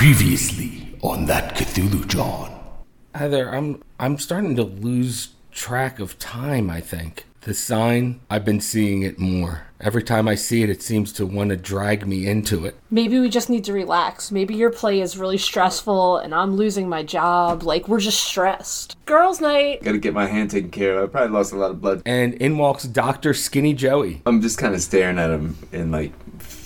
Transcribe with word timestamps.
Previously 0.00 0.96
on 1.02 1.26
that 1.26 1.54
Cthulhu 1.54 2.06
John. 2.06 2.58
Heather, 3.14 3.54
I'm 3.54 3.82
I'm 3.98 4.16
starting 4.16 4.56
to 4.56 4.62
lose 4.62 5.34
track 5.52 5.98
of 6.00 6.18
time, 6.18 6.70
I 6.70 6.80
think. 6.80 7.26
The 7.42 7.52
sign, 7.52 8.20
I've 8.30 8.46
been 8.46 8.62
seeing 8.62 9.02
it 9.02 9.18
more. 9.18 9.66
Every 9.78 10.02
time 10.02 10.26
I 10.26 10.36
see 10.36 10.62
it, 10.62 10.70
it 10.70 10.80
seems 10.80 11.12
to 11.14 11.26
want 11.26 11.50
to 11.50 11.56
drag 11.58 12.06
me 12.06 12.26
into 12.26 12.64
it. 12.64 12.78
Maybe 12.90 13.20
we 13.20 13.28
just 13.28 13.50
need 13.50 13.64
to 13.64 13.74
relax. 13.74 14.30
Maybe 14.30 14.54
your 14.54 14.70
play 14.70 15.02
is 15.02 15.18
really 15.18 15.36
stressful 15.36 16.16
and 16.16 16.34
I'm 16.34 16.56
losing 16.56 16.88
my 16.88 17.02
job. 17.02 17.62
Like, 17.62 17.86
we're 17.86 18.00
just 18.00 18.24
stressed. 18.24 18.96
Girls' 19.04 19.42
night. 19.42 19.82
Gotta 19.82 19.98
get 19.98 20.14
my 20.14 20.26
hand 20.26 20.50
taken 20.50 20.70
care 20.70 20.98
of. 20.98 21.10
I 21.10 21.12
probably 21.12 21.36
lost 21.36 21.52
a 21.52 21.56
lot 21.56 21.72
of 21.72 21.82
blood. 21.82 22.00
And 22.06 22.32
in 22.34 22.56
walks 22.56 22.84
Dr. 22.84 23.34
Skinny 23.34 23.74
Joey. 23.74 24.22
I'm 24.24 24.40
just 24.40 24.56
kind 24.56 24.74
of 24.74 24.80
staring 24.80 25.18
at 25.18 25.30
him 25.30 25.58
in 25.72 25.90
like 25.90 26.12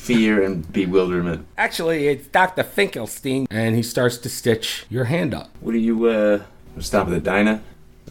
fear 0.05 0.43
and 0.43 0.71
bewilderment. 0.73 1.46
Actually, 1.57 2.09
it's 2.09 2.29
Dr. 2.29 2.62
Finkelstein. 2.62 3.46
And 3.50 3.75
he 3.75 3.82
starts 3.82 4.19
to 4.19 4.29
stitch 4.29 4.84
your 4.91 5.05
hand 5.05 5.33
up. 5.34 5.51
What 5.60 5.74
are 5.74 5.79
you, 5.79 6.06
uh, 6.06 6.42
stop 6.79 7.06
at 7.06 7.10
the 7.10 7.20
diner? 7.20 7.62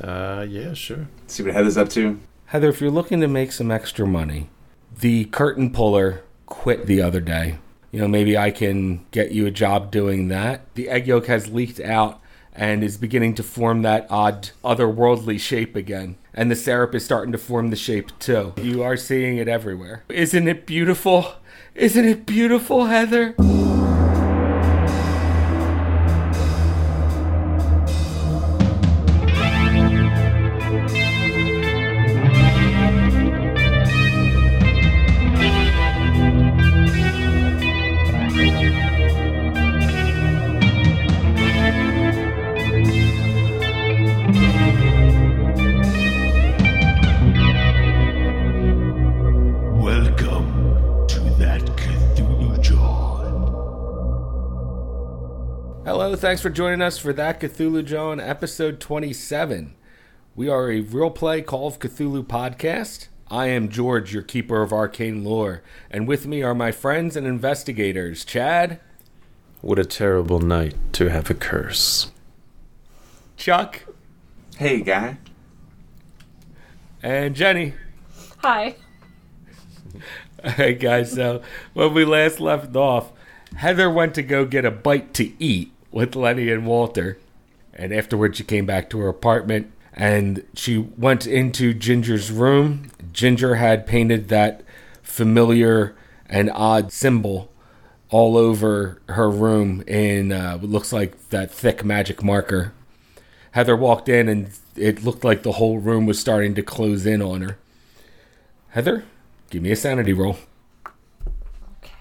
Uh, 0.02 0.46
yeah, 0.50 0.74
sure. 0.74 1.08
See 1.28 1.44
what 1.44 1.54
Heather's 1.54 1.78
up 1.78 1.90
to? 1.90 2.20
Heather, 2.48 2.70
if 2.70 2.82
you're 2.82 2.92
looking 2.92 3.22
to 3.22 3.28
make 3.28 3.52
some 3.52 3.70
extra 3.72 4.08
money, 4.08 4.50
the 5.00 5.26
curtain 5.26 5.72
puller 5.72 6.24
quit 6.46 6.88
the 6.88 7.02
other 7.02 7.22
day. 7.22 7.58
You 7.92 8.00
know, 8.00 8.08
maybe 8.08 8.36
I 8.36 8.50
can 8.50 9.06
get 9.12 9.32
you 9.32 9.46
a 9.46 9.52
job 9.52 9.92
doing 9.92 10.28
that. 10.30 10.62
The 10.74 10.90
egg 10.90 11.06
yolk 11.08 11.28
has 11.28 11.50
leaked 11.50 11.80
out 11.80 12.20
and 12.56 12.84
is 12.84 12.98
beginning 12.98 13.36
to 13.36 13.44
form 13.44 13.84
that 13.84 14.08
odd 14.10 14.50
otherworldly 14.64 15.40
shape 15.40 15.76
again. 15.76 16.16
And 16.34 16.50
the 16.50 16.56
syrup 16.56 16.96
is 16.96 17.06
starting 17.06 17.32
to 17.32 17.38
form 17.38 17.70
the 17.70 17.76
shape 17.76 18.18
too. 18.18 18.54
You 18.58 18.82
are 18.82 18.98
seeing 18.98 19.38
it 19.38 19.48
everywhere. 19.48 20.04
Isn't 20.10 20.48
it 20.48 20.66
beautiful? 20.66 21.34
Isn't 21.76 22.06
it 22.06 22.26
beautiful, 22.28 22.86
Heather? 22.86 23.34
For 56.44 56.50
joining 56.50 56.82
us 56.82 56.98
for 56.98 57.14
that 57.14 57.40
Cthulhu 57.40 57.86
John 57.86 58.20
episode 58.20 58.82
27. 58.82 59.74
We 60.36 60.50
are 60.50 60.70
a 60.70 60.82
real 60.82 61.10
play 61.10 61.42
Call 61.42 61.68
of 61.68 61.80
Cthulhu 61.80 62.22
podcast. 62.28 63.08
I 63.32 63.46
am 63.48 63.70
George, 63.70 64.14
your 64.14 64.24
keeper 64.24 64.62
of 64.62 64.74
arcane 64.74 65.24
lore, 65.24 65.62
and 65.90 66.06
with 66.06 66.28
me 66.28 66.44
are 66.44 66.54
my 66.54 66.74
friends 66.74 67.16
and 67.16 67.26
investigators, 67.26 68.26
Chad, 68.26 68.82
What 69.62 69.80
a 69.80 69.86
terrible 69.86 70.40
night 70.42 70.76
to 70.94 71.08
have 71.10 71.30
a 71.30 71.34
curse. 71.34 72.12
Chuck, 73.38 73.86
Hey, 74.58 74.82
guy. 74.82 75.20
and 77.02 77.38
Jenny. 77.38 77.74
Hi. 78.40 78.76
Alright, 80.46 80.78
guys, 80.82 81.14
so 81.14 81.42
when 81.74 81.94
we 81.94 82.04
last 82.04 82.42
left 82.42 82.76
off, 82.76 83.14
Heather 83.56 83.90
went 83.90 84.14
to 84.16 84.22
go 84.24 84.44
get 84.44 84.66
a 84.66 84.72
bite 84.72 85.14
to 85.14 85.32
eat 85.42 85.70
with 85.94 86.16
Lenny 86.16 86.50
and 86.50 86.66
Walter. 86.66 87.18
And 87.74 87.94
afterwards, 87.94 88.38
she 88.38 88.44
came 88.44 88.66
back 88.66 88.90
to 88.90 89.00
her 89.00 89.08
apartment 89.08 89.72
and 89.94 90.44
she 90.56 90.78
went 90.78 91.26
into 91.26 91.74
Ginger's 91.74 92.32
room. 92.32 92.92
Ginger 93.14 93.56
had 93.56 93.88
painted 93.88 94.28
that 94.30 94.64
familiar 95.02 95.96
and 96.28 96.50
odd 96.54 96.92
symbol 96.92 97.52
all 98.10 98.38
over 98.38 99.02
her 99.10 99.30
room 99.30 99.84
in 99.88 100.32
uh, 100.32 100.58
what 100.58 100.70
looks 100.70 100.92
like 100.92 101.30
that 101.30 101.52
thick 101.52 101.84
magic 101.84 102.24
marker. 102.24 102.74
Heather 103.52 103.76
walked 103.76 104.10
in 104.10 104.28
and 104.28 104.50
it 104.76 105.04
looked 105.04 105.24
like 105.24 105.44
the 105.44 105.54
whole 105.54 105.78
room 105.78 106.06
was 106.06 106.20
starting 106.20 106.56
to 106.56 106.64
close 106.64 107.06
in 107.06 107.22
on 107.22 107.42
her. 107.42 107.58
Heather, 108.70 109.06
give 109.52 109.62
me 109.62 109.72
a 109.72 109.76
sanity 109.76 110.14
roll. 110.14 110.38
Okay. 111.84 111.94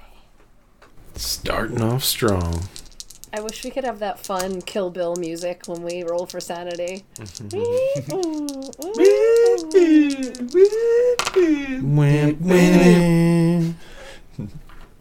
Starting 1.14 1.82
off 1.82 2.04
strong. 2.04 2.62
I 3.34 3.40
wish 3.40 3.64
we 3.64 3.70
could 3.70 3.84
have 3.84 3.98
that 4.00 4.24
fun 4.24 4.60
Kill 4.60 4.90
Bill 4.90 5.16
music 5.16 5.62
when 5.66 5.82
we 5.82 6.02
roll 6.02 6.26
for 6.26 6.38
sanity. 6.38 7.04
Win, 11.82 12.36
win. 12.40 13.76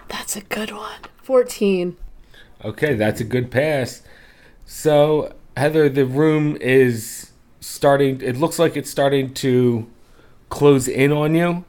That's 0.08 0.36
a 0.36 0.42
good 0.42 0.72
one. 0.72 1.00
14. 1.24 1.98
Okay, 2.64 2.94
that's 2.96 3.20
a 3.20 3.24
good 3.26 3.52
pass. 3.52 4.02
So, 4.66 5.34
Heather, 5.58 5.90
the 5.90 6.06
room 6.06 6.58
is 6.62 7.32
starting, 7.60 8.22
it 8.22 8.38
looks 8.38 8.58
like 8.58 8.78
it's 8.78 8.90
starting 8.90 9.34
to 9.36 9.90
close 10.50 10.88
in 10.88 11.12
on 11.12 11.36
you. 11.36 11.66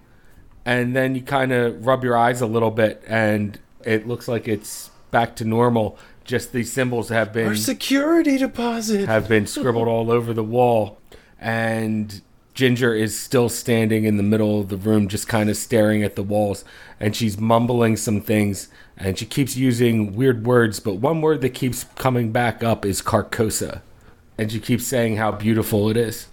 And 0.64 0.94
then 0.94 1.16
you 1.16 1.22
kind 1.22 1.52
of 1.52 1.84
rub 1.86 2.04
your 2.04 2.16
eyes 2.16 2.40
a 2.40 2.46
little 2.46 2.70
bit, 2.70 3.02
and 3.08 3.58
it 3.84 4.06
looks 4.06 4.28
like 4.28 4.46
it's 4.46 4.90
back 5.10 5.34
to 5.36 5.44
normal. 5.44 5.98
Just 6.24 6.52
these 6.52 6.72
symbols 6.72 7.08
have 7.08 7.32
been 7.32 7.48
Our 7.48 7.54
security 7.54 8.38
deposit. 8.38 9.08
have 9.08 9.28
been 9.28 9.46
scribbled 9.46 9.88
all 9.88 10.10
over 10.10 10.32
the 10.32 10.44
wall, 10.44 10.98
and 11.40 12.20
Ginger 12.54 12.94
is 12.94 13.18
still 13.18 13.48
standing 13.48 14.04
in 14.04 14.18
the 14.18 14.22
middle 14.22 14.60
of 14.60 14.68
the 14.68 14.76
room, 14.76 15.08
just 15.08 15.26
kind 15.26 15.50
of 15.50 15.56
staring 15.56 16.02
at 16.02 16.16
the 16.16 16.22
walls, 16.22 16.64
and 17.00 17.16
she's 17.16 17.38
mumbling 17.40 17.96
some 17.96 18.20
things, 18.20 18.68
and 18.96 19.18
she 19.18 19.24
keeps 19.26 19.56
using 19.56 20.14
weird 20.14 20.46
words, 20.46 20.78
but 20.78 20.94
one 20.94 21.20
word 21.22 21.40
that 21.40 21.50
keeps 21.50 21.84
coming 21.96 22.30
back 22.30 22.62
up 22.62 22.84
is 22.84 23.02
Carcosa, 23.02 23.80
and 24.38 24.52
she 24.52 24.60
keeps 24.60 24.86
saying 24.86 25.16
how 25.16 25.32
beautiful 25.32 25.88
it 25.88 25.96
is. 25.96 26.28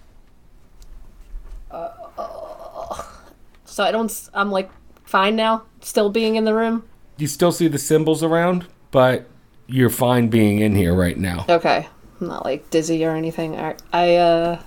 So 3.64 3.84
I 3.84 3.92
don't. 3.92 4.28
i'm 4.34 4.50
like 4.50 4.68
fine 5.04 5.36
now, 5.36 5.62
still 5.80 6.10
being 6.10 6.36
in 6.36 6.44
the 6.44 6.54
room. 6.54 6.84
You 7.16 7.26
still 7.26 7.52
see 7.52 7.68
the 7.68 7.78
symbols 7.78 8.22
around, 8.22 8.66
but 8.90 9.26
you're 9.70 9.90
fine 9.90 10.28
being 10.28 10.58
in 10.58 10.74
here 10.74 10.94
right 10.94 11.16
now. 11.16 11.44
Okay, 11.48 11.88
I'm 12.20 12.26
not 12.28 12.44
like 12.44 12.68
dizzy 12.70 13.04
or 13.04 13.14
anything. 13.14 13.56
I, 13.58 13.76
I 13.92 14.16
uh 14.16 14.62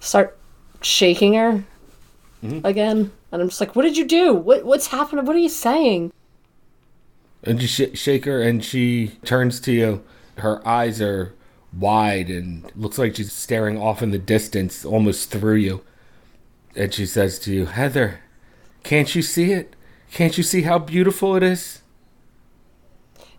start 0.00 0.38
shaking 0.82 1.34
her 1.34 1.64
again, 2.42 3.12
and 3.32 3.42
I'm 3.42 3.48
just 3.48 3.60
like, 3.60 3.76
"What 3.76 3.82
did 3.82 3.96
you 3.96 4.06
do? 4.06 4.34
What 4.34 4.64
what's 4.64 4.88
happening? 4.88 5.24
What 5.24 5.36
are 5.36 5.40
you 5.40 5.48
saying?" 5.48 6.12
And 7.42 7.60
you 7.60 7.68
sh- 7.68 7.98
shake 7.98 8.24
her, 8.26 8.40
and 8.40 8.64
she 8.64 9.18
turns 9.24 9.60
to 9.60 9.72
you. 9.72 10.02
Her 10.36 10.66
eyes 10.66 11.00
are 11.00 11.34
wide 11.72 12.28
and 12.28 12.70
looks 12.76 12.98
like 12.98 13.16
she's 13.16 13.32
staring 13.32 13.78
off 13.78 14.02
in 14.02 14.10
the 14.10 14.18
distance, 14.18 14.84
almost 14.84 15.30
through 15.30 15.56
you. 15.56 15.82
And 16.76 16.92
she 16.92 17.06
says 17.06 17.38
to 17.40 17.52
you, 17.52 17.66
Heather, 17.66 18.20
can't 18.82 19.14
you 19.14 19.22
see 19.22 19.52
it? 19.52 19.74
Can't 20.12 20.36
you 20.36 20.44
see 20.44 20.62
how 20.62 20.78
beautiful 20.78 21.36
it 21.36 21.42
is? 21.42 21.79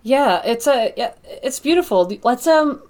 Yeah, 0.02 0.42
it's 0.44 0.66
a 0.66 0.92
yeah, 0.96 1.12
it's 1.24 1.60
beautiful. 1.60 2.12
Let's 2.22 2.46
um, 2.46 2.82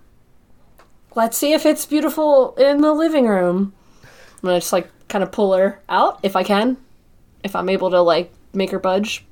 let's 1.14 1.36
see 1.36 1.52
if 1.52 1.66
it's 1.66 1.84
beautiful 1.84 2.54
in 2.56 2.80
the 2.80 2.92
living 2.92 3.26
room. 3.26 3.74
I'm 4.02 4.40
gonna 4.42 4.60
just 4.60 4.72
like 4.72 4.88
kind 5.08 5.22
of 5.22 5.30
pull 5.30 5.52
her 5.52 5.80
out 5.88 6.20
if 6.22 6.36
I 6.36 6.42
can, 6.42 6.76
if 7.44 7.54
I'm 7.54 7.68
able 7.68 7.90
to 7.90 8.00
like 8.00 8.32
make 8.52 8.70
her 8.70 8.78
budge. 8.78 9.24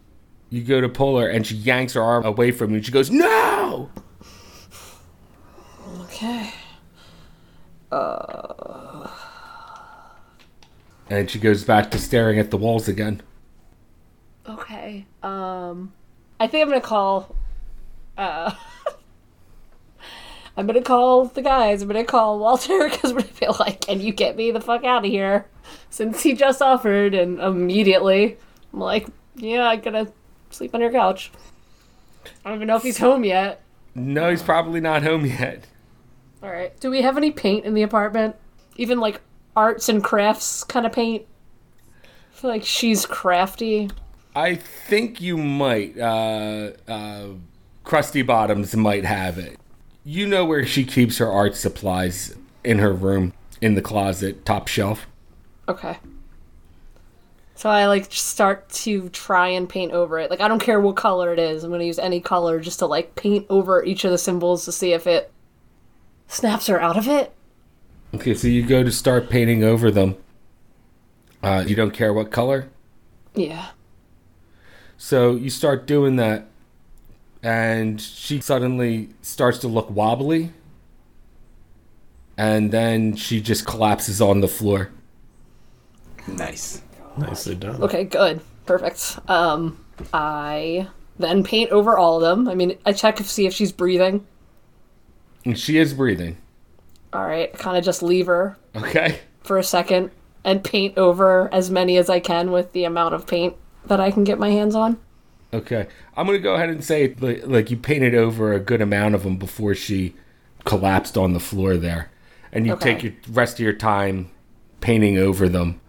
You 0.50 0.62
go 0.62 0.80
to 0.80 0.88
pull 0.88 1.18
her, 1.18 1.28
and 1.28 1.46
she 1.46 1.54
yanks 1.54 1.94
her 1.94 2.02
arm 2.02 2.24
away 2.24 2.50
from 2.50 2.74
you. 2.74 2.82
She 2.82 2.90
goes, 2.92 3.10
No! 3.10 3.88
Okay. 6.02 6.52
And 11.10 11.28
she 11.28 11.40
goes 11.40 11.64
back 11.64 11.90
to 11.90 11.98
staring 11.98 12.38
at 12.38 12.50
the 12.52 12.56
walls 12.56 12.86
again. 12.86 13.20
Okay. 14.48 15.06
Um, 15.22 15.92
I 16.38 16.46
think 16.46 16.62
I'm 16.62 16.68
gonna 16.68 16.80
call. 16.80 17.34
Uh, 18.20 18.54
I'm 20.56 20.66
gonna 20.66 20.82
call 20.82 21.24
the 21.24 21.40
guys. 21.40 21.80
I'm 21.80 21.88
gonna 21.88 22.04
call 22.04 22.38
Walter 22.38 22.88
because 22.90 23.12
gonna 23.12 23.24
feel 23.24 23.56
like, 23.58 23.80
can 23.80 24.00
you 24.00 24.12
get 24.12 24.36
me 24.36 24.50
the 24.50 24.60
fuck 24.60 24.84
out 24.84 25.06
of 25.06 25.10
here? 25.10 25.46
Since 25.88 26.22
he 26.22 26.34
just 26.34 26.60
offered, 26.60 27.14
and 27.14 27.40
immediately 27.40 28.36
I'm 28.72 28.80
like, 28.80 29.06
yeah, 29.36 29.66
I'm 29.66 29.80
gonna 29.80 30.12
sleep 30.50 30.74
on 30.74 30.82
your 30.82 30.92
couch. 30.92 31.32
I 32.44 32.50
don't 32.50 32.56
even 32.56 32.68
know 32.68 32.76
if 32.76 32.82
he's 32.82 32.98
home 32.98 33.24
yet. 33.24 33.62
No, 33.94 34.28
he's 34.30 34.42
probably 34.42 34.80
not 34.80 35.02
home 35.02 35.24
yet. 35.24 35.64
All 36.42 36.50
right. 36.50 36.78
Do 36.78 36.90
we 36.90 37.00
have 37.00 37.16
any 37.16 37.30
paint 37.30 37.64
in 37.64 37.72
the 37.72 37.82
apartment? 37.82 38.36
Even 38.76 39.00
like 39.00 39.22
arts 39.56 39.88
and 39.88 40.04
crafts 40.04 40.62
kind 40.64 40.84
of 40.84 40.92
paint? 40.92 41.24
I 42.04 42.36
feel 42.36 42.50
like 42.50 42.64
she's 42.64 43.06
crafty. 43.06 43.90
I 44.34 44.56
think 44.56 45.20
you 45.22 45.38
might. 45.38 45.98
Uh, 45.98 46.72
uh, 46.86 47.26
Krusty 47.90 48.24
Bottoms 48.24 48.76
might 48.76 49.04
have 49.04 49.36
it. 49.36 49.58
You 50.04 50.28
know 50.28 50.44
where 50.44 50.64
she 50.64 50.84
keeps 50.84 51.18
her 51.18 51.28
art 51.28 51.56
supplies 51.56 52.36
in 52.62 52.78
her 52.78 52.92
room, 52.92 53.32
in 53.60 53.74
the 53.74 53.82
closet, 53.82 54.44
top 54.44 54.68
shelf. 54.68 55.08
Okay. 55.66 55.98
So 57.56 57.68
I 57.68 57.86
like 57.86 58.12
start 58.12 58.68
to 58.68 59.08
try 59.08 59.48
and 59.48 59.68
paint 59.68 59.90
over 59.90 60.20
it. 60.20 60.30
Like 60.30 60.40
I 60.40 60.46
don't 60.46 60.62
care 60.62 60.80
what 60.80 60.94
color 60.94 61.32
it 61.32 61.40
is. 61.40 61.64
I'm 61.64 61.72
gonna 61.72 61.82
use 61.82 61.98
any 61.98 62.20
color 62.20 62.60
just 62.60 62.78
to 62.78 62.86
like 62.86 63.16
paint 63.16 63.44
over 63.50 63.84
each 63.84 64.04
of 64.04 64.12
the 64.12 64.18
symbols 64.18 64.64
to 64.66 64.72
see 64.72 64.92
if 64.92 65.08
it 65.08 65.32
snaps 66.28 66.68
her 66.68 66.80
out 66.80 66.96
of 66.96 67.08
it. 67.08 67.34
Okay, 68.14 68.34
so 68.34 68.46
you 68.46 68.64
go 68.64 68.84
to 68.84 68.92
start 68.92 69.28
painting 69.28 69.64
over 69.64 69.90
them. 69.90 70.16
Uh, 71.42 71.64
you 71.66 71.74
don't 71.74 71.90
care 71.90 72.12
what 72.12 72.30
color? 72.30 72.68
Yeah. 73.34 73.70
So 74.96 75.34
you 75.34 75.50
start 75.50 75.88
doing 75.88 76.14
that, 76.16 76.46
and 77.42 78.00
she 78.00 78.40
suddenly 78.40 79.10
starts 79.22 79.58
to 79.58 79.68
look 79.68 79.90
wobbly, 79.90 80.52
and 82.36 82.70
then 82.72 83.14
she 83.16 83.40
just 83.40 83.66
collapses 83.66 84.20
on 84.20 84.40
the 84.40 84.48
floor. 84.48 84.90
Nice. 86.26 86.82
Nicely 87.16 87.54
done. 87.54 87.82
Okay, 87.82 88.04
good. 88.04 88.40
Perfect. 88.66 89.18
Um 89.28 89.82
I 90.12 90.88
then 91.18 91.42
paint 91.44 91.70
over 91.70 91.98
all 91.98 92.16
of 92.16 92.22
them. 92.22 92.48
I 92.48 92.54
mean, 92.54 92.78
I 92.86 92.92
check 92.92 93.16
to 93.16 93.24
see 93.24 93.46
if 93.46 93.52
she's 93.52 93.72
breathing. 93.72 94.26
And 95.44 95.58
she 95.58 95.76
is 95.78 95.92
breathing. 95.92 96.36
All 97.12 97.26
right, 97.26 97.52
kind 97.52 97.76
of 97.76 97.84
just 97.84 98.02
leave 98.02 98.26
her 98.26 98.56
Okay. 98.76 99.18
for 99.42 99.58
a 99.58 99.64
second 99.64 100.10
and 100.44 100.62
paint 100.64 100.96
over 100.96 101.52
as 101.52 101.70
many 101.70 101.96
as 101.98 102.08
I 102.08 102.20
can 102.20 102.52
with 102.52 102.72
the 102.72 102.84
amount 102.84 103.14
of 103.14 103.26
paint 103.26 103.56
that 103.86 104.00
I 104.00 104.10
can 104.10 104.24
get 104.24 104.38
my 104.38 104.50
hands 104.50 104.74
on. 104.74 104.98
Okay. 105.52 105.88
I'm 106.16 106.26
going 106.26 106.38
to 106.38 106.42
go 106.42 106.54
ahead 106.54 106.68
and 106.70 106.84
say, 106.84 107.14
like, 107.20 107.42
like, 107.46 107.70
you 107.70 107.76
painted 107.76 108.14
over 108.14 108.52
a 108.52 108.60
good 108.60 108.80
amount 108.80 109.14
of 109.14 109.24
them 109.24 109.36
before 109.36 109.74
she 109.74 110.14
collapsed 110.64 111.16
on 111.16 111.32
the 111.32 111.40
floor 111.40 111.76
there. 111.76 112.10
And 112.52 112.66
you 112.66 112.72
Okay. 112.74 112.94
take 112.94 113.02
your 113.02 113.12
rest 113.30 113.54
of 113.54 113.60
your 113.60 113.72
time 113.72 114.30
painting 114.80 115.18
over 115.18 115.48
them. 115.48 115.80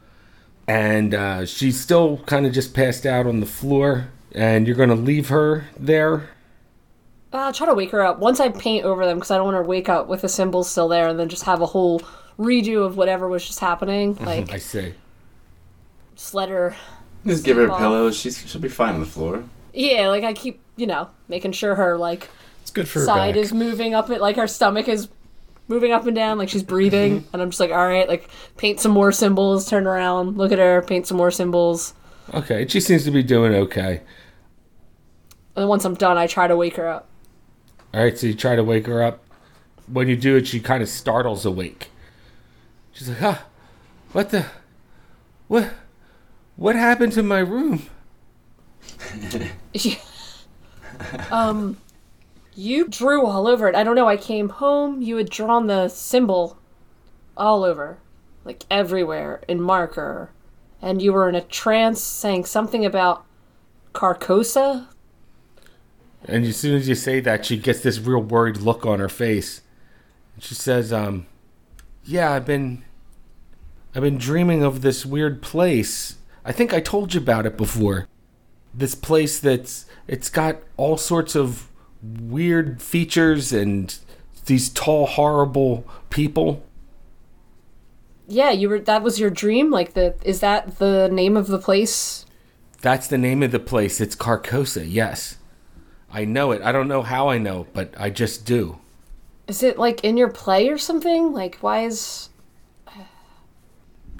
And 0.67 1.13
uh, 1.13 1.45
she's 1.45 1.79
still 1.79 2.17
kind 2.25 2.45
of 2.45 2.53
just 2.53 2.73
passed 2.73 3.05
out 3.05 3.27
on 3.27 3.39
the 3.39 3.45
floor. 3.45 4.07
And 4.33 4.65
you're 4.65 4.75
going 4.77 4.89
to 4.89 4.95
leave 4.95 5.29
her 5.29 5.65
there. 5.77 6.29
Uh, 7.33 7.37
I'll 7.37 7.53
try 7.53 7.67
to 7.67 7.73
wake 7.73 7.91
her 7.91 8.01
up 8.01 8.19
once 8.19 8.39
I 8.39 8.49
paint 8.49 8.83
over 8.85 9.05
them 9.05 9.17
because 9.17 9.31
I 9.31 9.35
don't 9.37 9.45
want 9.45 9.57
her 9.57 9.63
to 9.63 9.69
wake 9.69 9.89
up 9.89 10.07
with 10.07 10.21
the 10.21 10.29
symbols 10.29 10.69
still 10.69 10.87
there 10.87 11.07
and 11.07 11.19
then 11.19 11.29
just 11.29 11.43
have 11.43 11.61
a 11.61 11.65
whole 11.65 12.01
redo 12.39 12.85
of 12.85 12.97
whatever 12.97 13.27
was 13.27 13.45
just 13.45 13.59
happening. 13.59 14.15
Like, 14.15 14.51
I 14.51 14.57
see. 14.57 14.93
just 16.15 16.33
let 16.33 16.49
her. 16.49 16.75
Just 17.25 17.43
give 17.43 17.57
her 17.57 17.65
a 17.65 17.69
Well- 17.69 17.77
pillow. 17.77 18.11
She's 18.11 18.43
she'll 18.47 18.61
be 18.61 18.69
fine 18.69 18.95
on 18.95 18.99
the 18.99 19.05
floor. 19.05 19.43
Yeah, 19.73 20.09
like 20.09 20.23
I 20.23 20.33
keep, 20.33 20.59
you 20.75 20.87
know, 20.87 21.09
making 21.27 21.51
sure 21.53 21.75
her 21.75 21.97
like 21.97 22.29
It's 22.61 22.71
good 22.71 22.87
for 22.87 22.99
her 22.99 23.05
side 23.05 23.35
back. 23.35 23.43
is 23.43 23.53
moving 23.53 23.93
up. 23.93 24.09
It 24.09 24.19
like 24.21 24.35
her 24.35 24.47
stomach 24.47 24.87
is 24.87 25.07
moving 25.67 25.91
up 25.93 26.05
and 26.05 26.15
down, 26.15 26.37
like 26.37 26.49
she's 26.49 26.63
breathing. 26.63 27.23
and 27.33 27.41
I'm 27.41 27.49
just 27.51 27.59
like, 27.59 27.71
all 27.71 27.87
right, 27.87 28.07
like 28.07 28.27
paint 28.57 28.79
some 28.79 28.91
more 28.91 29.11
symbols. 29.11 29.69
Turn 29.69 29.87
around, 29.87 30.37
look 30.37 30.51
at 30.51 30.59
her, 30.59 30.81
paint 30.81 31.07
some 31.07 31.17
more 31.17 31.31
symbols. 31.31 31.93
Okay. 32.33 32.67
She 32.67 32.79
seems 32.79 33.03
to 33.05 33.11
be 33.11 33.23
doing 33.23 33.53
okay. 33.53 34.01
And 35.55 35.63
then 35.63 35.67
once 35.67 35.85
I'm 35.85 35.95
done, 35.95 36.17
I 36.17 36.27
try 36.27 36.47
to 36.47 36.55
wake 36.55 36.75
her 36.77 36.87
up. 36.87 37.07
All 37.93 38.01
right. 38.03 38.17
So 38.17 38.27
you 38.27 38.33
try 38.33 38.55
to 38.55 38.63
wake 38.63 38.87
her 38.87 39.03
up. 39.03 39.23
When 39.87 40.07
you 40.07 40.15
do 40.15 40.37
it, 40.37 40.47
she 40.47 40.59
kind 40.61 40.81
of 40.81 40.87
startles 40.89 41.45
awake. 41.45 41.89
She's 42.93 43.09
like, 43.09 43.17
huh? 43.19 43.37
What 44.13 44.29
the? 44.29 44.45
What? 45.47 45.71
What 46.55 46.75
happened 46.75 47.13
to 47.13 47.23
my 47.23 47.39
room? 47.39 47.87
um, 51.31 51.77
you 52.55 52.87
drew 52.87 53.25
all 53.25 53.47
over 53.47 53.67
it. 53.67 53.75
I 53.75 53.83
don't 53.83 53.95
know. 53.95 54.07
I 54.07 54.17
came 54.17 54.49
home. 54.49 55.01
You 55.01 55.17
had 55.17 55.29
drawn 55.29 55.67
the 55.67 55.87
symbol 55.87 56.57
all 57.37 57.63
over, 57.63 57.97
like 58.45 58.65
everywhere 58.69 59.41
in 59.47 59.61
marker, 59.61 60.31
and 60.81 61.01
you 61.01 61.13
were 61.13 61.29
in 61.29 61.35
a 61.35 61.41
trance, 61.41 62.01
saying 62.01 62.45
something 62.45 62.85
about 62.85 63.25
Carcosa. 63.93 64.87
And 66.25 66.45
as 66.45 66.57
soon 66.57 66.75
as 66.75 66.87
you 66.87 66.95
say 66.95 67.19
that, 67.21 67.45
she 67.45 67.57
gets 67.57 67.81
this 67.81 67.99
real 67.99 68.21
worried 68.21 68.57
look 68.57 68.85
on 68.85 68.99
her 68.99 69.09
face. 69.09 69.61
She 70.39 70.55
says, 70.55 70.93
um, 70.93 71.25
yeah, 72.03 72.31
I've 72.31 72.45
been, 72.45 72.83
I've 73.95 74.03
been 74.03 74.17
dreaming 74.17 74.63
of 74.63 74.81
this 74.81 75.05
weird 75.05 75.41
place. 75.41 76.17
I 76.43 76.51
think 76.51 76.73
I 76.73 76.79
told 76.79 77.13
you 77.13 77.21
about 77.21 77.45
it 77.45 77.57
before. 77.57 78.07
This 78.73 78.95
place 78.95 79.39
that's, 79.39 79.85
it's 80.07 80.29
got 80.29 80.57
all 80.77 80.97
sorts 80.97 81.35
of 81.35 81.69
weird 82.01 82.81
features 82.81 83.53
and 83.53 83.95
these 84.45 84.69
tall, 84.69 85.05
horrible 85.05 85.85
people. 86.09 86.63
Yeah, 88.27 88.51
you 88.51 88.69
were. 88.69 88.79
That 88.79 89.03
was 89.03 89.19
your 89.19 89.29
dream. 89.29 89.71
Like 89.71 89.93
the 89.93 90.15
is 90.23 90.39
that 90.39 90.77
the 90.79 91.09
name 91.11 91.35
of 91.35 91.47
the 91.47 91.59
place? 91.59 92.25
That's 92.81 93.07
the 93.07 93.17
name 93.17 93.43
of 93.43 93.51
the 93.51 93.59
place. 93.59 93.99
It's 93.99 94.15
Carcosa, 94.15 94.85
yes. 94.87 95.37
I 96.09 96.25
know 96.25 96.51
it. 96.51 96.61
I 96.61 96.71
don't 96.71 96.87
know 96.87 97.03
how 97.03 97.29
I 97.29 97.37
know, 97.37 97.67
but 97.73 97.93
I 97.97 98.09
just 98.09 98.45
do. 98.45 98.79
Is 99.47 99.63
it 99.63 99.77
like 99.77 100.03
in 100.03 100.15
your 100.17 100.29
play 100.29 100.69
or 100.69 100.77
something? 100.77 101.33
Like 101.33 101.57
why 101.57 101.83
is 101.83 102.29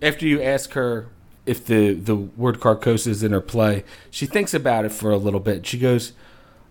after 0.01 0.25
you 0.25 0.41
ask 0.41 0.73
her 0.73 1.07
if 1.45 1.65
the 1.65 1.93
the 1.93 2.15
word 2.15 2.59
Carcosa 2.59 3.07
is 3.07 3.23
in 3.23 3.31
her 3.31 3.41
play, 3.41 3.83
she 4.09 4.25
thinks 4.25 4.53
about 4.53 4.85
it 4.85 4.91
for 4.91 5.11
a 5.11 5.17
little 5.17 5.39
bit. 5.39 5.65
She 5.65 5.77
goes, 5.77 6.13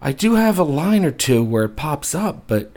"I 0.00 0.12
do 0.12 0.34
have 0.34 0.58
a 0.58 0.64
line 0.64 1.04
or 1.04 1.10
two 1.10 1.42
where 1.42 1.64
it 1.64 1.76
pops 1.76 2.14
up, 2.14 2.44
but 2.46 2.70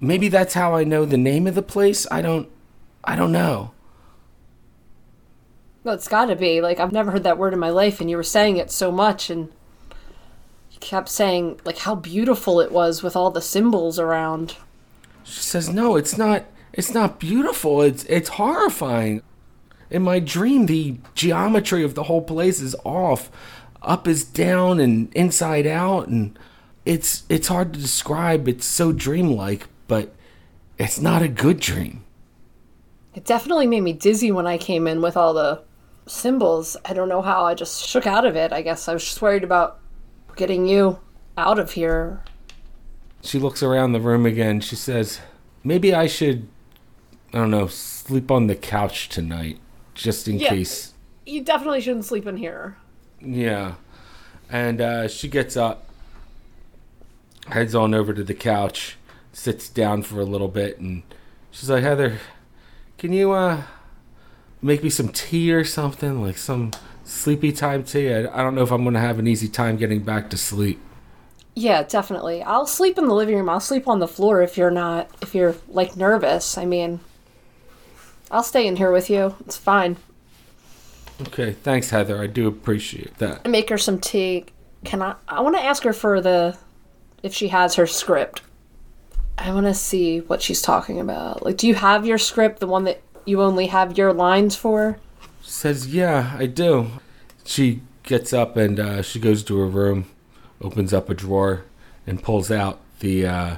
maybe 0.00 0.28
that's 0.28 0.54
how 0.54 0.74
I 0.74 0.84
know 0.84 1.04
the 1.04 1.16
name 1.16 1.46
of 1.46 1.54
the 1.54 1.62
place. 1.62 2.06
I 2.10 2.22
don't, 2.22 2.48
I 3.04 3.16
don't 3.16 3.32
know." 3.32 3.72
Well, 5.84 5.94
it's 5.94 6.08
got 6.08 6.26
to 6.26 6.36
be. 6.36 6.60
Like, 6.60 6.80
I've 6.80 6.92
never 6.92 7.12
heard 7.12 7.24
that 7.24 7.38
word 7.38 7.52
in 7.52 7.58
my 7.58 7.70
life, 7.70 8.00
and 8.00 8.10
you 8.10 8.16
were 8.16 8.22
saying 8.22 8.56
it 8.56 8.70
so 8.70 8.90
much, 8.90 9.30
and 9.30 9.48
you 10.70 10.78
kept 10.80 11.08
saying, 11.08 11.60
like, 11.64 11.78
how 11.78 11.94
beautiful 11.94 12.60
it 12.60 12.72
was 12.72 13.02
with 13.02 13.16
all 13.16 13.30
the 13.30 13.40
symbols 13.40 13.98
around. 13.98 14.56
She 15.22 15.40
says, 15.40 15.70
"No, 15.70 15.96
it's 15.96 16.18
not. 16.18 16.44
It's 16.72 16.92
not 16.92 17.18
beautiful. 17.18 17.82
It's 17.82 18.04
it's 18.04 18.30
horrifying. 18.30 19.22
In 19.90 20.02
my 20.02 20.18
dream, 20.18 20.66
the 20.66 20.98
geometry 21.14 21.82
of 21.82 21.94
the 21.94 22.04
whole 22.04 22.22
place 22.22 22.60
is 22.60 22.76
off. 22.84 23.30
Up 23.80 24.06
is 24.06 24.24
down 24.24 24.80
and 24.80 25.12
inside 25.14 25.66
out, 25.66 26.08
and 26.08 26.38
it's 26.84 27.22
it's 27.28 27.48
hard 27.48 27.72
to 27.72 27.80
describe. 27.80 28.48
It's 28.48 28.66
so 28.66 28.92
dreamlike, 28.92 29.66
but 29.86 30.14
it's 30.78 31.00
not 31.00 31.22
a 31.22 31.28
good 31.28 31.60
dream." 31.60 32.04
It 33.14 33.24
definitely 33.24 33.66
made 33.66 33.82
me 33.82 33.92
dizzy 33.92 34.30
when 34.30 34.46
I 34.46 34.58
came 34.58 34.86
in 34.86 35.00
with 35.00 35.16
all 35.16 35.32
the 35.32 35.62
symbols. 36.06 36.76
I 36.84 36.92
don't 36.92 37.08
know 37.08 37.22
how. 37.22 37.44
I 37.44 37.54
just 37.54 37.86
shook 37.86 38.06
out 38.06 38.24
of 38.24 38.36
it. 38.36 38.52
I 38.52 38.62
guess 38.62 38.88
I 38.88 38.92
was 38.92 39.04
just 39.04 39.22
worried 39.22 39.44
about 39.44 39.78
getting 40.36 40.66
you 40.66 40.98
out 41.36 41.58
of 41.58 41.72
here. 41.72 42.20
She 43.22 43.38
looks 43.38 43.62
around 43.62 43.92
the 43.92 44.00
room 44.00 44.26
again. 44.26 44.60
She 44.60 44.76
says, 44.76 45.20
"Maybe 45.64 45.94
I 45.94 46.06
should, 46.06 46.48
I 47.32 47.38
don't 47.38 47.50
know, 47.50 47.66
sleep 47.66 48.30
on 48.30 48.46
the 48.46 48.54
couch 48.54 49.08
tonight, 49.08 49.58
just 50.02 50.28
in 50.28 50.38
Yeah. 50.38 50.50
case." 50.50 50.94
You 51.26 51.42
definitely 51.42 51.80
shouldn't 51.82 52.06
sleep 52.06 52.26
in 52.26 52.36
here. 52.38 52.76
Yeah. 53.20 53.74
And 54.50 54.80
uh, 54.80 55.08
she 55.08 55.28
gets 55.28 55.56
up, 55.56 55.84
heads 57.48 57.74
on 57.74 57.94
over 57.94 58.14
to 58.14 58.24
the 58.24 58.34
couch, 58.34 58.96
sits 59.32 59.68
down 59.68 60.02
for 60.02 60.20
a 60.20 60.24
little 60.24 60.48
bit, 60.48 60.78
and 60.78 61.02
she's 61.50 61.68
like, 61.68 61.82
Heather, 61.82 62.18
can 62.96 63.12
you 63.12 63.32
uh, 63.32 63.62
make 64.62 64.82
me 64.82 64.90
some 64.90 65.08
tea 65.08 65.52
or 65.52 65.64
something? 65.64 66.22
Like 66.22 66.38
some 66.38 66.70
sleepy 67.04 67.52
time 67.52 67.84
tea? 67.84 68.12
I, 68.12 68.20
I 68.40 68.42
don't 68.42 68.54
know 68.54 68.62
if 68.62 68.70
I'm 68.72 68.82
going 68.84 68.94
to 68.94 69.00
have 69.00 69.18
an 69.18 69.26
easy 69.26 69.48
time 69.48 69.76
getting 69.76 70.00
back 70.00 70.30
to 70.30 70.36
sleep. 70.38 70.80
Yeah, 71.54 71.82
definitely. 71.82 72.42
I'll 72.42 72.66
sleep 72.66 72.98
in 72.98 73.08
the 73.08 73.14
living 73.14 73.36
room. 73.36 73.48
I'll 73.48 73.60
sleep 73.60 73.88
on 73.88 73.98
the 73.98 74.08
floor 74.08 74.42
if 74.42 74.56
you're 74.56 74.70
not, 74.70 75.10
if 75.20 75.34
you're 75.34 75.56
like 75.68 75.96
nervous. 75.96 76.56
I 76.56 76.64
mean, 76.64 77.00
I'll 78.30 78.42
stay 78.42 78.66
in 78.66 78.76
here 78.76 78.90
with 78.90 79.08
you. 79.10 79.34
It's 79.40 79.56
fine. 79.56 79.96
Okay, 81.20 81.52
thanks, 81.52 81.90
Heather. 81.90 82.22
I 82.22 82.26
do 82.26 82.46
appreciate 82.46 83.18
that. 83.18 83.40
I 83.44 83.48
make 83.48 83.70
her 83.70 83.78
some 83.78 83.98
tea. 83.98 84.44
Can 84.84 85.02
I? 85.02 85.14
I 85.26 85.40
want 85.40 85.56
to 85.56 85.62
ask 85.62 85.82
her 85.82 85.92
for 85.92 86.20
the, 86.20 86.56
if 87.22 87.34
she 87.34 87.48
has 87.48 87.74
her 87.74 87.86
script. 87.86 88.42
I 89.36 89.52
want 89.52 89.66
to 89.66 89.74
see 89.74 90.20
what 90.20 90.42
she's 90.42 90.62
talking 90.62 91.00
about. 91.00 91.44
Like, 91.44 91.56
do 91.56 91.66
you 91.66 91.74
have 91.74 92.06
your 92.06 92.18
script, 92.18 92.60
the 92.60 92.66
one 92.66 92.84
that 92.84 93.00
you 93.24 93.42
only 93.42 93.66
have 93.66 93.96
your 93.96 94.12
lines 94.12 94.56
for? 94.56 94.98
She 95.42 95.50
says, 95.50 95.94
Yeah, 95.94 96.34
I 96.38 96.46
do. 96.46 96.90
She 97.44 97.80
gets 98.02 98.32
up 98.32 98.56
and 98.56 98.78
uh, 98.80 99.02
she 99.02 99.18
goes 99.20 99.42
to 99.44 99.58
her 99.58 99.66
room, 99.66 100.06
opens 100.60 100.92
up 100.92 101.08
a 101.08 101.14
drawer, 101.14 101.64
and 102.06 102.22
pulls 102.22 102.50
out 102.50 102.80
the 103.00 103.26
uh, 103.26 103.56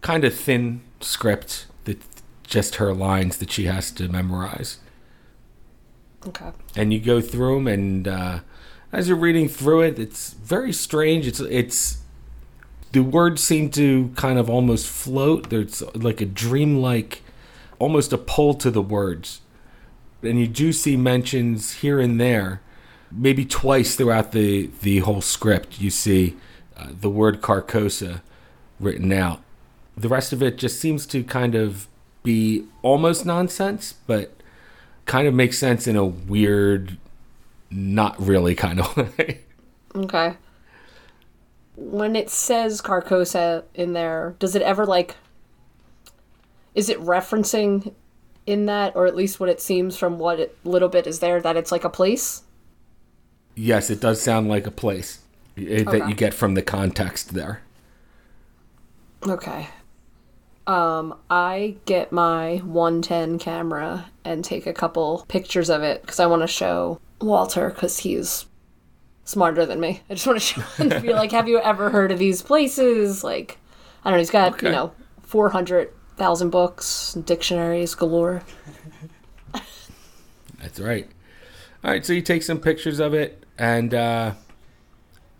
kind 0.00 0.24
of 0.24 0.34
thin 0.34 0.80
script 1.00 1.66
just 2.50 2.74
her 2.76 2.92
lines 2.92 3.38
that 3.38 3.50
she 3.50 3.64
has 3.64 3.90
to 3.92 4.08
memorize. 4.08 4.78
Okay. 6.26 6.50
And 6.76 6.92
you 6.92 7.00
go 7.00 7.22
through 7.22 7.56
them, 7.56 7.66
and 7.66 8.06
uh, 8.06 8.40
as 8.92 9.08
you're 9.08 9.16
reading 9.16 9.48
through 9.48 9.82
it, 9.82 9.98
it's 9.98 10.34
very 10.34 10.72
strange. 10.72 11.26
It's 11.26 11.40
it's 11.40 12.02
the 12.92 13.02
words 13.02 13.42
seem 13.42 13.70
to 13.70 14.12
kind 14.16 14.38
of 14.38 14.50
almost 14.50 14.86
float. 14.88 15.48
There's 15.48 15.82
like 15.94 16.20
a 16.20 16.26
dreamlike, 16.26 17.22
almost 17.78 18.12
a 18.12 18.18
pull 18.18 18.54
to 18.54 18.70
the 18.70 18.82
words. 18.82 19.40
And 20.22 20.38
you 20.38 20.48
do 20.48 20.72
see 20.72 20.96
mentions 20.96 21.74
here 21.74 22.00
and 22.00 22.20
there, 22.20 22.60
maybe 23.10 23.44
twice 23.46 23.94
throughout 23.94 24.32
the, 24.32 24.70
the 24.82 24.98
whole 24.98 25.22
script, 25.22 25.80
you 25.80 25.88
see 25.88 26.36
uh, 26.76 26.88
the 27.00 27.08
word 27.08 27.40
Carcosa 27.40 28.20
written 28.78 29.12
out. 29.12 29.40
The 29.96 30.08
rest 30.08 30.32
of 30.32 30.42
it 30.42 30.58
just 30.58 30.80
seems 30.80 31.06
to 31.06 31.22
kind 31.24 31.54
of 31.54 31.86
be 32.22 32.64
almost 32.82 33.24
nonsense, 33.24 33.94
but 34.06 34.32
kind 35.06 35.26
of 35.26 35.34
makes 35.34 35.58
sense 35.58 35.86
in 35.86 35.96
a 35.96 36.04
weird, 36.04 36.98
not 37.70 38.20
really 38.20 38.54
kind 38.54 38.80
of 38.80 38.96
way. 39.18 39.40
Okay. 39.94 40.36
When 41.76 42.14
it 42.14 42.30
says 42.30 42.82
Carcosa 42.82 43.64
in 43.74 43.94
there, 43.94 44.34
does 44.38 44.54
it 44.54 44.62
ever 44.62 44.84
like 44.86 45.16
is 46.74 46.88
it 46.88 47.00
referencing 47.00 47.94
in 48.46 48.66
that 48.66 48.94
or 48.94 49.06
at 49.06 49.16
least 49.16 49.40
what 49.40 49.48
it 49.48 49.60
seems 49.60 49.96
from 49.96 50.18
what 50.18 50.38
it 50.38 50.56
little 50.64 50.88
bit 50.88 51.06
is 51.06 51.18
there 51.18 51.40
that 51.40 51.56
it's 51.56 51.72
like 51.72 51.84
a 51.84 51.90
place? 51.90 52.42
yes, 53.60 53.90
it 53.90 54.00
does 54.00 54.20
sound 54.20 54.48
like 54.48 54.66
a 54.66 54.70
place 54.70 55.20
eh, 55.56 55.84
that 55.84 56.08
you 56.08 56.14
get 56.14 56.34
from 56.34 56.54
the 56.54 56.62
context 56.62 57.34
there. 57.34 57.62
Okay. 59.26 59.68
Um, 60.70 61.16
I 61.28 61.76
get 61.84 62.12
my 62.12 62.58
110 62.58 63.38
camera 63.40 64.06
and 64.24 64.44
take 64.44 64.66
a 64.68 64.72
couple 64.72 65.24
pictures 65.26 65.68
of 65.68 65.82
it 65.82 66.00
because 66.02 66.20
I 66.20 66.26
want 66.26 66.42
to 66.42 66.46
show 66.46 67.00
Walter 67.20 67.70
because 67.70 67.98
he's 67.98 68.46
smarter 69.24 69.66
than 69.66 69.80
me. 69.80 70.02
I 70.08 70.14
just 70.14 70.26
want 70.28 70.38
to 70.38 70.44
show 70.44 70.60
him 70.60 70.92
and 70.92 71.02
be 71.02 71.12
like, 71.12 71.32
"Have 71.32 71.48
you 71.48 71.58
ever 71.60 71.90
heard 71.90 72.12
of 72.12 72.20
these 72.20 72.40
places?" 72.42 73.24
Like, 73.24 73.58
I 74.04 74.10
don't 74.10 74.16
know. 74.16 74.20
He's 74.20 74.30
got 74.30 74.52
Okay. 74.54 74.66
you 74.68 74.72
know 74.72 74.92
400,000 75.22 76.50
books, 76.50 77.14
dictionaries 77.14 77.96
galore. 77.96 78.42
That's 80.60 80.78
right. 80.78 81.08
All 81.82 81.90
right, 81.90 82.04
so 82.04 82.12
you 82.12 82.22
take 82.22 82.42
some 82.42 82.58
pictures 82.60 83.00
of 83.00 83.14
it, 83.14 83.42
and 83.58 83.92
uh, 83.94 84.34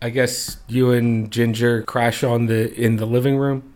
I 0.01 0.11
guess 0.11 0.57
you 0.67 0.91
and 0.91 1.31
Ginger 1.31 1.83
crash 1.83 2.25
on 2.25 2.47
the 2.47 2.75
in 2.75 2.97
the 2.97 3.07
living 3.07 3.37
room. 3.37 3.70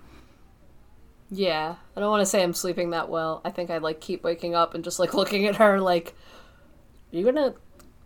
Yeah, 1.37 1.75
I 1.97 2.01
don't 2.01 2.11
want 2.11 2.21
to 2.21 2.27
say 2.27 2.43
I'm 2.43 2.55
sleeping 2.55 2.91
that 2.91 3.09
well. 3.09 3.41
I 3.45 3.51
think 3.51 3.69
I 3.69 3.79
like 3.79 4.01
keep 4.01 4.23
waking 4.23 4.55
up 4.55 4.75
and 4.75 4.85
just 4.85 5.01
like 5.01 5.15
looking 5.21 5.47
at 5.47 5.57
her 5.57 5.81
like, 5.81 6.15
"Are 7.13 7.17
you 7.17 7.25
gonna?" 7.25 7.55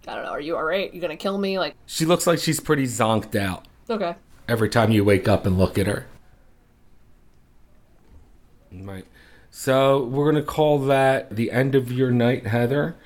I 0.07 0.15
don't 0.15 0.25
know. 0.25 0.31
Are 0.31 0.41
you 0.41 0.57
alright? 0.57 0.93
You 0.95 1.01
gonna 1.03 1.17
kill 1.17 1.37
me? 1.37 1.59
Like, 1.59 1.75
She 1.85 2.07
looks 2.07 2.27
like 2.27 2.39
she's 2.39 2.61
pretty 2.61 2.85
zonked 2.85 3.37
out 3.39 3.69
okay. 3.91 4.15
every 4.49 4.71
time 4.71 4.91
you 4.91 5.05
wake 5.05 5.29
up 5.29 5.45
and 5.45 5.59
look 5.59 5.77
at 5.79 5.87
her. 5.87 6.07
Right. 8.73 9.05
So 9.51 10.03
we're 10.05 10.31
gonna 10.33 10.43
call 10.45 10.79
that 10.79 11.37
the 11.37 11.51
end 11.51 11.75
of 11.75 11.93
your 11.93 12.11
night, 12.11 12.47
Heather, 12.47 12.97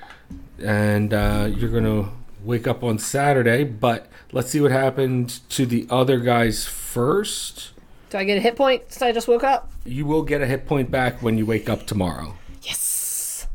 and 0.63 1.13
uh, 1.13 1.49
you're 1.53 1.69
gonna 1.69 2.09
wake 2.41 2.67
up 2.67 2.83
on 2.83 2.99
Saturday. 2.99 3.65
But 3.65 4.07
let's 4.31 4.51
see 4.51 4.61
what 4.61 4.71
happened 4.71 5.41
to 5.49 5.65
the 5.65 5.85
other 5.89 6.19
guys 6.19 6.65
first. 6.65 7.72
Do 8.13 8.19
I 8.19 8.25
get 8.25 8.37
a 8.37 8.41
hit 8.41 8.55
point 8.55 8.83
since 8.89 9.01
I 9.01 9.11
just 9.11 9.27
woke 9.27 9.43
up? 9.43 9.71
You 9.85 10.05
will 10.05 10.21
get 10.21 10.39
a 10.39 10.45
hit 10.45 10.67
point 10.67 10.91
back 10.91 11.23
when 11.23 11.35
you 11.35 11.47
wake 11.47 11.67
up 11.67 11.87
tomorrow. 11.87 12.35
Yes. 12.61 13.47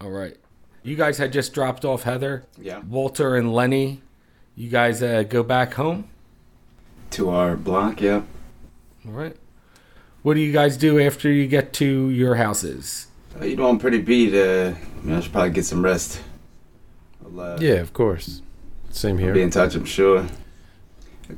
All 0.00 0.10
right. 0.10 0.36
You 0.84 0.94
guys 0.94 1.18
had 1.18 1.32
just 1.32 1.54
dropped 1.54 1.84
off 1.84 2.04
Heather. 2.04 2.44
Yeah. 2.56 2.78
Walter 2.88 3.34
and 3.34 3.52
Lenny. 3.52 4.00
You 4.54 4.68
guys 4.68 5.02
uh, 5.02 5.24
go 5.24 5.42
back 5.42 5.74
home. 5.74 6.08
To 7.10 7.30
our 7.30 7.56
block, 7.56 8.00
yep. 8.00 8.22
All 9.04 9.10
right. 9.10 9.36
What 10.22 10.34
do 10.34 10.40
you 10.40 10.52
guys 10.52 10.76
do 10.76 11.00
after 11.00 11.28
you 11.28 11.48
get 11.48 11.72
to 11.74 12.10
your 12.10 12.36
houses? 12.36 13.08
Uh, 13.40 13.44
you 13.44 13.56
know, 13.56 13.68
I'm 13.68 13.80
pretty 13.80 14.00
beat. 14.00 14.34
Uh, 14.34 14.74
I, 14.76 15.04
mean, 15.04 15.16
I 15.16 15.20
should 15.20 15.32
probably 15.32 15.50
get 15.50 15.64
some 15.64 15.84
rest. 15.84 16.22
I'll, 17.24 17.40
uh, 17.40 17.58
Yeah, 17.60 17.80
of 17.80 17.92
course. 17.92 18.40
Same 18.90 19.18
here. 19.18 19.34
Be 19.34 19.42
in 19.42 19.50
touch, 19.50 19.74
I'm 19.74 19.84
sure. 19.84 20.28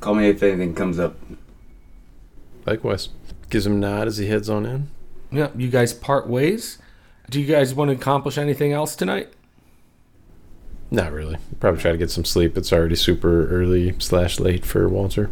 Call 0.00 0.16
me 0.16 0.28
if 0.28 0.42
anything 0.42 0.74
comes 0.74 0.98
up. 0.98 1.16
Likewise. 2.70 3.08
Gives 3.48 3.66
him 3.66 3.72
a 3.72 3.78
nod 3.78 4.06
as 4.06 4.18
he 4.18 4.28
heads 4.28 4.48
on 4.48 4.64
in. 4.64 4.90
Yeah, 5.32 5.48
you 5.56 5.68
guys 5.68 5.92
part 5.92 6.28
ways. 6.28 6.78
Do 7.28 7.40
you 7.40 7.46
guys 7.52 7.74
want 7.74 7.90
to 7.90 7.96
accomplish 7.96 8.38
anything 8.38 8.72
else 8.72 8.94
tonight? 8.94 9.32
Not 10.88 11.10
really. 11.10 11.38
Probably 11.58 11.80
try 11.80 11.90
to 11.90 11.98
get 11.98 12.12
some 12.12 12.24
sleep. 12.24 12.56
It's 12.56 12.72
already 12.72 12.94
super 12.94 13.48
early 13.48 13.96
slash 13.98 14.38
late 14.38 14.64
for 14.64 14.88
Walter. 14.88 15.30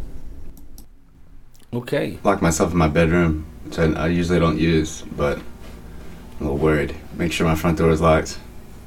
Okay. 1.71 2.19
Lock 2.25 2.41
myself 2.41 2.73
in 2.73 2.77
my 2.77 2.89
bedroom, 2.89 3.45
which 3.63 3.79
I, 3.79 3.85
I 3.93 4.07
usually 4.07 4.39
don't 4.39 4.59
use, 4.59 5.03
but 5.03 5.37
I'm 5.37 5.43
a 6.41 6.43
little 6.43 6.57
worried. 6.57 6.93
Make 7.15 7.31
sure 7.31 7.47
my 7.47 7.55
front 7.55 7.77
door 7.77 7.91
is 7.91 8.01
locked. 8.01 8.37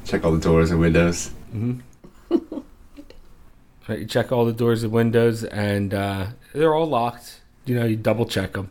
Check 0.04 0.26
all 0.26 0.32
the 0.32 0.38
doors 0.38 0.70
and 0.70 0.78
windows. 0.78 1.30
Mm-hmm. 1.54 2.34
all 2.52 2.64
right, 3.88 4.00
you 4.00 4.04
check 4.04 4.30
all 4.30 4.44
the 4.44 4.52
doors 4.52 4.82
and 4.82 4.92
windows, 4.92 5.42
and 5.42 5.94
uh, 5.94 6.26
they're 6.52 6.74
all 6.74 6.86
locked. 6.86 7.38
You 7.64 7.74
know, 7.76 7.84
you 7.84 7.96
double 7.96 8.26
check 8.26 8.54
them. 8.54 8.70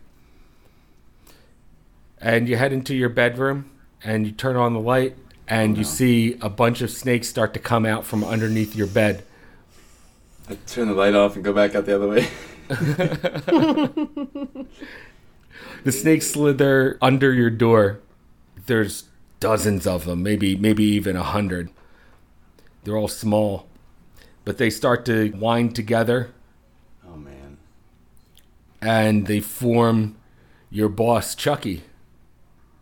And 2.19 2.48
you 2.48 2.57
head 2.57 2.74
into 2.74 2.93
your 2.93 3.10
bedroom, 3.10 3.71
and 4.03 4.25
you 4.25 4.31
turn 4.31 4.55
on 4.55 4.74
the 4.74 4.79
light, 4.79 5.15
and 5.48 5.77
you 5.77 5.83
see 5.83 6.38
a 6.41 6.50
bunch 6.50 6.81
of 6.81 6.91
snakes 6.91 7.27
start 7.27 7.53
to 7.53 7.60
come 7.60 7.86
out 7.86 8.05
from 8.05 8.24
underneath 8.24 8.75
your 8.75 8.88
bed. 8.88 9.24
I 10.50 10.57
turn 10.67 10.88
the 10.88 10.93
light 10.93 11.15
off 11.15 11.36
and 11.36 11.43
go 11.43 11.53
back 11.53 11.75
out 11.75 11.86
the 11.86 11.95
other 11.95 12.07
way. 12.07 12.27
The 15.83 15.91
snakes 15.91 16.27
slither 16.27 16.98
under 17.01 17.33
your 17.33 17.50
door. 17.50 18.00
There's 18.67 19.05
dozens 19.39 19.88
of 19.88 20.05
them, 20.05 20.21
maybe 20.21 20.55
maybe 20.55 20.83
even 20.83 21.15
a 21.15 21.24
hundred. 21.24 21.69
They're 22.83 22.98
all 22.98 23.07
small, 23.07 23.67
but 24.45 24.57
they 24.57 24.69
start 24.69 25.05
to 25.05 25.31
wind 25.31 25.75
together 25.75 26.29
Oh. 26.29 26.40
And 28.81 29.27
they 29.27 29.39
form 29.39 30.17
your 30.69 30.89
boss, 30.89 31.35
Chucky. 31.35 31.83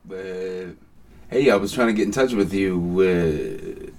Uh, 0.10 0.74
hey, 1.30 1.50
I 1.52 1.56
was 1.56 1.72
trying 1.72 1.88
to 1.88 1.94
get 1.94 2.06
in 2.06 2.12
touch 2.12 2.34
with 2.34 2.54
you. 2.54 2.76
Uh, 3.02 3.92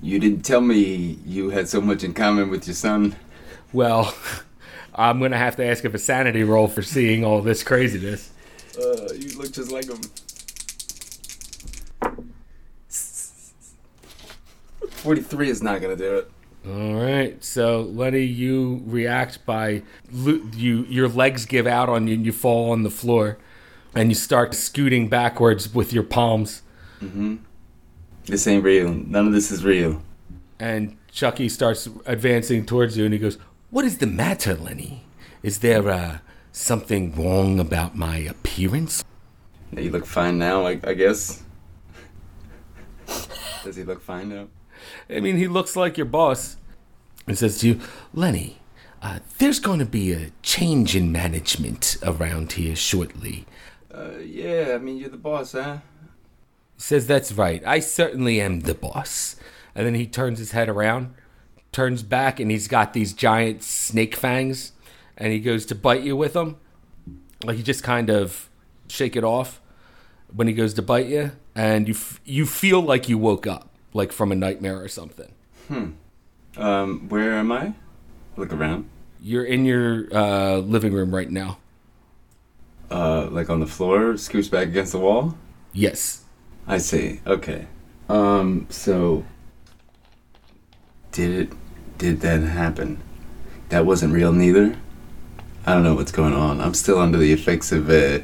you 0.00 0.18
didn't 0.18 0.42
tell 0.42 0.60
me 0.60 1.18
you 1.26 1.50
had 1.50 1.68
so 1.68 1.80
much 1.80 2.04
in 2.04 2.14
common 2.14 2.50
with 2.50 2.66
your 2.66 2.74
son. 2.74 3.16
Well, 3.72 4.14
I'm 4.94 5.20
gonna 5.20 5.38
have 5.38 5.56
to 5.56 5.64
ask 5.64 5.84
if 5.84 5.94
a 5.94 5.98
sanity 5.98 6.44
roll 6.44 6.68
for 6.68 6.82
seeing 6.82 7.24
all 7.24 7.42
this 7.42 7.62
craziness. 7.62 8.30
Uh, 8.78 9.12
you 9.14 9.36
look 9.38 9.52
just 9.52 9.72
like 9.72 9.86
him. 9.86 10.00
Forty-three 14.90 15.50
is 15.50 15.62
not 15.62 15.80
gonna 15.82 15.96
do 15.96 16.16
it. 16.16 16.30
All 16.66 16.94
right, 16.94 17.44
so 17.44 17.82
Lenny, 17.82 18.22
you 18.22 18.82
react 18.86 19.44
by 19.44 19.82
you 20.10 20.86
your 20.88 21.08
legs 21.08 21.44
give 21.44 21.66
out 21.66 21.90
on 21.90 22.06
you 22.06 22.14
and 22.14 22.24
you 22.24 22.32
fall 22.32 22.70
on 22.70 22.84
the 22.84 22.90
floor, 22.90 23.36
and 23.94 24.08
you 24.10 24.14
start 24.14 24.54
scooting 24.54 25.08
backwards 25.08 25.74
with 25.74 25.92
your 25.92 26.04
palms. 26.04 26.62
This 28.24 28.46
ain't 28.46 28.64
real. 28.64 28.94
None 28.94 29.26
of 29.26 29.32
this 29.34 29.50
is 29.50 29.62
real. 29.62 30.02
And 30.58 30.96
Chucky 31.12 31.50
starts 31.50 31.86
advancing 32.06 32.64
towards 32.64 32.96
you, 32.96 33.04
and 33.04 33.12
he 33.12 33.20
goes, 33.20 33.36
"What 33.68 33.84
is 33.84 33.98
the 33.98 34.06
matter, 34.06 34.54
Lenny? 34.54 35.04
Is 35.42 35.58
there 35.58 35.86
uh, 35.90 36.18
something 36.50 37.14
wrong 37.14 37.60
about 37.60 37.94
my 37.94 38.16
appearance?" 38.16 39.04
You 39.76 39.90
look 39.90 40.06
fine 40.06 40.38
now, 40.38 40.66
I, 40.66 40.80
I 40.82 40.94
guess. 40.94 41.42
Does 43.64 43.76
he 43.76 43.82
look 43.82 44.00
fine 44.00 44.30
now? 44.30 44.46
I 45.08 45.20
mean, 45.20 45.36
he 45.36 45.48
looks 45.48 45.76
like 45.76 45.96
your 45.96 46.06
boss. 46.06 46.56
And 47.26 47.38
says 47.38 47.58
to 47.60 47.68
you, 47.68 47.80
Lenny, 48.12 48.58
uh, 49.00 49.20
there's 49.38 49.58
going 49.58 49.78
to 49.78 49.86
be 49.86 50.12
a 50.12 50.30
change 50.42 50.94
in 50.94 51.10
management 51.10 51.96
around 52.02 52.52
here 52.52 52.76
shortly. 52.76 53.46
Uh, 53.92 54.18
yeah. 54.18 54.72
I 54.74 54.78
mean, 54.78 54.98
you're 54.98 55.08
the 55.10 55.16
boss, 55.16 55.52
huh? 55.52 55.78
He 56.76 56.82
says, 56.82 57.06
That's 57.06 57.32
right. 57.32 57.62
I 57.66 57.80
certainly 57.80 58.40
am 58.40 58.60
the 58.60 58.74
boss. 58.74 59.36
And 59.74 59.86
then 59.86 59.94
he 59.94 60.06
turns 60.06 60.38
his 60.38 60.52
head 60.52 60.68
around, 60.68 61.14
turns 61.72 62.02
back, 62.02 62.38
and 62.38 62.50
he's 62.50 62.68
got 62.68 62.92
these 62.92 63.12
giant 63.12 63.62
snake 63.62 64.14
fangs. 64.14 64.72
And 65.16 65.32
he 65.32 65.40
goes 65.40 65.66
to 65.66 65.74
bite 65.74 66.02
you 66.02 66.16
with 66.16 66.32
them. 66.32 66.58
Like, 67.44 67.56
you 67.56 67.62
just 67.62 67.82
kind 67.82 68.10
of 68.10 68.48
shake 68.88 69.16
it 69.16 69.24
off 69.24 69.60
when 70.34 70.46
he 70.46 70.54
goes 70.54 70.74
to 70.74 70.82
bite 70.82 71.06
you. 71.06 71.32
And 71.54 71.88
you, 71.88 71.94
f- 71.94 72.20
you 72.24 72.46
feel 72.46 72.80
like 72.80 73.08
you 73.08 73.18
woke 73.18 73.46
up, 73.46 73.70
like 73.94 74.12
from 74.12 74.30
a 74.30 74.34
nightmare 74.34 74.78
or 74.82 74.88
something. 74.88 75.32
Um, 76.56 77.08
where 77.08 77.32
am 77.32 77.50
I? 77.50 77.72
Look 78.36 78.52
around. 78.52 78.88
You're 79.22 79.44
in 79.44 79.64
your 79.64 80.14
uh, 80.14 80.56
living 80.58 80.92
room 80.92 81.14
right 81.14 81.30
now. 81.30 81.56
Uh, 82.90 83.28
like 83.30 83.48
on 83.48 83.60
the 83.60 83.66
floor, 83.66 84.18
scoops 84.18 84.48
back 84.48 84.68
against 84.68 84.92
the 84.92 84.98
wall. 84.98 85.36
Yes. 85.72 86.24
I 86.66 86.76
see. 86.78 87.20
Okay. 87.26 87.66
Um. 88.10 88.66
So. 88.68 89.24
Did 91.12 91.30
it? 91.30 91.52
Did 91.96 92.20
that 92.20 92.40
happen? 92.42 93.00
That 93.70 93.86
wasn't 93.86 94.12
real, 94.12 94.32
neither. 94.32 94.76
I 95.64 95.72
don't 95.72 95.82
know 95.82 95.94
what's 95.94 96.12
going 96.12 96.34
on. 96.34 96.60
I'm 96.60 96.74
still 96.74 96.98
under 96.98 97.16
the 97.16 97.32
effects 97.32 97.72
of 97.72 97.88
uh, 97.88 98.18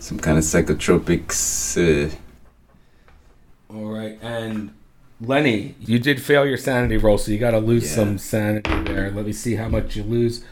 some 0.00 0.18
kind 0.18 0.36
of 0.36 0.44
psychotropics. 0.44 1.76
Uh, 1.78 2.10
All 3.72 3.84
right, 3.84 4.18
and 4.20 4.74
Lenny, 5.20 5.74
you 5.80 5.98
did 5.98 6.20
fail 6.20 6.44
your 6.44 6.56
sanity 6.58 6.96
roll, 6.96 7.18
so 7.18 7.30
you 7.32 7.38
got 7.38 7.52
to 7.52 7.58
lose 7.60 7.84
Yeah. 7.84 7.94
some 7.96 8.18
sanity 8.18 8.70
there. 8.84 9.10
Let 9.10 9.26
me 9.26 9.32
see 9.32 9.54
how 9.54 9.68
much 9.68 9.96
you 9.96 10.02
lose. 10.02 10.44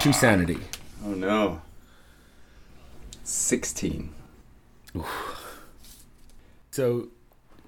Two 0.00 0.10
uh, 0.10 0.12
sanity. 0.12 0.58
oh 1.04 1.10
no. 1.14 1.62
16. 3.24 4.12
So, 6.70 7.08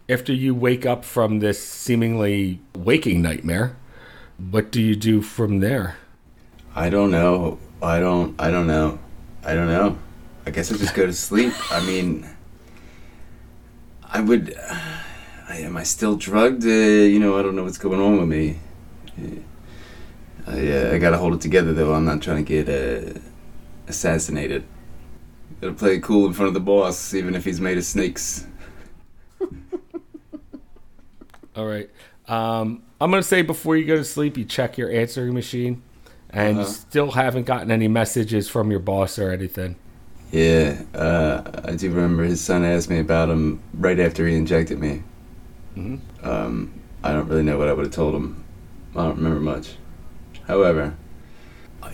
after 0.09 0.33
you 0.33 0.55
wake 0.55 0.85
up 0.85 1.05
from 1.05 1.39
this 1.41 1.63
seemingly 1.63 2.61
waking 2.77 3.23
nightmare, 3.23 3.77
what 4.51 4.71
do 4.73 4.83
you 4.83 4.97
do 4.97 5.23
from 5.23 5.61
there? 5.61 5.97
I 6.75 6.91
don't 6.91 7.11
know. 7.11 7.59
I 7.83 8.01
don't. 8.01 8.35
I 8.41 8.51
don't 8.51 8.67
know. 8.67 8.99
I 9.45 9.55
don't 9.55 9.69
know. 9.69 9.97
I 10.47 10.51
guess 10.51 10.73
I 10.73 10.77
just 10.77 10.95
go 10.95 11.07
to 11.07 11.13
sleep. 11.13 11.53
I 11.71 11.85
mean, 11.87 12.29
I 14.03 14.21
would. 14.21 14.55
I, 15.49 15.59
am 15.59 15.77
I 15.77 15.83
still 15.83 16.17
drugged? 16.17 16.65
Uh, 16.65 16.69
you 16.69 17.19
know, 17.19 17.39
I 17.39 17.43
don't 17.43 17.55
know 17.57 17.65
what's 17.65 17.79
going 17.79 18.01
on 18.01 18.19
with 18.19 18.29
me. 18.29 18.59
Uh, 19.19 19.41
I, 20.47 20.69
uh, 20.73 20.93
I 20.95 20.99
gotta 20.99 21.19
hold 21.19 21.35
it 21.35 21.41
together 21.41 21.73
though. 21.73 21.95
I'm 21.95 22.05
not 22.05 22.21
trying 22.23 22.45
to 22.45 22.63
get 22.63 22.69
uh, 22.69 23.19
assassinated. 23.89 24.65
Gotta 25.61 25.75
play 25.75 25.97
it 25.97 26.03
cool 26.03 26.27
in 26.27 26.33
front 26.33 26.49
of 26.49 26.55
the 26.55 26.61
boss, 26.61 27.15
even 27.15 27.35
if 27.35 27.45
he's 27.45 27.61
made 27.61 27.79
of 27.79 27.85
snakes. 27.85 28.47
All 31.57 31.67
right. 31.67 31.89
Um, 32.27 32.83
I'm 33.01 33.11
to 33.13 33.23
say 33.23 33.43
before 33.43 33.77
you 33.77 33.85
go 33.85 33.97
to 33.97 34.05
sleep, 34.05 34.37
you 34.37 34.45
check 34.45 34.77
your 34.79 34.91
answering 34.91 35.35
machine, 35.35 35.83
and 36.31 36.57
you 36.57 36.63
Uh-huh. 36.63 36.73
still 36.73 37.11
haven't 37.13 37.45
gotten 37.47 37.71
any 37.71 37.87
messages 37.89 38.49
from 38.49 38.71
your 38.71 38.81
boss 38.81 39.19
or 39.19 39.31
anything. 39.31 39.77
Yeah, 40.33 40.83
uh, 40.95 41.43
I 41.65 41.77
do 41.77 41.91
remember 41.91 42.25
his 42.25 42.41
son 42.41 42.65
asked 42.65 42.91
me 42.91 42.99
about 42.99 43.29
him 43.31 43.61
right 43.79 44.01
after 44.01 44.27
he 44.27 44.35
injected 44.35 44.79
me. 44.81 45.03
Mhm. 45.77 46.01
Um, 46.23 46.73
I 47.03 47.13
don't 47.13 47.29
really 47.29 47.43
know 47.43 47.59
what 47.59 47.69
I 47.69 47.73
would 47.73 47.85
have 47.87 47.95
told 47.95 48.15
him. 48.15 48.45
I 48.95 49.03
don't 49.05 49.17
remember 49.17 49.41
much. 49.41 49.75
However, 50.47 50.95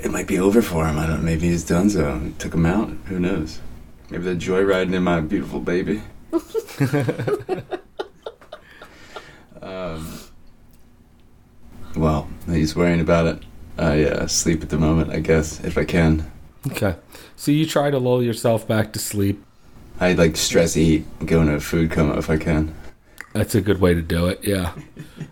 it 0.02 0.10
might 0.10 0.26
be 0.26 0.38
over 0.38 0.62
for 0.62 0.87
him. 0.87 0.99
I 0.99 1.06
don't. 1.06 1.25
Maybe 1.25 1.49
he's 1.49 1.64
done 1.64 1.90
so. 1.90 2.20
Took 2.38 2.54
him 2.54 2.66
out. 2.66 2.90
Who 3.06 3.18
knows? 3.18 3.60
Maybe 4.10 4.25
they're 4.25 4.34
joyriding 4.34 4.94
in 4.94 5.02
my 5.02 5.20
beautiful 5.20 5.60
baby. 5.60 6.02
um, 9.62 10.20
well, 11.96 12.28
he's 12.46 12.76
worrying 12.76 13.00
about 13.00 13.26
it. 13.26 13.42
I 13.78 14.04
uh, 14.04 14.26
sleep 14.26 14.62
at 14.62 14.68
the 14.68 14.78
moment, 14.78 15.10
I 15.10 15.20
guess, 15.20 15.60
if 15.64 15.78
I 15.78 15.84
can. 15.84 16.30
Okay. 16.70 16.96
So 17.37 17.50
you 17.50 17.66
try 17.66 17.90
to 17.90 17.99
lull 17.99 18.22
yourself 18.22 18.68
back 18.68 18.92
to 18.92 18.99
sleep. 18.99 19.42
I 19.99 20.12
like 20.12 20.37
stress 20.37 20.76
eat, 20.76 21.04
go 21.25 21.40
into 21.40 21.54
a 21.54 21.60
food 21.60 21.90
coma 21.90 22.16
if 22.18 22.28
I 22.30 22.37
can. 22.37 22.75
That's 23.32 23.54
a 23.54 23.60
good 23.60 23.80
way 23.80 23.94
to 23.94 24.02
do 24.02 24.26
it. 24.26 24.40
Yeah. 24.42 24.75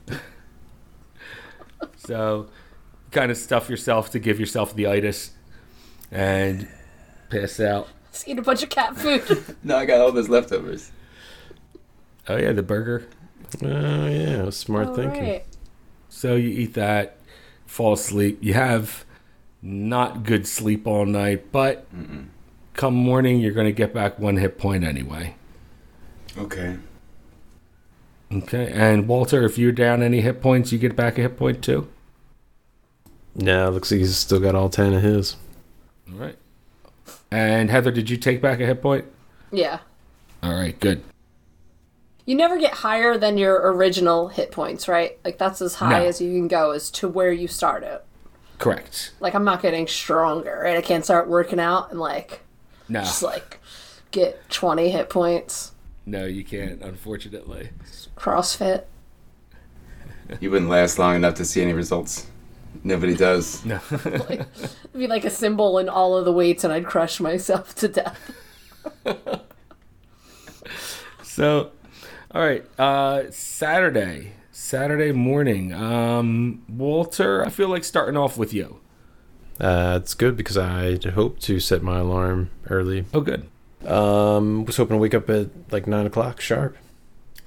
so, 1.97 2.49
kind 3.11 3.31
of 3.31 3.37
stuff 3.37 3.69
yourself 3.69 4.11
to 4.12 4.19
give 4.19 4.38
yourself 4.38 4.75
the 4.75 4.87
itis 4.87 5.33
and 6.11 6.69
pass 7.31 7.59
out. 7.61 7.88
Just 8.12 8.28
eat 8.28 8.38
a 8.38 8.43
bunch 8.43 8.62
of 8.62 8.71
cat 8.71 8.97
food. 8.97 9.57
No, 9.62 9.76
I 9.76 9.85
got 9.85 10.00
all 10.00 10.12
those 10.12 10.28
leftovers. 10.28 10.93
Oh 12.28 12.37
yeah, 12.37 12.52
the 12.52 12.62
burger. 12.62 13.07
Oh 13.62 14.07
yeah, 14.07 14.50
smart 14.50 14.88
All 14.88 14.95
thinking. 14.95 15.23
right. 15.23 15.47
So 16.09 16.37
you 16.37 16.49
eat 16.49 16.75
that, 16.75 17.19
fall 17.67 17.95
asleep. 17.95 18.38
You 18.40 18.55
have 18.55 19.05
not 19.62 20.23
good 20.23 20.47
sleep 20.47 20.87
all 20.87 21.05
night, 21.07 21.50
but 21.52 21.87
come 22.75 22.95
morning 22.95 23.40
you're 23.40 23.52
going 23.52 23.67
to 23.67 23.73
get 23.73 23.93
back 23.93 24.19
one 24.19 24.37
hit 24.37 24.59
point 24.59 24.85
anyway. 24.85 25.35
Okay. 26.37 26.76
Okay. 28.32 28.71
And 28.73 29.08
Walter, 29.08 29.45
if 29.45 29.56
you're 29.58 29.73
down 29.73 30.02
any 30.02 30.21
hit 30.21 30.41
points, 30.43 30.71
you 30.73 30.78
get 30.78 30.95
back 30.95 31.19
a 31.19 31.23
hit 31.23 31.36
point 31.36 31.62
too. 31.62 31.88
Nah, 33.34 33.69
looks 33.69 33.91
like 33.91 33.99
he's 34.00 34.17
still 34.17 34.41
got 34.41 34.54
all 34.54 34.69
ten 34.69 34.93
of 34.93 35.02
his. 35.02 35.36
All 36.12 36.19
right. 36.19 36.36
And 37.30 37.71
Heather, 37.71 37.91
did 37.91 38.10
you 38.10 38.17
take 38.17 38.43
back 38.43 38.60
a 38.60 38.67
hit 38.67 38.82
point? 38.82 39.04
Yeah. 39.50 39.78
All 40.43 40.52
right, 40.54 40.78
good. 40.78 41.02
You 42.26 42.34
never 42.34 42.58
get 42.58 42.73
higher 42.75 43.17
than 43.17 43.38
your 43.38 43.73
original 43.73 44.28
hit 44.28 44.50
points, 44.50 44.86
right? 44.88 45.19
Like 45.25 45.38
that's 45.38 45.62
as 45.62 45.75
high 45.76 46.00
No. 46.00 46.06
as 46.06 46.21
you 46.21 46.30
can 46.38 46.49
go 46.49 46.73
as 46.73 46.91
to 46.93 47.08
where 47.08 47.32
you 47.32 47.49
start 47.49 47.82
started. 47.82 48.02
Correct. 48.58 49.12
Like 49.21 49.34
I'm 49.34 49.45
not 49.45 49.62
getting 49.62 49.86
stronger, 49.86 50.60
right? 50.64 50.76
I 50.76 50.82
can't 50.82 51.04
start 51.04 51.28
working 51.28 51.60
out 51.60 51.91
and 51.91 52.00
like 52.00 52.41
No, 52.88 53.00
just 53.00 53.23
like 53.23 53.60
get 54.10 54.49
20 54.50 54.91
hit 54.91 55.08
points. 55.08 55.73
No, 56.10 56.25
you 56.25 56.44
can't. 56.44 56.82
Unfortunately. 56.82 57.71
CrossFit. 58.16 58.84
You 60.40 60.50
wouldn't 60.50 60.71
last 60.71 60.99
long 60.99 61.16
enough 61.16 61.36
to 61.36 61.44
see 61.47 61.62
any 61.62 61.73
results. 61.73 62.26
Nobody 62.84 63.16
does. 63.16 63.64
No. 63.64 63.80
It'd 63.90 64.47
be 64.92 65.06
like 65.06 65.25
a 65.25 65.30
symbol 65.30 65.78
in 65.78 65.88
all 65.88 66.18
of 66.18 66.26
the 66.26 66.32
weights 66.32 66.64
and 66.64 66.73
I'd 66.73 66.84
crush 66.84 67.18
myself 67.18 67.75
to 67.76 67.88
death. 67.88 68.34
So, 71.38 71.71
all 72.32 72.42
right, 72.42 72.64
uh, 72.80 73.30
Saturday, 73.30 74.32
Saturday 74.50 75.12
morning. 75.12 75.73
Um, 75.73 76.64
Walter, 76.68 77.47
I 77.47 77.49
feel 77.49 77.68
like 77.68 77.84
starting 77.84 78.16
off 78.16 78.36
with 78.36 78.52
you. 78.52 78.80
Uh, 79.60 80.00
it's 80.02 80.14
good 80.14 80.36
because 80.36 80.58
I 80.58 80.99
hope 81.14 81.38
to 81.42 81.60
set 81.60 81.80
my 81.80 82.00
alarm 82.00 82.50
early. 82.68 83.04
Oh, 83.14 83.21
good. 83.21 83.47
Um, 83.86 84.64
was 84.64 84.76
hoping 84.76 84.97
to 84.97 85.00
wake 85.00 85.14
up 85.14 85.30
at 85.30 85.49
like 85.71 85.86
nine 85.86 86.06
o'clock 86.06 86.41
sharp. 86.41 86.76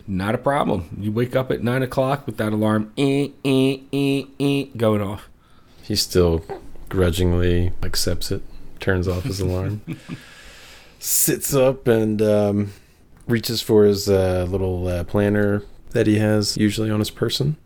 Not 0.07 0.35
a 0.35 0.37
problem. 0.37 0.97
You 0.99 1.11
wake 1.11 1.35
up 1.35 1.51
at 1.51 1.63
nine 1.63 1.83
o'clock 1.83 2.25
with 2.25 2.37
that 2.37 2.53
alarm 2.53 2.91
eh, 2.97 3.29
eh, 3.45 3.77
eh, 3.93 4.23
eh, 4.39 4.65
going 4.75 5.01
off. 5.01 5.29
He 5.83 5.95
still 5.95 6.43
grudgingly 6.89 7.71
accepts 7.83 8.31
it, 8.31 8.41
turns 8.79 9.07
off 9.07 9.23
his 9.23 9.39
alarm, 9.39 9.81
sits 10.99 11.53
up 11.53 11.87
and 11.87 12.21
um, 12.21 12.73
reaches 13.27 13.61
for 13.61 13.85
his 13.85 14.09
uh, 14.09 14.45
little 14.49 14.87
uh, 14.87 15.03
planner 15.03 15.63
that 15.91 16.07
he 16.07 16.19
has 16.19 16.57
usually 16.57 16.89
on 16.89 16.99
his 16.99 17.09
person. 17.09 17.57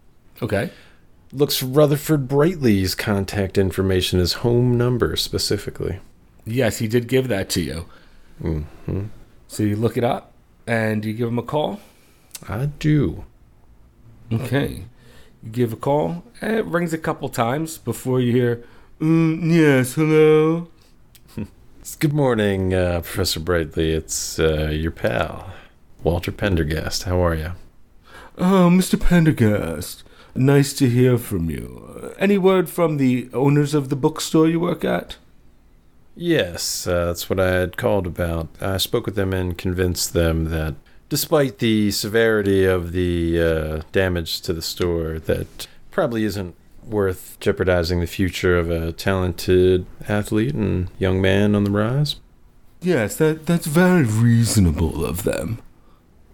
Okay. 0.41 0.71
Looks 1.31 1.57
for 1.57 1.65
Rutherford 1.65 2.27
Brightly's 2.27 2.95
contact 2.95 3.57
information, 3.57 4.19
his 4.19 4.33
home 4.33 4.77
number 4.77 5.15
specifically. 5.15 5.99
Yes, 6.45 6.77
he 6.77 6.87
did 6.87 7.07
give 7.07 7.27
that 7.27 7.49
to 7.51 7.61
you. 7.61 7.85
Hmm 8.41 9.05
So 9.47 9.63
you 9.63 9.75
look 9.75 9.97
it 9.97 10.03
up 10.03 10.31
and 10.67 11.03
you 11.05 11.13
give 11.13 11.27
him 11.27 11.39
a 11.39 11.43
call. 11.43 11.79
I 12.47 12.65
do. 12.65 13.25
Okay. 14.31 14.85
You 15.43 15.51
give 15.51 15.73
a 15.73 15.75
call, 15.75 16.23
and 16.41 16.55
it 16.55 16.65
rings 16.65 16.93
a 16.93 16.97
couple 16.97 17.29
times 17.29 17.77
before 17.77 18.19
you 18.19 18.31
hear, 18.31 18.63
mm, 18.99 19.39
yes, 19.53 19.93
hello. 19.93 20.67
Good 21.99 22.13
morning, 22.13 22.73
uh, 22.73 23.01
Professor 23.01 23.39
Brightly. 23.39 23.91
It's 23.91 24.39
uh, 24.39 24.69
your 24.71 24.91
pal, 24.91 25.53
Walter 26.03 26.31
Pendergast. 26.31 27.03
How 27.03 27.23
are 27.23 27.35
you? 27.35 27.51
Oh, 28.37 28.69
Mr. 28.71 28.99
Pendergast. 28.99 30.03
Nice 30.33 30.73
to 30.73 30.89
hear 30.89 31.17
from 31.17 31.49
you. 31.49 32.13
Any 32.19 32.37
word 32.37 32.69
from 32.69 32.97
the 32.97 33.29
owners 33.33 33.73
of 33.73 33.89
the 33.89 33.95
bookstore 33.95 34.49
you 34.49 34.59
work 34.59 34.83
at? 34.83 35.15
Yes, 36.15 36.87
uh, 36.87 37.05
that's 37.05 37.29
what 37.29 37.39
I 37.39 37.51
had 37.51 37.77
called 37.77 38.07
about. 38.07 38.47
I 38.61 38.77
spoke 38.77 39.05
with 39.05 39.15
them 39.15 39.33
and 39.33 39.57
convinced 39.57 40.13
them 40.13 40.45
that, 40.45 40.75
despite 41.09 41.59
the 41.59 41.91
severity 41.91 42.63
of 42.63 42.93
the 42.93 43.41
uh, 43.41 43.81
damage 43.91 44.41
to 44.41 44.53
the 44.53 44.61
store, 44.61 45.19
that 45.19 45.67
probably 45.91 46.23
isn't 46.23 46.55
worth 46.85 47.37
jeopardizing 47.39 47.99
the 47.99 48.07
future 48.07 48.57
of 48.57 48.69
a 48.69 48.91
talented 48.93 49.85
athlete 50.07 50.53
and 50.53 50.89
young 50.99 51.21
man 51.21 51.55
on 51.55 51.63
the 51.63 51.71
rise. 51.71 52.15
Yes, 52.81 53.15
that 53.17 53.45
that's 53.45 53.65
very 53.65 54.03
reasonable 54.03 55.03
of 55.03 55.23
them. 55.23 55.59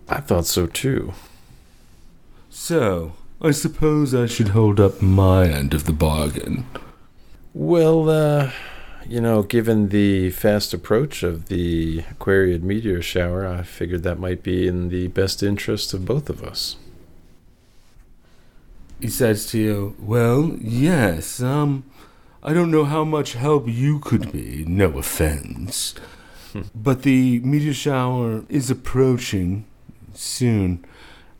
I 0.09 0.19
thought 0.19 0.45
so 0.45 0.67
too. 0.67 1.13
So, 2.49 3.13
I 3.41 3.51
suppose 3.51 4.13
I 4.13 4.25
should 4.25 4.49
hold 4.49 4.79
up 4.79 5.01
my 5.01 5.47
end 5.47 5.73
of 5.73 5.85
the 5.85 5.93
bargain. 5.93 6.65
Well, 7.53 8.09
uh, 8.09 8.51
you 9.07 9.21
know, 9.21 9.43
given 9.43 9.89
the 9.89 10.31
fast 10.31 10.73
approach 10.73 11.23
of 11.23 11.47
the 11.47 12.03
Aquariid 12.11 12.63
meteor 12.63 13.01
shower, 13.01 13.45
I 13.45 13.63
figured 13.63 14.03
that 14.03 14.19
might 14.19 14.43
be 14.43 14.67
in 14.67 14.89
the 14.89 15.07
best 15.07 15.41
interest 15.43 15.93
of 15.93 16.05
both 16.05 16.29
of 16.29 16.43
us. 16.43 16.77
He 18.99 19.09
says 19.09 19.47
to 19.47 19.57
you, 19.59 19.95
Well, 19.99 20.57
yes, 20.59 21.41
um, 21.41 21.83
I 22.43 22.53
don't 22.53 22.71
know 22.71 22.85
how 22.85 23.03
much 23.03 23.33
help 23.33 23.67
you 23.67 23.99
could 23.99 24.31
be, 24.31 24.63
no 24.67 24.97
offense. 24.97 25.95
but 26.75 27.03
the 27.03 27.39
meteor 27.39 27.73
shower 27.73 28.43
is 28.49 28.69
approaching 28.69 29.65
soon, 30.13 30.85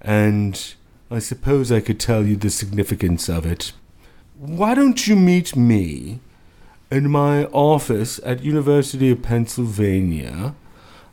and 0.01 0.73
I 1.09 1.19
suppose 1.19 1.71
I 1.71 1.81
could 1.81 1.99
tell 1.99 2.25
you 2.25 2.35
the 2.35 2.49
significance 2.49 3.29
of 3.29 3.45
it. 3.45 3.73
Why 4.37 4.73
don't 4.73 5.05
you 5.07 5.15
meet 5.15 5.55
me 5.55 6.19
in 6.91 7.09
my 7.09 7.45
office 7.45 8.19
at 8.23 8.43
University 8.43 9.09
of 9.09 9.21
Pennsylvania 9.21 10.53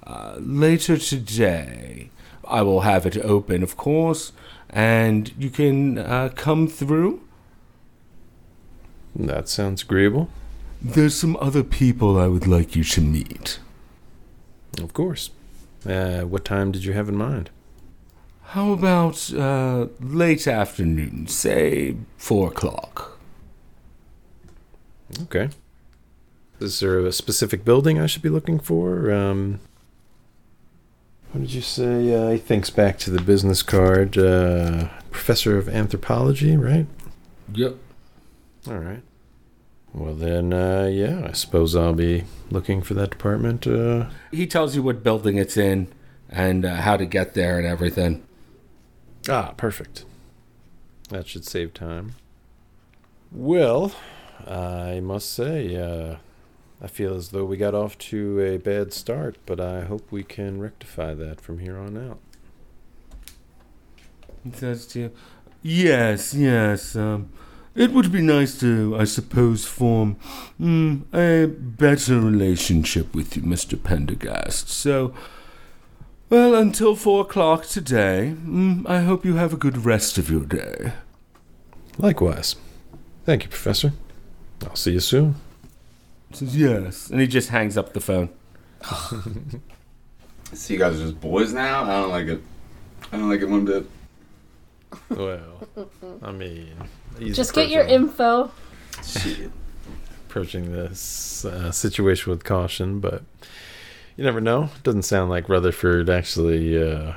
uh, 0.05 0.37
later 0.39 0.99
today. 0.99 2.11
I 2.45 2.63
will 2.63 2.81
have 2.81 3.07
it 3.07 3.17
open, 3.19 3.63
of 3.63 3.77
course, 3.77 4.33
and 4.71 5.33
you 5.39 5.51
can 5.51 5.99
uh, 5.99 6.31
come 6.35 6.67
through. 6.67 7.23
That 9.15 9.49
sounds 9.49 9.83
agreeable. 9.83 10.29
There's 10.83 11.15
some 11.15 11.37
other 11.41 11.63
people 11.63 12.19
I 12.19 12.27
would 12.27 12.47
like 12.47 12.75
you 12.75 12.85
to 12.85 13.01
meet. 13.01 13.59
Of 14.81 14.93
course. 14.93 15.31
Uh, 15.87 16.23
what 16.23 16.45
time 16.45 16.73
did 16.73 16.85
you 16.85 16.93
have 16.93 17.09
in 17.09 17.17
mind? 17.17 17.51
How 18.43 18.73
about 18.73 19.33
uh, 19.35 19.89
late 20.01 20.47
afternoon, 20.47 21.27
say 21.27 21.97
four 22.17 22.49
o'clock? 22.49 23.19
Okay. 25.23 25.51
Is 26.61 26.81
there 26.81 26.99
a 27.07 27.13
specific 27.13 27.65
building 27.65 28.01
I 28.01 28.07
should 28.07 28.23
be 28.23 28.29
looking 28.29 28.59
for? 28.59 29.13
Um, 29.13 29.61
what 31.33 31.43
did 31.43 31.53
you 31.53 31.61
say? 31.61 32.13
Uh, 32.15 32.31
he 32.33 32.39
thinks 32.39 32.71
back 32.71 32.99
to 33.01 33.11
the 33.11 33.21
business 33.21 33.63
card. 33.63 34.17
Uh, 34.19 34.89
professor 35.11 35.57
of 35.59 35.69
anthropology, 35.69 36.57
right? 36.57 36.87
Yep. 37.55 37.77
All 38.67 38.79
right. 38.79 39.03
Well, 39.95 40.15
then, 40.15 40.53
uh, 40.53 40.89
yeah, 40.93 41.27
I 41.29 41.33
suppose 41.33 41.75
I'll 41.75 41.95
be 41.95 42.25
looking 42.51 42.83
for 42.83 42.95
that 42.95 43.11
department. 43.11 43.67
Uh, 43.67 44.07
He 44.31 44.47
tells 44.47 44.75
you 44.77 44.83
what 44.83 45.03
building 45.03 45.39
it's 45.39 45.57
in 45.57 45.89
and 46.29 46.65
uh, 46.65 46.77
how 46.77 46.97
to 46.97 47.07
get 47.07 47.35
there 47.35 47.59
and 47.59 47.67
everything. 47.67 48.23
ah, 49.29 49.55
perfect. 49.57 50.05
That 51.11 51.27
should 51.27 51.47
save 51.47 51.73
time. 51.73 52.15
Well, 53.33 53.93
I 54.47 55.01
must 55.01 55.33
say, 55.33 55.75
uh, 55.77 56.17
I 56.81 56.87
feel 56.87 57.15
as 57.15 57.31
though 57.31 57.45
we 57.45 57.57
got 57.57 57.75
off 57.75 57.99
to 57.99 58.41
a 58.41 58.57
bad 58.57 58.93
start, 58.93 59.37
but 59.47 59.61
I 59.61 59.83
hope 59.83 60.13
we 60.13 60.23
can 60.23 60.61
rectify 60.61 61.15
that 61.15 61.41
from 61.41 61.59
here 61.59 61.77
on 61.77 61.97
out. 61.97 62.19
Says 64.55 64.87
to 64.89 65.01
you, 65.01 65.13
Yes, 65.63 66.35
yes. 66.35 66.95
Um, 66.95 67.31
it 67.75 67.93
would 67.93 68.13
be 68.13 68.23
nice 68.23 68.59
to, 68.61 68.97
I 68.99 69.05
suppose, 69.05 69.65
form 69.65 70.17
mm, 70.61 71.03
a 71.13 71.47
better 71.47 72.21
relationship 72.21 73.15
with 73.15 73.37
you, 73.37 73.43
Mr. 73.43 73.81
Pendergast. 73.83 74.69
So, 74.69 75.13
well, 76.31 76.55
until 76.55 76.95
four 76.95 77.23
o'clock 77.23 77.67
today, 77.67 78.35
mm, 78.37 78.89
I 78.89 79.03
hope 79.03 79.25
you 79.25 79.35
have 79.35 79.53
a 79.53 79.57
good 79.57 79.85
rest 79.85 80.19
of 80.19 80.31
your 80.31 80.45
day. 80.45 80.93
Likewise. 81.99 82.57
Thank 83.25 83.45
you, 83.45 83.51
Professor. 83.51 83.93
I'll 84.65 84.77
see 84.77 84.93
you 84.93 85.01
soon. 85.01 85.35
He 86.31 86.37
says, 86.37 86.57
Yes. 86.57 87.11
And 87.11 87.21
he 87.21 87.27
just 87.27 87.49
hangs 87.51 87.77
up 87.77 87.93
the 87.93 88.01
phone. 88.01 88.31
So 90.55 90.73
you 90.73 90.79
guys 90.79 90.99
are 90.99 91.03
just 91.05 91.21
boys 91.21 91.53
now? 91.53 91.83
I 91.85 92.01
don't 92.01 92.09
like 92.09 92.27
it. 92.27 92.41
I 93.13 93.19
don't 93.19 93.29
like 93.29 93.43
it 93.43 93.49
one 93.51 93.67
bit. 93.67 93.85
Well, 95.11 95.69
I 96.23 96.33
mean, 96.33 96.73
he's 97.19 97.37
Just 97.37 97.53
get 97.53 97.69
your 97.69 97.83
info. 97.85 98.51
Shit. 99.05 99.51
approaching 100.27 100.73
this 100.73 101.45
uh, 101.45 101.71
situation 101.71 102.31
with 102.31 102.45
caution, 102.45 102.99
but 102.99 103.25
you 104.17 104.25
never 104.25 104.41
know. 104.41 104.71
Doesn't 104.85 105.03
sound 105.03 105.29
like 105.29 105.51
Rutherford 105.51 106.09
actually 106.09 106.83
uh, 106.83 107.13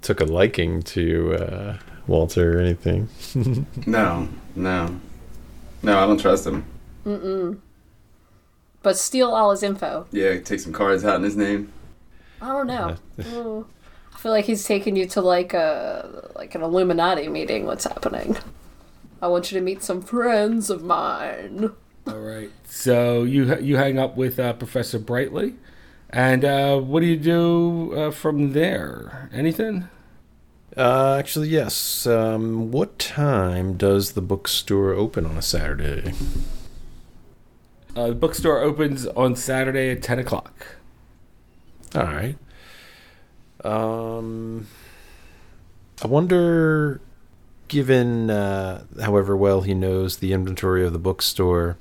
took 0.00 0.20
a 0.20 0.24
liking 0.24 0.82
to 0.84 1.34
uh, 1.34 1.78
Walter 2.06 2.58
or 2.58 2.60
anything. 2.60 3.08
No, 3.86 4.28
no. 4.54 5.00
No, 5.82 5.98
I 5.98 6.06
don't 6.06 6.20
trust 6.20 6.46
him. 6.46 6.64
Mm-mm. 7.04 7.58
But 8.82 8.96
steal 8.96 9.30
all 9.30 9.50
his 9.50 9.62
info. 9.62 10.06
Yeah, 10.12 10.38
take 10.40 10.60
some 10.60 10.72
cards 10.72 11.04
out 11.04 11.16
in 11.16 11.22
his 11.22 11.36
name. 11.36 11.72
I 12.40 12.48
don't 12.48 12.66
know. 12.66 12.96
Mm. 13.18 13.66
I 14.14 14.20
feel 14.20 14.32
like 14.32 14.46
he's 14.46 14.64
taking 14.64 14.96
you 14.96 15.06
to 15.06 15.20
like 15.20 15.54
a 15.54 16.30
like 16.34 16.56
an 16.56 16.62
Illuminati 16.62 17.28
meeting. 17.28 17.66
What's 17.66 17.84
happening? 17.84 18.36
I 19.22 19.28
want 19.28 19.50
you 19.52 19.58
to 19.58 19.64
meet 19.64 19.82
some 19.82 20.02
friends 20.02 20.70
of 20.70 20.82
mine. 20.82 21.70
All 22.06 22.18
right. 22.18 22.50
So 22.64 23.22
you 23.22 23.56
you 23.58 23.76
hang 23.76 23.98
up 23.98 24.16
with 24.16 24.40
uh, 24.40 24.54
Professor 24.54 24.98
Brightly, 24.98 25.54
and 26.10 26.44
uh, 26.44 26.78
what 26.78 27.00
do 27.00 27.06
you 27.06 27.16
do 27.16 27.92
uh, 27.94 28.10
from 28.10 28.54
there? 28.54 29.30
Anything? 29.32 29.88
Uh, 30.76 31.16
actually, 31.18 31.48
yes. 31.48 32.06
Um, 32.06 32.70
what 32.70 32.98
time 32.98 33.76
does 33.76 34.12
the 34.12 34.22
bookstore 34.22 34.92
open 34.92 35.26
on 35.26 35.36
a 35.36 35.42
Saturday? 35.42 36.12
Uh, 37.98 38.06
the 38.06 38.14
bookstore 38.14 38.60
opens 38.60 39.08
on 39.08 39.34
Saturday 39.34 39.90
at 39.90 40.00
ten 40.00 40.20
o'clock. 40.20 40.76
All 41.96 42.04
right. 42.04 42.36
Um, 43.64 44.68
I 46.00 46.06
wonder, 46.06 47.00
given 47.66 48.30
uh, 48.30 48.84
however 49.02 49.36
well 49.36 49.62
he 49.62 49.74
knows 49.74 50.18
the 50.18 50.32
inventory 50.32 50.86
of 50.86 50.92
the 50.92 51.00
bookstore, 51.00 51.76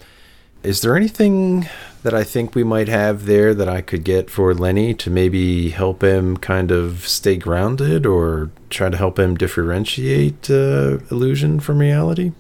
is 0.63 0.82
there 0.82 0.95
anything 0.95 1.69
that 2.01 2.15
I 2.15 2.23
think 2.23 2.56
we 2.56 2.63
might 2.63 2.88
have 2.88 3.27
there 3.27 3.53
that 3.53 3.69
I 3.69 3.82
could 3.82 4.03
get 4.03 4.32
for 4.32 4.56
Lenny 4.56 4.95
to 4.95 5.12
maybe 5.12 5.69
help 5.69 6.03
him 6.03 6.38
kind 6.38 6.71
of 6.71 7.08
stay 7.08 7.36
grounded 7.36 8.08
or 8.08 8.49
try 8.71 8.89
to 8.89 8.97
help 8.97 9.19
him 9.19 9.36
differentiate 9.36 10.49
uh, 10.49 10.97
illusion 11.12 11.60
from 11.60 11.77
reality? 11.77 12.32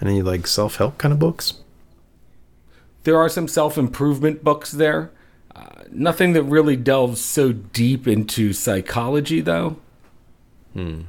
Any 0.00 0.22
like 0.22 0.46
self 0.46 0.76
help 0.76 0.96
kind 0.96 1.12
of 1.12 1.18
books? 1.18 1.52
There 3.08 3.16
are 3.16 3.30
some 3.30 3.48
self 3.48 3.78
improvement 3.78 4.44
books 4.44 4.70
there. 4.70 5.10
Uh, 5.56 5.84
nothing 5.90 6.34
that 6.34 6.42
really 6.42 6.76
delves 6.76 7.22
so 7.22 7.52
deep 7.52 8.06
into 8.06 8.52
psychology, 8.52 9.40
though. 9.40 9.78
Hmm. 10.74 11.04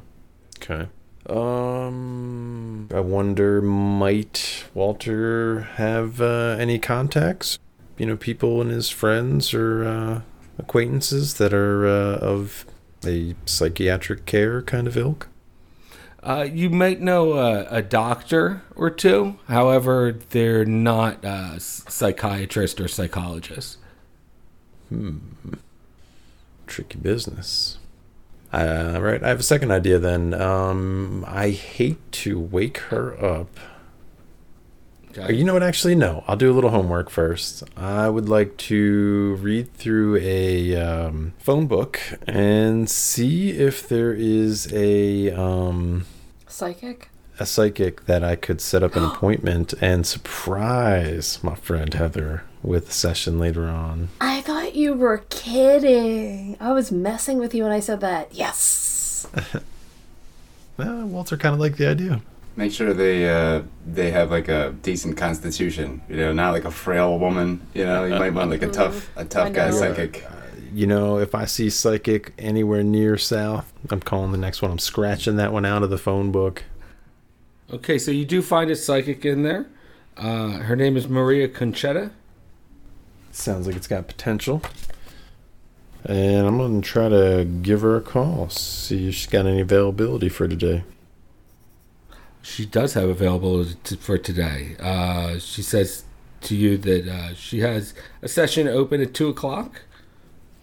Okay. 0.58 0.88
Um, 1.28 2.88
I 2.94 3.02
wonder, 3.02 3.62
might 3.62 4.64
Walter 4.74 5.68
have 5.76 6.22
uh, 6.22 6.56
any 6.58 6.80
contacts? 6.80 7.60
You 7.98 8.06
know, 8.06 8.16
people 8.16 8.62
and 8.62 8.72
his 8.72 8.90
friends 8.90 9.54
or 9.54 9.84
uh, 9.84 10.22
acquaintances 10.58 11.34
that 11.34 11.54
are 11.54 11.86
uh, 11.86 12.16
of 12.20 12.66
a 13.06 13.36
psychiatric 13.46 14.26
care 14.26 14.62
kind 14.62 14.88
of 14.88 14.96
ilk? 14.96 15.28
Uh, 16.22 16.48
you 16.52 16.70
might 16.70 17.00
know 17.00 17.34
a, 17.34 17.66
a 17.70 17.82
doctor 17.82 18.62
or 18.76 18.90
two. 18.90 19.38
However, 19.48 20.18
they're 20.30 20.66
not 20.66 21.24
uh, 21.24 21.52
s- 21.56 21.84
psychiatrists 21.88 22.80
or 22.80 22.88
psychologists. 22.88 23.78
Hmm. 24.90 25.18
Tricky 26.68 26.98
business. 27.00 27.78
Uh, 28.52 28.98
right. 29.02 29.24
I 29.24 29.30
have 29.30 29.40
a 29.40 29.44
second 29.44 29.72
idea 29.72 29.98
then. 30.00 30.34
Um, 30.34 31.24
I 31.28 31.52
hate 31.52 32.12
to 32.14 32.40
wake 32.40 32.78
her 32.90 33.24
up. 33.24 33.50
Uh, 35.18 35.28
You 35.30 35.44
know 35.44 35.54
what? 35.54 35.64
Actually, 35.64 35.96
no. 35.96 36.24
I'll 36.28 36.36
do 36.38 36.52
a 36.52 36.54
little 36.54 36.70
homework 36.70 37.10
first. 37.10 37.64
I 37.76 38.10
would 38.10 38.30
like 38.30 38.58
to 38.58 39.36
read 39.42 39.74
through 39.74 40.18
a 40.22 40.76
um, 40.76 41.34
phone 41.40 41.68
book 41.68 42.00
and 42.28 42.90
see 42.90 43.52
if 43.52 43.88
there 43.90 44.14
is 44.14 44.72
a 44.74 45.32
um, 45.32 46.06
Psychic. 46.48 47.10
a 47.40 47.46
psychic 47.46 48.06
that 48.06 48.24
I 48.24 48.36
could 48.36 48.62
set 48.62 48.84
up 48.84 48.96
an 48.96 49.04
appointment 49.12 49.74
and 49.82 50.06
surprise 50.06 51.40
my 51.44 51.56
friend 51.56 51.94
Heather 51.94 52.44
with 52.62 52.90
a 52.90 52.94
session 52.94 53.40
later 53.40 53.66
on. 53.68 54.10
I 54.22 54.42
thought 54.42 54.76
you 54.76 54.94
were 54.94 55.24
kidding. 55.30 56.56
I 56.60 56.74
was 56.74 56.92
messing 56.92 57.38
with 57.40 57.54
you 57.56 57.64
when 57.64 57.72
I 57.72 57.80
said 57.80 58.02
that. 58.02 58.34
Yes. 58.34 59.28
Well, 60.78 61.06
Walter 61.08 61.36
kind 61.36 61.54
of 61.54 61.60
liked 61.60 61.78
the 61.78 61.88
idea. 61.90 62.22
Make 62.60 62.74
sure 62.74 62.94
they 62.94 63.30
uh, 63.30 63.62
they 63.88 64.12
have 64.12 64.32
like 64.32 64.50
a 64.50 64.76
decent 64.82 65.16
constitution. 65.16 66.02
You 66.10 66.18
know, 66.18 66.34
not 66.34 66.52
like 66.52 66.66
a 66.66 66.72
frail 66.72 67.18
woman. 67.18 67.66
You 67.74 67.86
know, 67.86 68.04
you 68.04 68.16
might 68.16 68.34
want 68.34 68.52
like 68.52 68.62
a 68.62 68.68
tough 68.80 69.16
a 69.16 69.22
I 69.22 69.24
tough 69.24 69.54
guy 69.54 69.70
know. 69.70 69.78
psychic. 69.78 70.28
You 70.74 70.86
know, 70.86 71.20
if 71.20 71.34
I 71.34 71.46
see 71.46 71.70
psychic 71.70 72.34
anywhere 72.38 72.84
near 72.84 73.18
south, 73.18 73.72
I'm 73.90 74.02
calling 74.02 74.34
the 74.34 74.38
next 74.38 74.62
one. 74.62 74.72
I'm 74.72 74.78
scratching 74.78 75.38
that 75.38 75.54
one 75.54 75.64
out 75.64 75.84
of 75.84 75.90
the 75.90 75.98
phone 75.98 76.34
book. 76.34 76.66
Okay, 77.72 77.98
so 77.98 78.12
you 78.12 78.26
do 78.26 78.42
find 78.42 78.70
a 78.70 78.76
psychic 78.76 79.24
in 79.24 79.44
there. 79.44 79.66
Uh, 80.18 80.58
her 80.58 80.76
name 80.76 80.98
is 80.98 81.08
Maria 81.08 81.48
Conchetta. 81.48 82.12
Sounds 83.32 83.68
like 83.68 83.78
it's 83.78 83.88
got 83.88 84.06
potential. 84.06 84.62
And 86.04 86.46
I'm 86.46 86.58
going 86.58 86.82
to 86.82 86.86
try 86.86 87.08
to 87.08 87.48
give 87.62 87.80
her 87.82 87.96
a 87.96 88.02
call, 88.02 88.50
see 88.50 89.08
if 89.08 89.16
she's 89.16 89.28
got 89.28 89.46
any 89.46 89.62
availability 89.62 90.28
for 90.28 90.46
today. 90.46 90.84
She 92.42 92.66
does 92.66 92.94
have 92.94 93.10
available 93.10 93.66
t- 93.84 93.96
for 93.96 94.18
today. 94.18 94.76
Uh, 94.80 95.40
she 95.40 95.62
says 95.62 96.04
to 96.42 96.56
you 96.56 96.78
that 96.78 97.08
uh, 97.08 97.34
she 97.36 97.60
has 97.60 97.94
a 98.22 98.28
session 98.28 98.68
open 98.68 99.02
at 99.02 99.14
two 99.14 99.28
o'clock. 99.28 99.82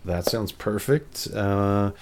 That 0.04 0.24
sounds 0.24 0.52
perfect. 0.52 1.28
Uh, 1.34 1.92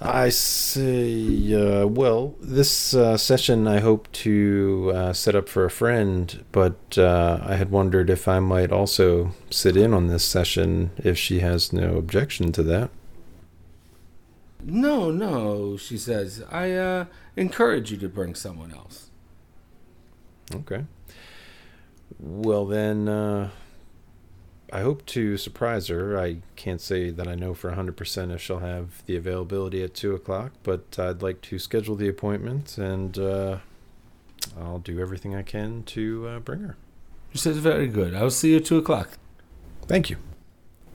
I 0.00 0.28
say, 0.30 1.54
uh, 1.54 1.86
well, 1.86 2.34
this 2.40 2.94
uh, 2.94 3.16
session 3.16 3.68
I 3.68 3.78
hope 3.78 4.10
to 4.12 4.92
uh, 4.94 5.12
set 5.12 5.36
up 5.36 5.48
for 5.48 5.64
a 5.64 5.70
friend, 5.70 6.44
but 6.50 6.98
uh, 6.98 7.38
I 7.42 7.54
had 7.54 7.70
wondered 7.70 8.10
if 8.10 8.26
I 8.26 8.40
might 8.40 8.72
also 8.72 9.30
sit 9.50 9.76
in 9.76 9.94
on 9.94 10.08
this 10.08 10.24
session 10.24 10.90
if 10.98 11.16
she 11.16 11.40
has 11.40 11.72
no 11.72 11.96
objection 11.96 12.50
to 12.52 12.62
that. 12.64 12.90
No, 14.62 15.10
no, 15.10 15.76
she 15.76 15.96
says. 15.96 16.42
I 16.50 16.72
uh, 16.72 17.04
encourage 17.36 17.90
you 17.90 17.96
to 17.98 18.08
bring 18.08 18.34
someone 18.34 18.72
else. 18.72 19.10
Okay. 20.54 20.84
Well, 22.18 22.66
then, 22.66 23.08
uh, 23.08 23.50
I 24.72 24.80
hope 24.80 25.06
to 25.06 25.36
surprise 25.36 25.86
her. 25.88 26.18
I 26.18 26.38
can't 26.56 26.80
say 26.80 27.10
that 27.10 27.28
I 27.28 27.36
know 27.36 27.54
for 27.54 27.70
100% 27.70 28.34
if 28.34 28.40
she'll 28.40 28.58
have 28.58 29.04
the 29.06 29.16
availability 29.16 29.82
at 29.82 29.94
2 29.94 30.14
o'clock, 30.14 30.52
but 30.62 30.98
I'd 30.98 31.22
like 31.22 31.40
to 31.42 31.58
schedule 31.58 31.94
the 31.94 32.08
appointment 32.08 32.76
and 32.76 33.16
uh, 33.16 33.58
I'll 34.60 34.80
do 34.80 35.00
everything 35.00 35.34
I 35.34 35.42
can 35.42 35.84
to 35.84 36.26
uh, 36.28 36.38
bring 36.40 36.60
her. 36.60 36.76
She 37.32 37.38
says, 37.38 37.58
very 37.58 37.86
good. 37.86 38.14
I'll 38.14 38.30
see 38.30 38.50
you 38.50 38.56
at 38.56 38.64
2 38.64 38.78
o'clock. 38.78 39.10
Thank 39.86 40.10
you. 40.10 40.16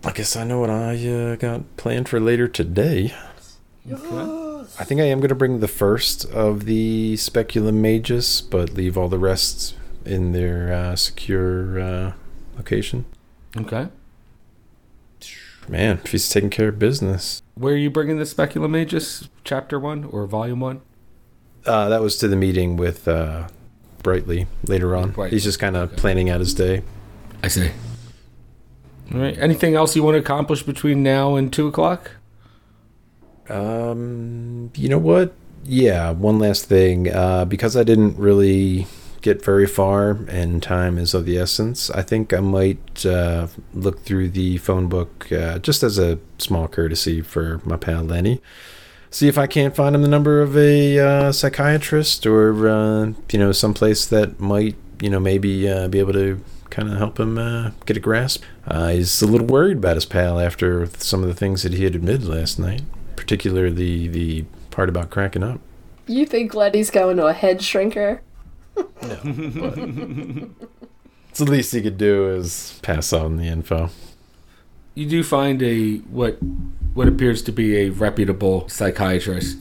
I 0.03 0.11
guess 0.11 0.35
I 0.35 0.43
know 0.43 0.59
what 0.59 0.69
I 0.69 1.07
uh, 1.07 1.35
got 1.35 1.77
planned 1.77 2.09
for 2.09 2.19
later 2.19 2.47
today. 2.47 3.13
Okay. 3.89 4.38
I 4.79 4.85
think 4.85 5.01
I 5.01 5.05
am 5.05 5.19
going 5.19 5.27
to 5.29 5.35
bring 5.35 5.59
the 5.59 5.67
first 5.67 6.23
of 6.31 6.63
the 6.63 7.17
Speculum 7.17 7.81
Magus, 7.81 8.39
but 8.39 8.73
leave 8.73 8.97
all 8.97 9.09
the 9.09 9.19
rest 9.19 9.75
in 10.05 10.31
their 10.31 10.71
uh, 10.71 10.95
secure 10.95 11.77
uh, 11.79 12.13
location. 12.55 13.03
Okay. 13.57 13.89
Man, 15.67 15.99
she's 16.05 16.29
taking 16.29 16.49
care 16.49 16.69
of 16.69 16.79
business. 16.79 17.41
Where 17.55 17.73
are 17.73 17.77
you 17.77 17.89
bringing 17.89 18.19
the 18.19 18.25
Speculum 18.25 18.71
Magus? 18.71 19.27
Chapter 19.43 19.77
1 19.77 20.05
or 20.05 20.25
Volume 20.25 20.61
1? 20.61 20.81
Uh, 21.65 21.89
that 21.89 22.01
was 22.01 22.17
to 22.19 22.29
the 22.29 22.37
meeting 22.37 22.77
with 22.77 23.05
uh, 23.05 23.49
Brightly 24.01 24.47
later 24.63 24.95
on. 24.95 25.11
Brightly, 25.11 25.35
He's 25.35 25.43
just 25.43 25.59
kind 25.59 25.75
of 25.75 25.91
okay. 25.91 25.99
planning 26.01 26.29
out 26.29 26.39
his 26.39 26.53
day. 26.53 26.83
I 27.43 27.49
see. 27.49 27.69
All 29.13 29.19
right. 29.19 29.37
Anything 29.37 29.75
else 29.75 29.93
you 29.97 30.03
want 30.03 30.15
to 30.15 30.19
accomplish 30.19 30.63
between 30.63 31.03
now 31.03 31.35
and 31.35 31.51
2 31.51 31.67
o'clock? 31.67 32.11
Um, 33.49 34.71
you 34.75 34.89
know 34.89 34.97
what? 34.97 35.33
Yeah, 35.63 36.11
one 36.11 36.39
last 36.39 36.65
thing. 36.65 37.13
Uh, 37.13 37.45
because 37.45 37.75
I 37.75 37.83
didn't 37.83 38.17
really 38.17 38.87
get 39.21 39.43
very 39.43 39.67
far 39.67 40.11
and 40.29 40.63
time 40.63 40.97
is 40.97 41.13
of 41.13 41.25
the 41.25 41.37
essence, 41.37 41.89
I 41.89 42.01
think 42.01 42.33
I 42.33 42.39
might 42.39 43.05
uh, 43.05 43.47
look 43.73 44.03
through 44.03 44.29
the 44.29 44.57
phone 44.57 44.87
book 44.87 45.31
uh, 45.31 45.59
just 45.59 45.83
as 45.83 45.97
a 45.97 46.19
small 46.37 46.67
courtesy 46.67 47.21
for 47.21 47.61
my 47.65 47.77
pal 47.77 48.03
Lenny. 48.03 48.41
See 49.11 49.27
if 49.27 49.37
I 49.37 49.47
can't 49.47 49.75
find 49.75 49.95
him 49.95 50.03
the 50.03 50.07
number 50.07 50.41
of 50.41 50.55
a 50.55 50.99
uh, 50.99 51.31
psychiatrist 51.31 52.25
or, 52.25 52.69
uh, 52.69 53.13
you 53.31 53.39
know, 53.39 53.51
someplace 53.51 54.05
that 54.05 54.39
might, 54.39 54.75
you 55.01 55.09
know, 55.09 55.19
maybe 55.19 55.67
uh, 55.67 55.87
be 55.87 55.99
able 55.99 56.13
to 56.13 56.41
kind 56.69 56.91
of 56.91 56.97
help 56.99 57.19
him 57.19 57.39
uh, 57.39 57.71
get 57.87 57.97
a 57.97 57.99
grasp. 57.99 58.43
Uh, 58.67 58.89
he's 58.89 59.21
a 59.23 59.25
little 59.25 59.47
worried 59.47 59.77
about 59.77 59.95
his 59.95 60.05
pal 60.05 60.39
after 60.39 60.85
some 60.97 61.23
of 61.23 61.27
the 61.27 61.33
things 61.33 61.63
that 61.63 61.73
he 61.73 61.85
had 61.85 61.95
admitted 61.95 62.25
last 62.25 62.59
night 62.59 62.83
particularly 63.19 64.07
the 64.07 64.43
part 64.71 64.89
about 64.89 65.09
cracking 65.09 65.43
up. 65.43 65.59
You 66.07 66.25
think 66.25 66.55
Letty's 66.55 66.89
going 66.89 67.17
to 67.17 67.27
a 67.27 67.33
head 67.33 67.59
shrinker? 67.59 68.21
No. 69.01 70.49
It's 71.29 71.37
the 71.37 71.45
least 71.45 71.73
he 71.73 71.81
could 71.81 71.99
do 71.99 72.27
is 72.31 72.79
pass 72.81 73.13
on 73.13 73.37
the 73.37 73.43
info. 73.43 73.91
You 74.95 75.05
do 75.05 75.23
find 75.23 75.61
a 75.61 75.97
what 75.97 76.39
what 76.95 77.07
appears 77.07 77.43
to 77.43 77.51
be 77.51 77.77
a 77.77 77.89
reputable 77.89 78.67
psychiatrist, 78.67 79.59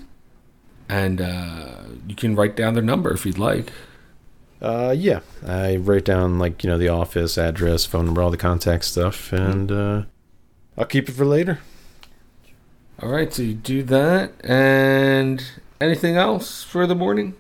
and 0.89 1.21
uh, 1.21 1.83
you 2.07 2.17
can 2.17 2.35
write 2.35 2.57
down 2.57 2.73
their 2.73 2.83
number 2.83 3.13
if 3.13 3.27
you'd 3.27 3.39
like. 3.39 3.71
Uh, 4.63 4.95
yeah, 4.97 5.21
I 5.47 5.77
write 5.77 6.07
down 6.07 6.39
like 6.39 6.65
you 6.65 6.71
know 6.71 6.79
the 6.79 6.89
office 6.89 7.37
address, 7.37 7.85
phone 7.85 8.07
number, 8.07 8.23
all 8.23 8.31
the 8.31 8.39
contact 8.39 8.85
stuff, 8.85 9.31
and 9.31 9.71
uh, 9.71 10.03
I'll 10.79 10.87
keep 10.87 11.09
it 11.11 11.13
for 11.13 11.27
later. 11.27 11.59
All 13.01 13.11
right, 13.11 13.33
so 13.33 13.43
you 13.43 13.55
do 13.55 13.85
that, 13.85 14.33
and 14.43 15.45
anything 15.81 16.17
else 16.17 16.65
for 16.65 16.85
the 16.85 16.97
morning? 16.97 17.37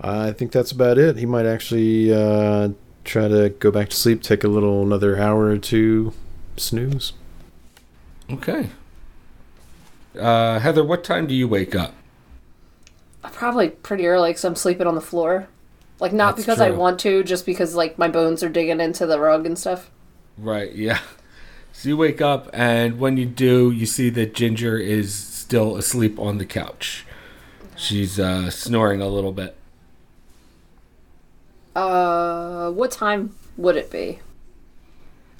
I 0.00 0.30
think 0.30 0.52
that's 0.52 0.70
about 0.70 0.98
it. 0.98 1.16
He 1.16 1.26
might 1.26 1.46
actually 1.46 2.14
uh, 2.14 2.70
try 3.04 3.26
to 3.26 3.48
go 3.48 3.72
back 3.72 3.88
to 3.88 3.96
sleep, 3.96 4.22
take 4.22 4.44
a 4.44 4.48
little 4.48 4.82
another 4.82 5.18
hour 5.18 5.46
or 5.46 5.58
two 5.58 6.12
snooze. 6.56 7.12
Okay. 8.30 8.70
Uh, 10.16 10.60
Heather, 10.60 10.84
what 10.84 11.02
time 11.02 11.26
do 11.26 11.34
you 11.34 11.48
wake 11.48 11.74
up? 11.74 11.94
Probably 13.22 13.70
pretty 13.70 14.06
early 14.06 14.30
because 14.30 14.44
I'm 14.44 14.54
sleeping 14.54 14.86
on 14.86 14.94
the 14.94 15.00
floor. 15.00 15.48
Like, 15.98 16.12
not 16.12 16.36
That's 16.36 16.46
because 16.46 16.60
I 16.60 16.70
want 16.70 17.00
to, 17.00 17.24
just 17.24 17.44
because, 17.44 17.74
like, 17.74 17.98
my 17.98 18.06
bones 18.06 18.44
are 18.44 18.48
digging 18.48 18.80
into 18.80 19.06
the 19.06 19.18
rug 19.18 19.44
and 19.44 19.58
stuff. 19.58 19.90
Right, 20.36 20.72
yeah. 20.72 21.00
So 21.78 21.90
you 21.90 21.96
wake 21.96 22.20
up, 22.20 22.50
and 22.52 22.98
when 22.98 23.16
you 23.16 23.24
do, 23.24 23.70
you 23.70 23.86
see 23.86 24.10
that 24.10 24.34
Ginger 24.34 24.78
is 24.78 25.14
still 25.14 25.76
asleep 25.76 26.18
on 26.18 26.38
the 26.38 26.44
couch. 26.44 27.06
She's 27.76 28.18
uh, 28.18 28.50
snoring 28.50 29.00
a 29.00 29.06
little 29.06 29.30
bit. 29.30 29.56
Uh, 31.76 32.72
what 32.72 32.90
time 32.90 33.36
would 33.56 33.76
it 33.76 33.92
be? 33.92 34.18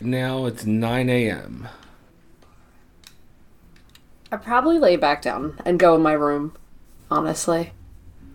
Now 0.01 0.47
it's 0.47 0.65
9 0.65 1.11
a.m. 1.11 1.67
I'd 4.31 4.45
probably 4.45 4.79
lay 4.79 4.95
back 4.95 5.21
down 5.21 5.61
and 5.65 5.77
go 5.77 5.97
in 5.97 6.03
my 6.03 6.13
room, 6.13 6.57
honestly. 7.11 7.73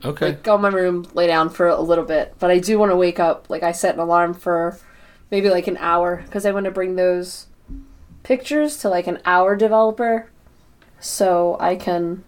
Okay. 0.03 0.25
Like, 0.25 0.43
go 0.43 0.55
in 0.55 0.61
my 0.61 0.67
room, 0.67 1.07
lay 1.13 1.27
down 1.27 1.49
for 1.49 1.69
a 1.69 1.79
little 1.79 2.03
bit. 2.03 2.35
But 2.37 2.51
I 2.51 2.59
do 2.59 2.77
want 2.77 2.91
to 2.91 2.97
wake 2.97 3.21
up. 3.21 3.49
Like, 3.49 3.63
I 3.63 3.71
set 3.71 3.95
an 3.95 4.01
alarm 4.01 4.33
for 4.33 4.77
maybe 5.31 5.49
like 5.49 5.67
an 5.67 5.77
hour 5.77 6.21
because 6.25 6.45
I 6.45 6.51
want 6.51 6.65
to 6.65 6.71
bring 6.71 6.97
those 6.97 7.47
pictures 8.23 8.77
to 8.77 8.89
like 8.89 9.07
an 9.07 9.19
hour 9.25 9.55
developer 9.55 10.29
so 10.99 11.57
I 11.59 11.75
can 11.75 12.23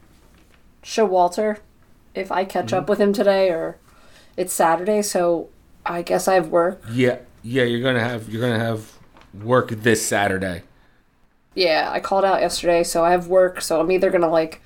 show 0.84 1.06
Walter 1.06 1.60
if 2.14 2.32
I 2.32 2.46
catch 2.46 2.74
up 2.74 2.84
mm-hmm. 2.84 2.90
with 2.92 3.02
him 3.02 3.14
today 3.14 3.50
or 3.50 3.78
it's 4.38 4.54
Saturday. 4.54 5.02
So 5.02 5.50
I 5.86 6.02
guess 6.02 6.28
I 6.28 6.36
have 6.36 6.50
work. 6.50 6.84
Yeah, 6.92 7.20
yeah. 7.42 7.64
You're 7.64 7.82
gonna 7.82 8.04
have 8.04 8.30
you're 8.30 8.42
gonna 8.42 8.64
have 8.64 8.94
work 9.34 9.70
this 9.70 10.06
Saturday. 10.06 10.64
Yeah, 11.54 11.90
I 11.92 12.02
called 12.02 12.26
out 12.26 12.42
yesterday, 12.42 12.84
so 12.84 13.06
I 13.06 13.12
have 13.12 13.28
work. 13.28 13.62
So 13.62 13.80
I'm 13.80 13.92
either 13.92 14.10
gonna 14.10 14.30
like 14.30 14.62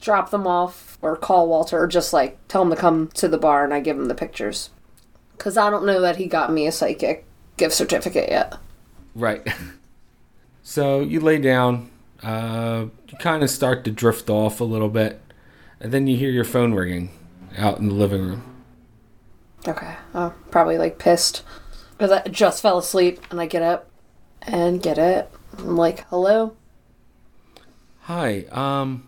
drop 0.00 0.30
them 0.30 0.46
off 0.46 0.98
or 1.00 1.16
call 1.16 1.48
Walter 1.48 1.80
or 1.80 1.86
just 1.86 2.12
like 2.12 2.38
tell 2.48 2.62
him 2.62 2.70
to 2.70 2.76
come 2.76 3.08
to 3.14 3.28
the 3.28 3.38
bar 3.38 3.64
and 3.64 3.72
I 3.72 3.80
give 3.80 3.96
him 3.96 4.06
the 4.06 4.14
pictures. 4.14 4.70
Cause 5.38 5.58
I 5.58 5.68
don't 5.68 5.84
know 5.84 6.00
that 6.00 6.16
he 6.16 6.26
got 6.26 6.50
me 6.50 6.66
a 6.66 6.72
psychic 6.72 7.26
gift 7.58 7.74
certificate 7.74 8.30
yet. 8.30 8.54
Right. 9.14 9.46
so 10.66 10.98
you 10.98 11.20
lay 11.20 11.38
down. 11.38 11.88
Uh, 12.24 12.86
you 13.08 13.16
kind 13.18 13.44
of 13.44 13.50
start 13.50 13.84
to 13.84 13.90
drift 13.92 14.28
off 14.28 14.60
a 14.60 14.64
little 14.64 14.88
bit, 14.88 15.20
and 15.78 15.92
then 15.92 16.08
you 16.08 16.16
hear 16.16 16.30
your 16.30 16.44
phone 16.44 16.74
ringing 16.74 17.10
out 17.56 17.78
in 17.78 17.86
the 17.86 17.94
living 17.94 18.20
room. 18.20 18.42
Okay, 19.66 19.94
I'm 20.12 20.32
probably 20.50 20.76
like 20.76 20.98
pissed 20.98 21.44
because 21.92 22.10
I 22.10 22.22
just 22.28 22.62
fell 22.62 22.78
asleep 22.78 23.20
and 23.30 23.40
I 23.40 23.46
get 23.46 23.62
up 23.62 23.88
and 24.42 24.82
get 24.82 24.98
it. 24.98 25.30
I'm 25.56 25.76
like, 25.76 26.04
hello. 26.08 26.56
Hi. 28.00 28.46
Um, 28.50 29.06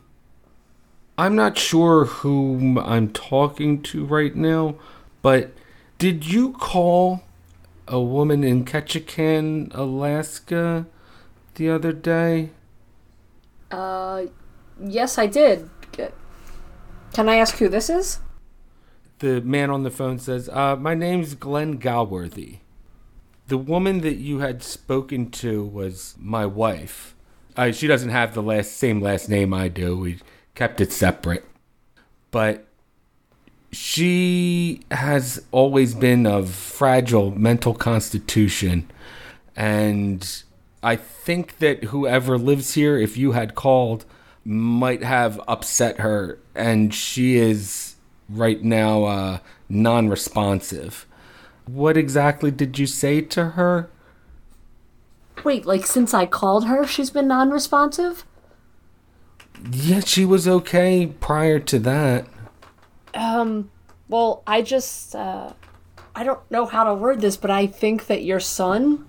I'm 1.19 1.35
not 1.35 1.59
sure 1.59 2.05
whom 2.05 2.79
I'm 2.79 3.11
talking 3.11 3.83
to 3.83 4.05
right 4.05 4.35
now, 4.37 4.77
but 5.23 5.51
did 5.99 6.25
you 6.25 6.53
call 6.53 7.25
a 7.89 8.01
woman 8.01 8.45
in 8.45 8.65
Ketchikan, 8.65 9.75
Alaska, 9.75 10.87
the 11.59 11.69
other 11.69 11.93
day? 11.93 12.51
Uh, 13.71 14.23
yes, 14.83 15.19
I 15.19 15.27
did. 15.27 15.69
Can 17.13 17.29
I 17.29 17.37
ask 17.37 17.57
who 17.57 17.69
this 17.69 17.91
is? 17.91 18.21
The 19.19 19.41
man 19.41 19.71
on 19.71 19.83
the 19.83 19.91
phone 19.91 20.19
says, 20.19 20.49
uh, 20.49 20.77
My 20.77 20.95
name's 20.95 21.35
Glenn 21.35 21.79
Galworthy. 21.79 22.59
The 23.49 23.59
woman 23.59 24.03
that 24.03 24.17
you 24.17 24.39
had 24.39 24.63
spoken 24.63 25.31
to 25.33 25.65
was 25.65 26.15
my 26.19 26.47
wife. 26.47 27.17
Uh, 27.57 27.73
she 27.73 27.87
doesn't 27.89 28.11
have 28.11 28.35
the 28.35 28.43
last 28.43 28.77
same 28.77 29.01
last 29.01 29.29
name 29.29 29.53
I 29.53 29.69
do. 29.69 29.99
We 29.99 30.19
kept 30.55 30.81
it 30.81 30.93
separate. 30.93 31.45
But 32.31 32.67
she 33.73 34.83
has 34.91 35.45
always 35.51 35.95
been 35.95 36.27
of 36.27 36.51
fragile 36.51 37.33
mental 37.33 37.75
constitution. 37.75 38.89
And 39.57 40.45
I 40.83 40.97
think 40.97 41.59
that 41.59 41.85
whoever 41.85 42.39
lives 42.39 42.75
here, 42.75 42.97
if 42.99 43.17
you 43.17 43.33
had 43.33 43.55
called, 43.55 44.05
might 44.45 45.03
have 45.03 45.41
upset 45.49 45.99
her. 46.01 46.39
And 46.55 46.95
she 46.95 47.37
is 47.37 47.97
right 48.29 48.63
now 48.63 49.05
uh, 49.05 49.39
non 49.69 50.09
responsive. 50.09 51.07
What 51.67 51.97
exactly 51.97 52.51
did 52.51 52.79
you 52.79 52.87
say 52.87 53.21
to 53.23 53.51
her? 53.51 53.91
Wait, 55.45 55.67
like 55.67 55.87
since 55.87 56.15
I 56.15 56.27
called 56.27 56.67
her, 56.67 56.87
she's 56.87 57.11
been 57.11 57.29
non 57.29 57.51
responsive? 57.51 58.25
Yeah, 59.73 60.01
she 60.01 60.25
was 60.25 60.47
okay 60.47 61.13
prior 61.21 61.59
to 61.61 61.79
that. 61.81 62.27
Um, 63.15 63.71
well, 64.09 64.43
I 64.47 64.63
just, 64.63 65.15
uh, 65.15 65.53
I 66.15 66.25
don't 66.25 66.41
know 66.51 66.67
how 66.67 66.85
to 66.85 66.95
word 66.95 67.21
this, 67.21 67.37
but 67.37 67.51
I 67.51 67.67
think 67.67 68.07
that 68.07 68.23
your 68.23 68.41
son, 68.41 69.08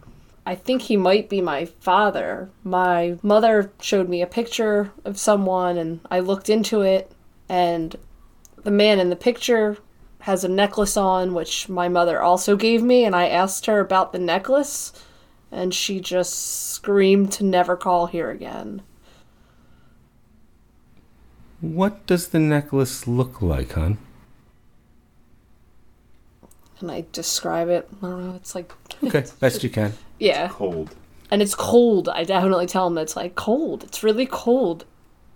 I 0.49 0.55
think 0.55 0.81
he 0.81 0.97
might 0.97 1.29
be 1.29 1.41
my 1.41 1.65
father. 1.65 2.49
My 2.63 3.19
mother 3.21 3.71
showed 3.79 4.09
me 4.09 4.23
a 4.23 4.25
picture 4.25 4.91
of 5.05 5.19
someone, 5.19 5.77
and 5.77 5.99
I 6.09 6.21
looked 6.21 6.49
into 6.49 6.81
it, 6.81 7.11
and 7.47 7.95
the 8.63 8.71
man 8.71 8.99
in 8.99 9.11
the 9.11 9.15
picture 9.15 9.77
has 10.21 10.43
a 10.43 10.49
necklace 10.49 10.97
on, 10.97 11.35
which 11.35 11.69
my 11.69 11.87
mother 11.87 12.19
also 12.19 12.55
gave 12.55 12.81
me, 12.81 13.05
and 13.05 13.15
I 13.15 13.27
asked 13.27 13.67
her 13.67 13.79
about 13.79 14.11
the 14.11 14.17
necklace, 14.17 14.91
and 15.51 15.71
she 15.71 15.99
just 15.99 16.71
screamed 16.71 17.31
to 17.33 17.43
never 17.43 17.77
call 17.77 18.07
here 18.07 18.31
again. 18.31 18.81
What 21.61 22.07
does 22.07 22.29
the 22.29 22.39
necklace 22.39 23.05
look 23.05 23.43
like, 23.43 23.73
hon? 23.73 23.99
Can 26.79 26.89
I 26.89 27.05
describe 27.11 27.69
it? 27.69 27.87
I 28.01 28.07
don't 28.07 28.27
know. 28.27 28.35
It's 28.35 28.55
like, 28.55 28.73
Okay, 29.03 29.25
best 29.39 29.63
you 29.63 29.69
can. 29.69 29.93
Yeah. 30.19 30.49
Cold. 30.49 30.95
and 31.31 31.41
it's 31.41 31.55
cold. 31.55 32.09
I 32.09 32.23
definitely 32.23 32.67
tell 32.67 32.87
him 32.87 32.97
it's 32.97 33.15
like 33.15 33.35
cold. 33.35 33.83
It's 33.83 34.03
really 34.03 34.25
cold. 34.25 34.85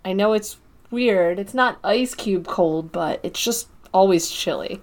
I 0.04 0.12
know 0.12 0.32
it's 0.32 0.58
weird. 0.90 1.38
It's 1.38 1.54
not 1.54 1.78
ice 1.82 2.14
cube 2.14 2.46
cold, 2.46 2.92
but 2.92 3.20
it's 3.22 3.42
just 3.42 3.68
always 3.92 4.30
chilly. 4.30 4.80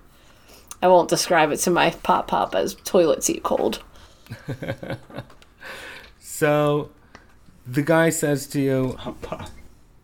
I 0.82 0.88
won't 0.88 1.10
describe 1.10 1.52
it 1.52 1.58
to 1.58 1.70
my 1.70 1.92
pop 1.92 2.28
pop 2.28 2.56
as 2.56 2.76
toilet 2.76 3.24
seat 3.24 3.44
cold. 3.44 3.84
So, 6.42 6.90
the 7.68 7.84
guy 7.84 8.10
says 8.10 8.48
to 8.48 8.60
you, 8.60 8.98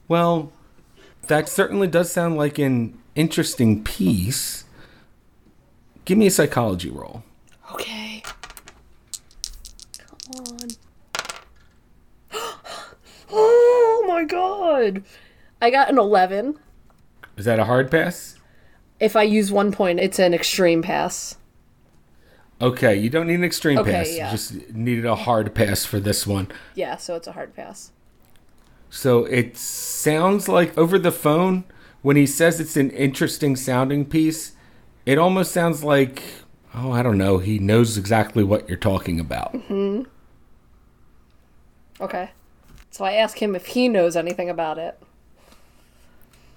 Well, 0.08 0.52
that 1.26 1.50
certainly 1.50 1.88
does 1.88 2.12
sound 2.12 2.38
like 2.38 2.60
an 2.60 2.96
interesting 3.16 3.84
piece. 3.84 4.64
Give 6.06 6.16
me 6.16 6.28
a 6.28 6.30
psychology 6.30 6.92
roll. 6.92 7.24
Okay. 7.74 8.22
Come 10.36 10.46
on. 10.46 10.68
Oh 13.38 14.06
my 14.08 14.24
god. 14.24 15.04
I 15.62 15.70
got 15.70 15.90
an 15.90 15.98
11. 15.98 16.58
Is 17.38 17.46
that 17.46 17.60
a 17.60 17.66
hard 17.66 17.90
pass? 17.92 18.36
If 19.00 19.16
I 19.16 19.24
use 19.24 19.52
one 19.52 19.72
point, 19.72 20.00
it's 20.00 20.20
an 20.20 20.34
extreme 20.34 20.82
pass. 20.82 21.38
Okay, 22.60 22.96
you 22.96 23.10
don't 23.10 23.28
need 23.28 23.36
an 23.36 23.44
extreme 23.44 23.78
Okay, 23.78 23.92
pass. 23.92 24.16
yeah. 24.16 24.26
You 24.26 24.32
just 24.32 24.70
needed 24.74 25.06
a 25.06 25.16
hard 25.16 25.54
pass 25.54 25.86
for 25.86 26.00
this 26.00 26.26
one. 26.26 26.48
Yeah, 26.74 26.98
so 26.98 27.16
it's 27.16 27.28
a 27.28 27.34
hard 27.34 27.56
pass. 27.56 27.92
So 28.90 29.26
it 29.26 29.56
sounds 29.58 30.48
like 30.48 30.76
over 30.78 30.98
the 30.98 31.12
phone, 31.12 31.66
when 32.02 32.16
he 32.16 32.26
says 32.26 32.60
it's 32.60 32.78
an 32.78 32.90
interesting 32.92 33.56
sounding 33.56 34.06
piece, 34.06 34.54
it 35.06 35.18
almost 35.20 35.52
sounds 35.52 35.84
like, 35.84 36.24
oh, 36.74 36.92
I 36.92 37.04
don't 37.04 37.18
know, 37.18 37.38
he 37.38 37.60
knows 37.60 37.98
exactly 37.98 38.44
what 38.44 38.68
you're 38.68 38.78
talking 38.78 39.20
about. 39.20 39.56
Hmm. 39.56 40.04
Okay. 42.02 42.32
So 42.98 43.06
I 43.06 43.12
ask 43.12 43.40
him 43.40 43.56
if 43.56 43.68
he 43.68 43.90
knows 43.90 44.16
anything 44.16 44.50
about 44.50 44.80
it. 44.80 45.00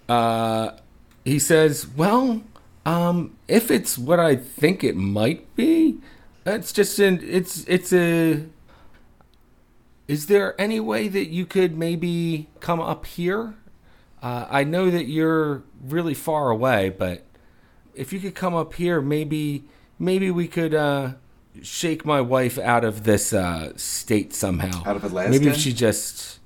Uh, 0.09 0.71
he 1.23 1.39
says, 1.39 1.87
"Well, 1.87 2.41
um, 2.87 3.37
if 3.47 3.71
it's 3.71 3.99
what 3.99 4.19
I 4.19 4.37
think 4.37 4.83
it 4.83 4.97
might 4.97 5.55
be, 5.55 5.99
it's 6.47 6.73
just 6.73 6.99
an 6.99 7.21
it's 7.23 7.67
it's 7.69 7.93
a. 7.93 8.47
Is 10.09 10.29
there 10.29 10.59
any 10.59 10.81
way 10.81 11.09
that 11.09 11.27
you 11.27 11.45
could 11.45 11.77
maybe 11.77 12.49
come 12.61 12.81
up 12.81 13.05
here? 13.05 13.53
Uh, 14.23 14.47
I 14.49 14.65
know 14.65 14.91
that 14.91 15.09
you're 15.09 15.63
really 15.87 16.15
far 16.15 16.49
away, 16.49 16.89
but 16.89 17.23
if 17.95 18.15
you 18.15 18.19
could 18.19 18.35
come 18.35 18.55
up 18.55 18.73
here, 18.73 19.03
maybe 19.03 19.65
maybe 19.99 20.31
we 20.31 20.49
could 20.49 20.73
uh, 20.73 21.13
shake 21.63 22.05
my 22.05 22.21
wife 22.21 22.59
out 22.59 22.85
of 22.85 23.05
this 23.05 23.33
uh, 23.33 23.73
state 23.77 24.35
somehow. 24.35 24.83
Out 24.87 24.97
of 24.97 25.05
Alaska? 25.05 25.31
Maybe 25.31 25.49
if 25.49 25.57
she 25.57 25.73
just 25.73 26.39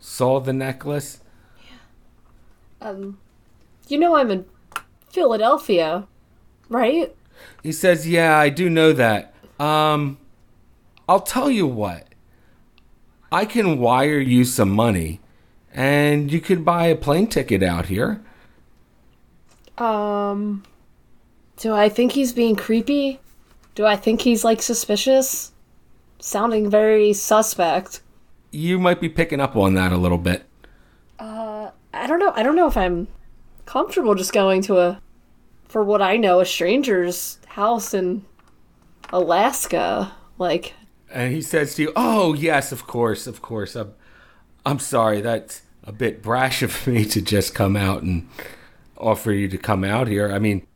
saw 0.00 0.40
the 0.40 0.52
necklace." 0.52 1.20
Yeah. 1.60 2.88
Um, 2.88 3.18
you 3.88 3.98
know 3.98 4.16
I'm 4.16 4.30
in 4.30 4.44
Philadelphia, 5.10 6.06
right? 6.68 7.14
He 7.62 7.72
says, 7.72 8.08
"Yeah, 8.08 8.36
I 8.38 8.48
do 8.48 8.68
know 8.70 8.92
that. 8.92 9.34
Um, 9.58 10.18
I'll 11.08 11.20
tell 11.20 11.50
you 11.50 11.66
what. 11.66 12.06
I 13.32 13.44
can 13.44 13.78
wire 13.78 14.20
you 14.20 14.44
some 14.44 14.70
money, 14.70 15.20
and 15.72 16.30
you 16.30 16.40
could 16.40 16.64
buy 16.64 16.86
a 16.86 16.96
plane 16.96 17.26
ticket 17.26 17.62
out 17.62 17.86
here. 17.86 18.22
Um, 19.78 20.64
So 21.56 21.74
I 21.74 21.88
think 21.88 22.12
he's 22.12 22.32
being 22.32 22.54
creepy? 22.56 23.18
Do 23.76 23.84
I 23.84 23.94
think 23.94 24.22
he's 24.22 24.42
like 24.42 24.62
suspicious? 24.62 25.52
Sounding 26.18 26.68
very 26.70 27.12
suspect. 27.12 28.00
You 28.50 28.78
might 28.78 29.00
be 29.02 29.10
picking 29.10 29.38
up 29.38 29.54
on 29.54 29.74
that 29.74 29.92
a 29.92 29.98
little 29.98 30.18
bit. 30.18 30.46
Uh, 31.18 31.70
I 31.92 32.06
don't 32.06 32.18
know. 32.18 32.32
I 32.34 32.42
don't 32.42 32.56
know 32.56 32.66
if 32.66 32.76
I'm 32.76 33.06
comfortable 33.66 34.14
just 34.14 34.32
going 34.32 34.62
to 34.62 34.78
a, 34.78 35.02
for 35.68 35.84
what 35.84 36.00
I 36.00 36.16
know, 36.16 36.40
a 36.40 36.46
stranger's 36.46 37.38
house 37.48 37.92
in 37.92 38.24
Alaska. 39.10 40.10
Like, 40.38 40.72
And 41.10 41.34
he 41.34 41.42
says 41.42 41.74
to 41.74 41.82
you, 41.82 41.92
"Oh 41.96 42.32
yes, 42.32 42.72
of 42.72 42.86
course, 42.86 43.26
of 43.26 43.42
course. 43.42 43.76
I'm, 43.76 43.92
I'm 44.64 44.78
sorry. 44.78 45.20
That's 45.20 45.62
a 45.84 45.92
bit 45.92 46.22
brash 46.22 46.62
of 46.62 46.86
me 46.86 47.04
to 47.04 47.20
just 47.20 47.54
come 47.54 47.76
out 47.76 48.02
and 48.02 48.26
offer 48.96 49.32
you 49.32 49.48
to 49.48 49.58
come 49.58 49.84
out 49.84 50.08
here. 50.08 50.32
I 50.32 50.38
mean, 50.38 50.66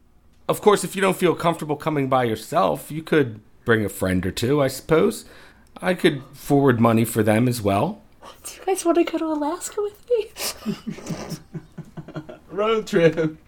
of 0.50 0.60
course, 0.60 0.84
if 0.84 0.94
you 0.94 1.00
don't 1.00 1.16
feel 1.16 1.34
comfortable 1.34 1.76
coming 1.76 2.08
by 2.08 2.24
yourself, 2.24 2.90
you 2.90 3.02
could 3.02 3.40
bring 3.64 3.84
a 3.84 3.88
friend 3.88 4.24
or 4.26 4.30
two, 4.30 4.60
I 4.62 4.68
suppose. 4.68 5.24
I 5.80 5.94
could 5.94 6.22
forward 6.32 6.80
money 6.80 7.04
for 7.04 7.22
them 7.22 7.48
as 7.48 7.62
well." 7.62 8.02
do 8.44 8.54
you 8.54 8.60
guys 8.64 8.84
want 8.84 8.98
to 8.98 9.04
go 9.04 9.18
to 9.18 9.26
Alaska 9.26 9.82
with 9.82 10.08
me? 10.10 11.36
Road 12.50 12.86
trip. 12.86 13.16
Um, 13.20 13.38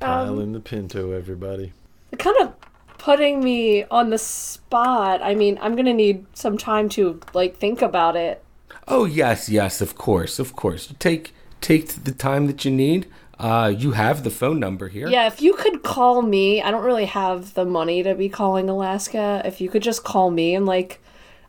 Pile 0.00 0.40
in 0.40 0.52
the 0.52 0.60
Pinto, 0.60 1.12
everybody. 1.12 1.72
kind 2.18 2.36
of 2.40 2.54
putting 2.98 3.42
me 3.42 3.84
on 3.84 4.10
the 4.10 4.18
spot. 4.18 5.20
I 5.22 5.34
mean, 5.34 5.58
I'm 5.60 5.76
gonna 5.76 5.92
need 5.94 6.24
some 6.34 6.56
time 6.56 6.88
to 6.90 7.20
like 7.34 7.58
think 7.58 7.82
about 7.82 8.16
it. 8.16 8.42
Oh 8.88 9.04
yes, 9.04 9.48
yes, 9.48 9.80
of 9.80 9.96
course, 9.96 10.38
of 10.38 10.56
course. 10.56 10.92
Take 10.98 11.34
take 11.60 11.88
the 11.88 12.12
time 12.12 12.46
that 12.46 12.64
you 12.64 12.70
need. 12.70 13.06
Uh, 13.40 13.68
you 13.68 13.92
have 13.92 14.22
the 14.22 14.30
phone 14.30 14.60
number 14.60 14.88
here. 14.88 15.08
Yeah, 15.08 15.26
if 15.26 15.40
you 15.40 15.54
could 15.54 15.82
call 15.82 16.20
me, 16.20 16.60
I 16.60 16.70
don't 16.70 16.84
really 16.84 17.06
have 17.06 17.54
the 17.54 17.64
money 17.64 18.02
to 18.02 18.14
be 18.14 18.28
calling 18.28 18.68
Alaska. 18.68 19.40
If 19.46 19.62
you 19.62 19.70
could 19.70 19.82
just 19.82 20.04
call 20.04 20.30
me 20.30 20.54
in 20.54 20.66
like, 20.66 21.00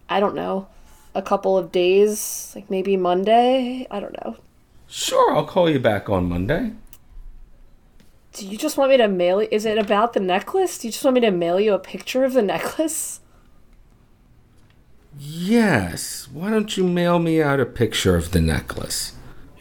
I 0.08 0.22
don't 0.22 0.34
know, 0.34 0.68
a 1.14 1.22
couple 1.22 1.58
of 1.58 1.70
days, 1.70 2.54
like 2.56 2.70
maybe 2.70 2.96
Monday. 2.96 3.88
I 3.92 4.00
don't 4.00 4.16
know. 4.24 4.38
Sure, 4.88 5.36
I'll 5.36 5.46
call 5.46 5.70
you 5.70 5.80
back 5.80 6.10
on 6.10 6.30
Monday. 6.30 6.72
Do 8.32 8.48
you 8.48 8.58
just 8.58 8.78
want 8.78 8.92
me 8.92 8.98
to 8.98 9.10
mail? 9.10 9.46
Is 9.52 9.66
it 9.66 9.78
about 9.78 10.14
the 10.14 10.22
necklace? 10.22 10.78
Do 10.78 10.88
you 10.88 10.94
just 10.94 11.04
want 11.04 11.16
me 11.16 11.22
to 11.22 11.32
mail 11.32 11.60
you 11.60 11.74
a 11.74 11.80
picture 11.80 12.24
of 12.24 12.32
the 12.32 12.42
necklace? 12.42 13.20
Yes. 15.20 16.30
Why 16.32 16.50
don't 16.50 16.78
you 16.78 16.86
mail 16.86 17.20
me 17.20 17.42
out 17.42 17.60
a 17.60 17.66
picture 17.66 18.16
of 18.16 18.32
the 18.32 18.40
necklace? 18.40 19.12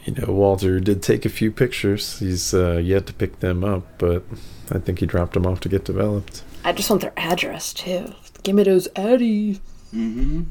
You 0.05 0.13
know, 0.15 0.33
Walter 0.33 0.79
did 0.79 1.03
take 1.03 1.25
a 1.25 1.29
few 1.29 1.51
pictures. 1.51 2.19
He's 2.19 2.53
uh, 2.53 2.77
yet 2.77 3.05
to 3.07 3.13
pick 3.13 3.39
them 3.39 3.63
up, 3.63 3.83
but 3.99 4.23
I 4.71 4.79
think 4.79 4.99
he 4.99 5.05
dropped 5.05 5.33
them 5.33 5.45
off 5.45 5.59
to 5.61 5.69
get 5.69 5.85
developed. 5.85 6.43
I 6.63 6.71
just 6.71 6.89
want 6.89 7.01
their 7.03 7.13
address 7.17 7.71
too. 7.73 8.13
Give 8.43 8.55
me 8.55 8.63
those 8.63 8.87
addies. 8.89 9.59
Mm-hmm. 9.93 10.43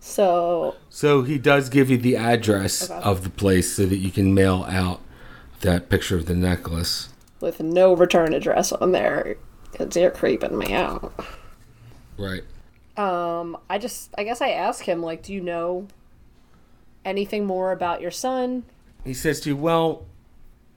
So 0.00 0.76
So 0.88 1.22
he 1.22 1.38
does 1.38 1.68
give 1.68 1.90
you 1.90 1.96
the 1.96 2.16
address 2.16 2.90
Okay. 2.90 3.00
of 3.02 3.24
the 3.24 3.30
place 3.30 3.72
so 3.74 3.86
that 3.86 3.96
you 3.96 4.10
can 4.10 4.34
mail 4.34 4.64
out 4.68 5.00
that 5.60 5.88
picture 5.88 6.16
of 6.16 6.26
the 6.26 6.34
necklace. 6.34 7.08
with 7.40 7.60
no 7.60 7.94
return 7.94 8.32
address 8.34 8.72
on 8.72 8.92
there, 8.92 9.36
because 9.72 9.96
you're 9.96 10.10
creeping 10.10 10.56
me 10.56 10.72
out. 10.74 11.12
Right. 12.18 12.42
Um, 12.96 13.58
I 13.68 13.76
just, 13.78 14.14
I 14.16 14.24
guess 14.24 14.40
I 14.40 14.50
ask 14.50 14.84
him, 14.84 15.02
like, 15.02 15.22
do 15.22 15.34
you 15.34 15.40
know 15.42 15.86
anything 17.06 17.46
more 17.46 17.72
about 17.72 18.00
your 18.00 18.10
son? 18.10 18.64
He 19.04 19.14
says 19.14 19.40
to 19.40 19.50
you, 19.50 19.56
Well, 19.56 20.04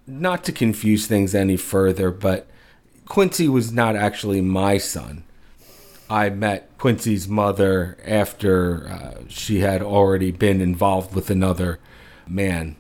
not 0.08 0.44
to 0.46 0.52
confuse 0.52 1.08
things 1.08 1.36
any 1.36 1.58
further, 1.58 2.12
but 2.12 2.48
Quincy 3.08 3.50
was 3.50 3.74
not 3.74 3.96
actually 3.96 4.42
my 4.42 4.78
son. 4.78 5.24
I 6.10 6.30
met 6.30 6.70
Quincy's 6.78 7.28
mother 7.28 7.98
after 8.06 8.88
uh, 8.88 9.22
she 9.28 9.60
had 9.60 9.82
already 9.82 10.32
been 10.32 10.62
involved 10.62 11.14
with 11.14 11.30
another 11.30 11.80
man. 12.28 12.76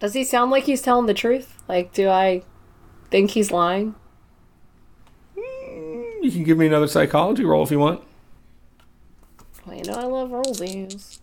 Does 0.00 0.14
he 0.14 0.24
sound 0.24 0.50
like 0.50 0.64
he's 0.64 0.82
telling 0.82 1.06
the 1.06 1.14
truth? 1.14 1.60
Like, 1.68 1.92
do 1.92 2.08
I 2.08 2.42
think 3.10 3.32
he's 3.32 3.50
lying? 3.50 3.94
You 5.36 6.30
can 6.32 6.42
give 6.42 6.58
me 6.58 6.66
another 6.66 6.88
psychology 6.88 7.44
roll 7.44 7.62
if 7.62 7.70
you 7.70 7.78
want. 7.78 8.02
Well, 9.64 9.76
you 9.76 9.84
know, 9.84 9.94
I 9.94 10.04
love 10.04 10.30
rollsies. 10.30 11.18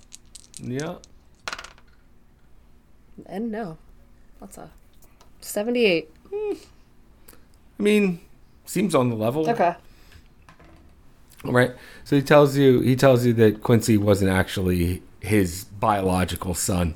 Yeah. 0.62 0.96
And 3.26 3.52
no. 3.52 3.78
That's 4.40 4.58
a 4.58 4.70
78. 5.42 6.10
I 6.34 6.58
mean, 7.78 8.20
seems 8.66 8.96
on 8.96 9.10
the 9.10 9.16
level. 9.16 9.50
Okay. 9.50 9.76
Right. 11.44 11.72
So 12.04 12.16
he 12.16 12.22
tells 12.22 12.58
you 12.58 12.82
he 12.82 12.96
tells 12.96 13.26
you 13.26 13.34
that 13.34 13.62
Quincy 13.62 13.98
wasn't 13.98 14.32
actually 14.32 15.02
his 15.20 15.66
biological 15.66 16.54
son. 16.54 16.96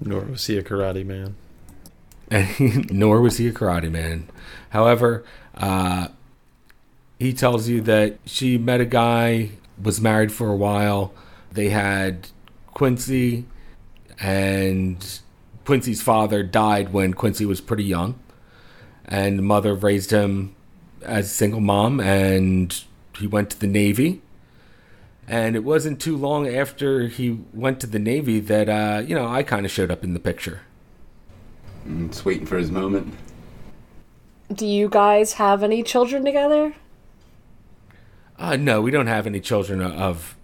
Nor 0.00 0.22
was 0.22 0.46
he 0.46 0.58
a 0.58 0.62
karate 0.62 1.04
man. 1.04 1.36
and 2.30 2.46
he, 2.56 2.68
nor 2.90 3.20
was 3.20 3.38
he 3.38 3.48
a 3.48 3.52
karate 3.52 3.90
man. 3.90 4.28
However, 4.70 5.24
uh, 5.56 6.08
he 7.18 7.32
tells 7.32 7.68
you 7.68 7.80
that 7.82 8.18
she 8.24 8.58
met 8.58 8.80
a 8.80 8.86
guy, 8.86 9.50
was 9.80 10.00
married 10.00 10.32
for 10.32 10.48
a 10.48 10.56
while. 10.56 11.12
They 11.52 11.68
had 11.68 12.28
Quincy, 12.68 13.44
and 14.20 15.20
Quincy's 15.64 16.02
father 16.02 16.42
died 16.42 16.92
when 16.92 17.14
Quincy 17.14 17.44
was 17.44 17.60
pretty 17.60 17.84
young, 17.84 18.18
and 19.04 19.38
the 19.38 19.42
mother 19.42 19.74
raised 19.74 20.10
him 20.10 20.54
as 21.02 21.26
a 21.26 21.28
single 21.28 21.60
mom, 21.60 22.00
and 22.00 22.82
he 23.18 23.26
went 23.26 23.50
to 23.50 23.60
the 23.60 23.66
Navy. 23.66 24.22
And 25.28 25.54
it 25.54 25.64
wasn't 25.64 26.00
too 26.00 26.16
long 26.16 26.48
after 26.48 27.06
he 27.06 27.38
went 27.52 27.80
to 27.80 27.86
the 27.86 27.98
Navy 27.98 28.40
that, 28.40 28.68
uh, 28.68 29.02
you 29.06 29.14
know, 29.14 29.28
I 29.28 29.42
kind 29.42 29.64
of 29.64 29.70
showed 29.70 29.90
up 29.90 30.02
in 30.02 30.14
the 30.14 30.20
picture. 30.20 30.62
I'm 31.84 32.10
just 32.10 32.24
waiting 32.24 32.46
for 32.46 32.58
his 32.58 32.70
moment. 32.70 33.14
Do 34.52 34.66
you 34.66 34.88
guys 34.88 35.34
have 35.34 35.62
any 35.62 35.82
children 35.82 36.24
together? 36.24 36.74
Uh, 38.38 38.56
no, 38.56 38.80
we 38.80 38.90
don't 38.90 39.06
have 39.06 39.26
any 39.26 39.40
children 39.40 39.80
of 39.80 40.36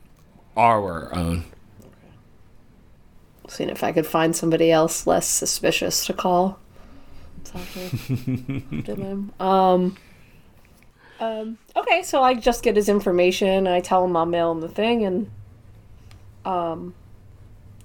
our 0.58 1.14
own. 1.14 1.44
Seeing 3.48 3.70
if 3.70 3.82
I 3.82 3.92
could 3.92 4.06
find 4.06 4.36
somebody 4.36 4.70
else 4.70 5.06
less 5.06 5.26
suspicious 5.26 6.04
to 6.06 6.12
call. 6.12 6.58
Um. 9.40 9.96
Um. 11.20 11.58
Okay, 11.74 12.02
so 12.02 12.22
I 12.22 12.34
just 12.34 12.62
get 12.62 12.76
his 12.76 12.88
information. 12.88 13.66
I 13.66 13.80
tell 13.80 14.04
him 14.04 14.16
I'll 14.16 14.26
mail 14.26 14.52
him 14.52 14.60
the 14.60 14.68
thing, 14.68 15.04
and 15.04 15.30
um, 16.44 16.94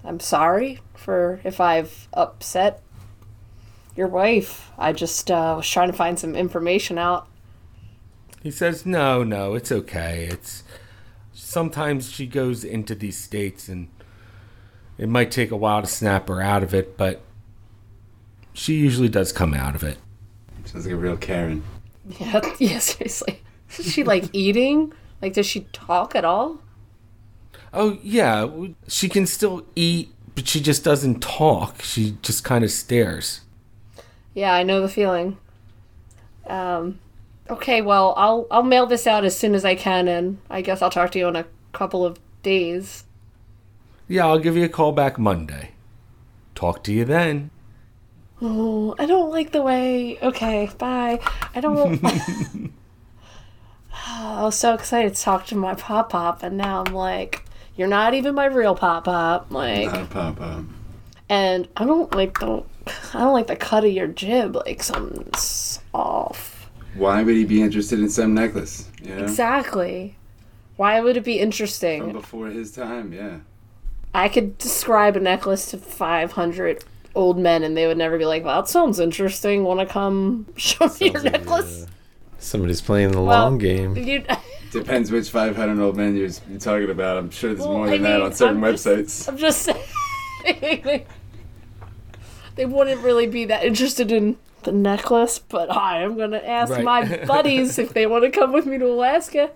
I'm 0.04 0.20
sorry 0.20 0.82
for 0.96 1.40
if 1.44 1.62
I've 1.62 2.08
upset 2.14 2.82
your 3.96 4.08
wife. 4.08 4.72
I 4.78 4.92
just 4.92 5.32
uh, 5.32 5.54
was 5.58 5.70
trying 5.70 5.92
to 5.92 5.98
find 5.98 6.20
some 6.20 6.36
information 6.36 6.98
out. 6.98 7.28
He 8.42 8.52
says, 8.52 8.86
"No, 8.86 9.24
no, 9.24 9.54
it's 9.54 9.72
okay. 9.72 10.28
It's 10.30 10.64
sometimes 11.34 12.12
she 12.12 12.26
goes 12.28 12.64
into 12.64 12.96
these 12.96 13.18
states, 13.18 13.68
and 13.68 13.90
it 14.98 15.10
might 15.10 15.32
take 15.32 15.52
a 15.52 15.58
while 15.58 15.82
to 15.82 15.88
snap 15.88 16.28
her 16.28 16.42
out 16.42 16.64
of 16.64 16.74
it, 16.74 16.98
but 16.98 17.22
she 18.54 18.76
usually 18.76 19.10
does 19.10 19.32
come 19.32 19.54
out 19.54 19.76
of 19.76 19.84
it." 19.84 19.98
Sounds 20.66 20.86
like 20.86 20.94
a 20.94 20.98
real 20.98 21.18
Karen. 21.18 21.64
Yeah. 22.20 22.42
Yeah. 22.60 22.80
Seriously. 22.80 23.42
Is 23.78 23.92
she 23.92 24.04
like 24.04 24.26
eating? 24.34 24.94
Like, 25.22 25.34
does 25.34 25.46
she 25.46 25.62
talk 25.72 26.16
at 26.16 26.26
all? 26.26 26.60
Oh 27.74 27.98
yeah, 28.04 28.48
she 28.88 29.10
can 29.10 29.26
still 29.26 29.66
eat, 29.76 30.14
but 30.36 30.48
she 30.48 30.62
just 30.62 30.84
doesn't 30.84 31.22
talk. 31.22 31.82
She 31.82 32.18
just 32.22 32.44
kind 32.44 32.64
of 32.64 32.72
stares. 32.72 33.42
Yeah, 34.36 34.54
I 34.54 34.64
know 34.64 34.82
the 34.82 34.90
feeling. 34.90 35.38
Um, 36.46 37.00
okay, 37.50 37.82
well, 37.82 38.14
I'll 38.18 38.48
I'll 38.52 38.64
mail 38.64 38.86
this 38.86 39.08
out 39.08 39.24
as 39.26 39.38
soon 39.38 39.56
as 39.56 39.66
I 39.66 39.76
can, 39.76 40.08
and 40.08 40.38
I 40.50 40.62
guess 40.62 40.82
I'll 40.82 40.90
talk 40.90 41.12
to 41.12 41.20
you 41.20 41.28
in 41.28 41.36
a 41.36 41.46
couple 41.72 42.06
of 42.06 42.20
days. 42.42 43.04
Yeah, 44.08 44.26
I'll 44.28 44.40
give 44.40 44.58
you 44.58 44.66
a 44.66 44.70
call 44.70 44.92
back 44.92 45.18
Monday. 45.18 45.72
Talk 46.56 46.84
to 46.84 46.92
you 46.94 47.06
then. 47.06 47.50
Oh, 48.42 48.94
I 49.00 49.06
don't 49.06 49.32
like 49.32 49.52
the 49.54 49.62
way. 49.62 50.20
Okay, 50.22 50.70
bye. 50.78 51.20
I 51.56 51.62
don't. 51.62 52.02
Want. 52.02 52.72
I 54.08 54.44
was 54.44 54.56
so 54.58 54.74
excited 54.74 55.16
to 55.16 55.22
talk 55.22 55.46
to 55.48 55.56
my 55.56 55.76
pop 55.76 56.10
pop, 56.10 56.44
and 56.44 56.58
now 56.58 56.84
I'm 56.86 56.94
like, 56.94 57.44
you're 57.76 57.88
not 57.88 58.14
even 58.14 58.36
my 58.36 58.46
real 58.46 58.76
pop 58.76 59.06
pop. 59.06 59.52
Like, 59.52 59.86
Not 59.88 60.02
a 60.02 60.06
pop 60.06 60.42
up. 60.42 60.66
and 61.30 61.68
I 61.78 61.86
don't 61.86 62.14
like 62.14 62.40
the, 62.40 62.64
I 63.14 63.20
don't 63.20 63.34
like 63.34 63.48
the 63.48 63.56
cut 63.56 63.86
of 63.86 63.92
your 63.92 64.08
jib. 64.08 64.56
Like 64.56 64.84
something's 64.84 65.80
off. 65.94 66.53
Why 66.96 67.24
would 67.24 67.36
he 67.36 67.46
be 67.46 67.62
interested 67.62 68.00
in 68.00 68.10
some 68.10 68.34
necklace? 68.34 68.90
You 69.02 69.16
know? 69.16 69.24
Exactly. 69.24 70.16
Why 70.76 71.00
would 71.02 71.18
it 71.18 71.24
be 71.24 71.40
interesting? 71.40 72.02
From 72.02 72.10
interesting? 72.12 72.22
before 72.40 72.48
his 72.48 72.72
time, 72.72 73.14
yeah. 73.14 73.38
I 74.14 74.30
could 74.30 74.58
describe 74.58 75.16
a 75.16 75.20
necklace 75.20 75.72
to 75.72 75.78
500 75.78 76.84
old 77.16 77.38
men 77.38 77.64
and 77.64 77.76
they 77.78 77.88
would 77.88 77.98
never 77.98 78.18
be 78.18 78.26
like, 78.26 78.44
well, 78.44 78.62
that 78.62 78.70
sounds 78.70 79.00
interesting. 79.00 79.64
Want 79.64 79.80
to 79.80 79.86
come 79.86 80.48
show 80.56 80.86
me 80.86 80.92
your 81.00 81.14
Sounds 81.14 81.24
like, 81.24 81.34
necklace? 81.34 81.84
uh, 81.84 81.88
somebody's 82.40 82.82
playing 82.82 83.12
the 83.12 83.22
Well, 83.22 83.44
long 83.44 83.58
game. 83.58 83.96
You, 83.96 84.24
Depends 84.72 85.12
which 85.12 85.30
500 85.30 85.80
old 85.84 85.96
men 85.98 86.16
you're, 86.16 86.30
you're 86.50 86.60
talking 86.60 86.90
about. 86.90 87.18
I'm 87.18 87.30
sure 87.30 87.54
there's 87.54 87.60
Well, 87.68 87.78
more 87.78 87.88
I 87.88 87.92
than 87.92 88.02
that 88.04 88.22
on 88.22 88.34
certain 88.34 88.64
I'm 88.64 88.72
just- 88.76 88.86
websites. 88.88 89.28
I'm 89.30 89.38
just 89.38 89.62
saying. 90.44 91.06
they 92.56 92.66
wouldn't 92.66 93.02
really 93.02 93.28
be 93.28 93.46
that 93.46 93.64
interested 93.64 94.12
in 94.12 94.38
the 94.64 94.72
necklace, 94.72 95.40
but 95.40 95.72
I 95.72 96.02
am 96.02 96.16
going 96.16 96.32
to 96.32 96.48
ask 96.48 96.72
Right. 96.72 96.84
my 96.84 97.18
buddies 97.28 97.78
if 97.80 97.94
they 97.94 98.06
want 98.08 98.24
to 98.24 98.32
come 98.32 98.52
with 98.52 98.66
me 98.66 98.78
to 98.78 98.86
Alaska. 98.88 99.52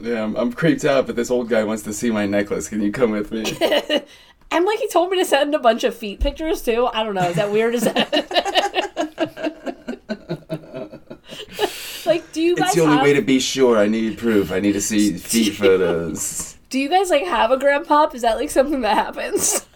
Yeah, 0.00 0.22
I'm, 0.24 0.36
I'm 0.36 0.52
creeped 0.52 0.84
out, 0.84 1.06
but 1.06 1.16
this 1.16 1.30
old 1.30 1.48
guy 1.48 1.64
wants 1.64 1.82
to 1.84 1.92
see 1.92 2.10
my 2.10 2.26
necklace. 2.26 2.68
Can 2.68 2.82
you 2.82 2.92
come 2.92 3.10
with 3.12 3.30
me? 3.32 3.44
And 4.50 4.64
like 4.64 4.78
he 4.78 4.88
told 4.88 5.10
me 5.10 5.18
to 5.18 5.26
send 5.26 5.54
a 5.54 5.58
bunch 5.58 5.84
of 5.84 5.94
feet 5.94 6.20
pictures 6.20 6.62
too. 6.62 6.88
I 6.94 7.02
don't 7.02 7.14
know. 7.14 7.28
Is 7.28 7.36
that 7.36 7.52
weird? 7.52 7.74
Is 7.74 7.82
that 7.84 8.10
like? 12.06 12.32
Do 12.32 12.40
you 12.40 12.56
guys 12.56 12.68
it's 12.68 12.76
the 12.76 12.80
only 12.82 12.96
have? 12.96 13.04
way 13.04 13.12
to 13.12 13.20
be 13.20 13.40
sure. 13.40 13.76
I 13.76 13.88
need 13.88 14.16
proof. 14.16 14.50
I 14.50 14.58
need 14.60 14.72
to 14.72 14.80
see 14.80 15.12
feet 15.18 15.54
photos. 15.54 16.56
do 16.70 16.78
you 16.78 16.88
guys 16.88 17.10
like 17.10 17.26
have 17.26 17.50
a 17.50 17.58
grandpop? 17.58 18.14
Is 18.14 18.22
that 18.22 18.36
like 18.36 18.48
something 18.48 18.80
that 18.80 18.96
happens? 18.96 19.66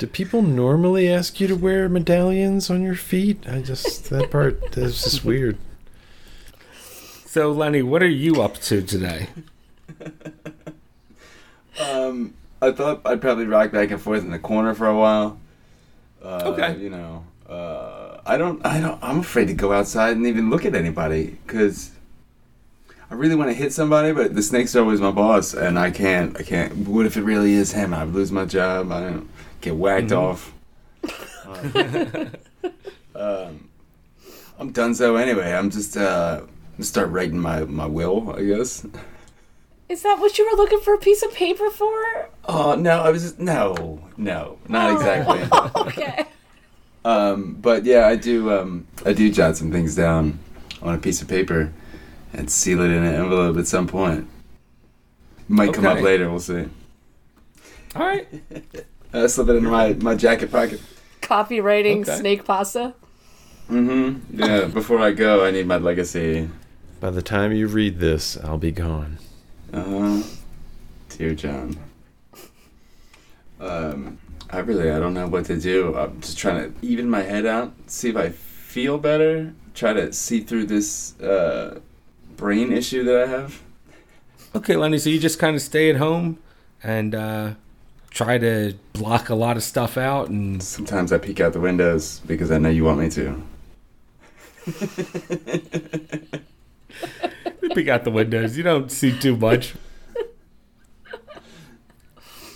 Do 0.00 0.06
people 0.06 0.40
normally 0.40 1.12
ask 1.12 1.40
you 1.40 1.46
to 1.48 1.54
wear 1.54 1.86
medallions 1.86 2.70
on 2.70 2.80
your 2.82 2.94
feet? 2.94 3.46
I 3.46 3.60
just 3.60 4.08
that 4.08 4.30
part 4.30 4.74
is 4.78 5.02
just 5.02 5.26
weird. 5.26 5.58
So 7.26 7.52
Lenny, 7.52 7.82
what 7.82 8.02
are 8.02 8.08
you 8.08 8.40
up 8.40 8.54
to 8.62 8.80
today? 8.80 9.26
Um, 11.78 12.32
I 12.62 12.72
thought 12.72 13.02
I'd 13.04 13.20
probably 13.20 13.44
rock 13.44 13.72
back 13.72 13.90
and 13.90 14.00
forth 14.00 14.22
in 14.22 14.30
the 14.30 14.38
corner 14.38 14.74
for 14.74 14.86
a 14.86 14.96
while. 14.96 15.38
Uh, 16.22 16.44
Okay. 16.46 16.78
You 16.78 16.88
know, 16.88 17.26
uh, 17.46 18.22
I 18.24 18.38
don't, 18.38 18.64
I 18.64 18.80
don't, 18.80 18.98
I'm 19.04 19.18
afraid 19.18 19.48
to 19.48 19.54
go 19.54 19.70
outside 19.70 20.16
and 20.16 20.26
even 20.26 20.48
look 20.48 20.64
at 20.64 20.74
anybody 20.74 21.38
because 21.46 21.90
I 23.10 23.14
really 23.14 23.34
want 23.34 23.50
to 23.50 23.54
hit 23.54 23.74
somebody, 23.74 24.12
but 24.12 24.34
the 24.34 24.42
snake's 24.42 24.74
are 24.76 24.80
always 24.80 25.00
my 25.02 25.10
boss, 25.10 25.52
and 25.52 25.78
I 25.78 25.90
can't, 25.90 26.38
I 26.40 26.42
can't. 26.42 26.88
What 26.88 27.04
if 27.04 27.18
it 27.18 27.22
really 27.22 27.52
is 27.52 27.72
him? 27.72 27.92
I'd 27.92 28.08
lose 28.08 28.32
my 28.32 28.46
job. 28.46 28.92
I 28.92 29.00
don't 29.00 29.28
get 29.60 29.76
whacked 29.76 30.12
off. 30.12 30.52
um, 33.14 33.68
I'm 34.58 34.72
done 34.72 34.94
so 34.94 35.16
anyway. 35.16 35.52
I'm 35.52 35.70
just, 35.70 35.96
uh, 35.96 36.42
I'm 36.76 36.84
start 36.84 37.10
writing 37.10 37.38
my 37.38 37.64
my 37.64 37.86
will, 37.86 38.34
I 38.36 38.44
guess. 38.44 38.86
Is 39.88 40.02
that 40.02 40.20
what 40.20 40.38
you 40.38 40.48
were 40.48 40.56
looking 40.56 40.80
for 40.80 40.94
a 40.94 40.98
piece 40.98 41.22
of 41.22 41.34
paper 41.34 41.68
for? 41.70 42.28
Oh 42.44 42.76
no, 42.76 43.00
I 43.00 43.10
was 43.10 43.22
just, 43.22 43.40
no, 43.40 44.00
no, 44.16 44.58
not 44.68 44.92
exactly. 44.92 45.40
Okay. 45.86 46.24
um, 47.04 47.56
but 47.60 47.84
yeah, 47.84 48.06
I 48.06 48.16
do. 48.16 48.52
Um, 48.52 48.86
I 49.04 49.12
do 49.12 49.30
jot 49.32 49.56
some 49.56 49.72
things 49.72 49.96
down 49.96 50.38
on 50.82 50.94
a 50.94 50.98
piece 50.98 51.20
of 51.22 51.28
paper 51.28 51.72
and 52.32 52.50
seal 52.50 52.80
it 52.80 52.90
in 52.90 53.02
an 53.02 53.14
envelope 53.14 53.56
at 53.56 53.66
some 53.66 53.86
point. 53.88 54.28
Might 55.48 55.74
come 55.74 55.86
up 55.86 56.00
later. 56.00 56.30
We'll 56.30 56.38
see. 56.38 56.68
All 57.96 58.06
right. 58.06 58.28
Uh, 59.12 59.26
slip 59.28 59.48
it 59.48 59.56
in 59.56 59.64
my 59.64 59.94
my 59.94 60.14
jacket 60.14 60.50
pocket. 60.52 60.80
Copywriting 61.20 62.02
Okay. 62.02 62.16
snake 62.16 62.44
pasta. 62.44 62.94
Mm-hmm. 63.68 64.40
Yeah. 64.40 64.64
Before 64.66 64.98
I 65.00 65.12
go, 65.12 65.44
I 65.44 65.50
need 65.50 65.66
my 65.66 65.76
legacy. 65.78 66.48
By 67.00 67.10
the 67.10 67.22
time 67.22 67.52
you 67.52 67.66
read 67.66 67.98
this, 68.00 68.36
I'll 68.38 68.58
be 68.58 68.72
gone. 68.72 69.18
Uh 69.72 69.84
huh. 69.84 70.22
Dear 71.08 71.34
John. 71.34 71.76
Um, 73.60 74.18
I 74.50 74.58
really 74.58 74.90
I 74.90 74.98
don't 74.98 75.14
know 75.14 75.28
what 75.28 75.44
to 75.46 75.58
do. 75.58 75.96
I'm 75.96 76.20
just 76.20 76.38
trying 76.38 76.72
to 76.72 76.86
even 76.86 77.08
my 77.10 77.22
head 77.22 77.46
out, 77.46 77.72
see 77.86 78.08
if 78.10 78.16
I 78.16 78.30
feel 78.30 78.98
better. 78.98 79.52
Try 79.74 79.92
to 79.92 80.12
see 80.12 80.40
through 80.40 80.66
this 80.66 81.18
uh, 81.20 81.80
brain 82.36 82.72
issue 82.72 83.04
that 83.04 83.22
I 83.22 83.26
have. 83.26 83.60
Okay, 84.54 84.76
Lenny. 84.76 84.98
So 84.98 85.10
you 85.10 85.18
just 85.20 85.38
kind 85.38 85.54
of 85.54 85.62
stay 85.62 85.90
at 85.90 85.96
home 85.96 86.38
and 86.82 87.14
uh, 87.14 87.54
try 88.10 88.38
to 88.38 88.74
block 88.92 89.28
a 89.28 89.34
lot 89.34 89.56
of 89.56 89.62
stuff 89.62 89.96
out, 89.96 90.28
and 90.28 90.62
Sometimes 90.62 91.12
I 91.12 91.18
peek 91.18 91.40
out 91.40 91.52
the 91.52 91.60
windows 91.60 92.20
because 92.26 92.50
I 92.50 92.58
know 92.58 92.68
you 92.68 92.84
want 92.84 93.00
me 93.00 93.10
to. 93.10 93.42
peek 97.74 97.88
out 97.88 98.04
the 98.04 98.10
windows. 98.10 98.56
You 98.56 98.62
don't 98.62 98.90
see 98.90 99.18
too 99.18 99.36
much. 99.36 99.74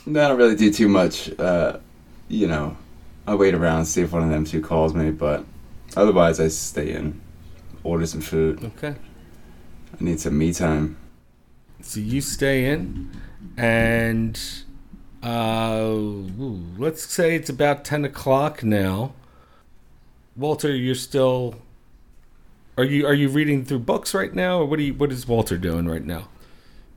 No, 0.07 0.25
I 0.25 0.29
don't 0.29 0.37
really 0.37 0.57
do 0.57 0.71
too 0.71 0.89
much. 0.89 1.31
Uh, 1.39 1.79
you 2.29 2.47
know, 2.47 2.77
I 3.27 3.35
wait 3.35 3.55
around, 3.55 3.87
see 3.87 4.03
if 4.03 4.13
one 4.13 4.23
of 4.23 4.29
them 4.29 4.45
two 4.45 4.61
calls 4.61 4.95
me, 4.95 5.11
but 5.11 5.45
otherwise 5.97 6.41
I 6.41 6.49
stay 6.49 6.93
in, 6.93 7.21
order 7.83 8.07
some 8.07 8.21
food. 8.21 8.63
Okay. 8.77 8.95
I 9.99 10.05
need 10.05 10.21
some 10.21 10.37
me 10.37 10.53
time. 10.53 10.99
So 11.81 12.01
you 12.01 12.21
stay 12.21 12.67
in, 12.67 13.11
and 13.57 14.39
uh, 15.25 15.81
ooh, 15.85 16.63
let's 16.79 17.07
say 17.07 17.35
it's 17.35 17.49
about 17.49 17.85
ten 17.85 18.05
o'clock 18.05 18.63
now. 18.63 19.13
Walter, 20.37 20.75
you're 20.75 20.95
still. 20.95 21.57
Are 22.77 22.85
you 22.85 23.07
are 23.07 23.15
you 23.15 23.29
reading 23.29 23.65
through 23.65 23.81
books 23.81 24.15
right 24.15 24.35
now, 24.35 24.59
or 24.61 24.67
what 24.67 24.79
are 24.79 24.83
you 24.83 24.95
what 24.95 25.13
is 25.13 25.27
Walter 25.29 25.57
doing 25.57 25.87
right 25.87 26.05
now? 26.05 26.29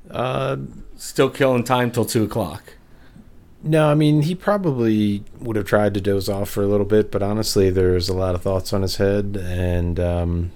Uh, 0.10 0.58
Still 0.96 1.30
killing 1.30 1.64
time 1.64 1.92
till 1.92 2.06
two 2.06 2.24
o'clock. 2.24 2.74
no, 3.62 3.88
I 3.90 3.94
mean 3.94 4.24
he 4.24 4.34
probably 4.34 5.24
would 5.40 5.56
have 5.56 5.66
tried 5.68 5.94
to 5.94 6.02
doze 6.02 6.28
off 6.28 6.50
for 6.50 6.64
a 6.64 6.68
little 6.68 6.86
bit, 6.88 7.12
but 7.12 7.22
honestly, 7.22 7.70
there's 7.70 8.10
a 8.10 8.16
lot 8.16 8.34
of 8.34 8.42
thoughts 8.42 8.74
on 8.74 8.82
his 8.82 8.96
head, 8.96 9.38
and 9.40 10.00
um, 10.00 10.52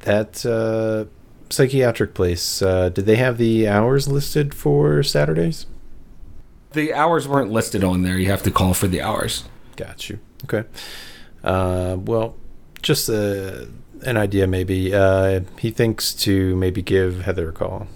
that 0.00 0.44
uh, 0.44 1.04
psychiatric 1.50 2.14
place. 2.14 2.60
Uh, 2.62 2.88
did 2.88 3.06
they 3.06 3.16
have 3.16 3.38
the 3.38 3.68
hours 3.68 4.08
listed 4.08 4.52
for 4.54 5.04
Saturdays? 5.04 5.66
The 6.74 6.92
hours 6.92 7.26
weren't 7.28 7.50
listed 7.50 7.84
on 7.84 8.02
there. 8.02 8.18
You 8.18 8.30
have 8.30 8.42
to 8.42 8.50
call 8.50 8.74
for 8.74 8.86
the 8.86 9.00
hours. 9.00 9.44
Got 9.76 10.08
you. 10.08 10.18
Okay. 10.44 10.68
Uh, 11.42 11.96
well, 11.98 12.36
just 12.82 13.08
uh, 13.08 13.66
an 14.04 14.16
idea, 14.16 14.46
maybe. 14.46 14.94
Uh, 14.94 15.40
he 15.58 15.70
thinks 15.70 16.14
to 16.14 16.56
maybe 16.56 16.82
give 16.82 17.22
Heather 17.22 17.48
a 17.48 17.52
call. 17.52 17.86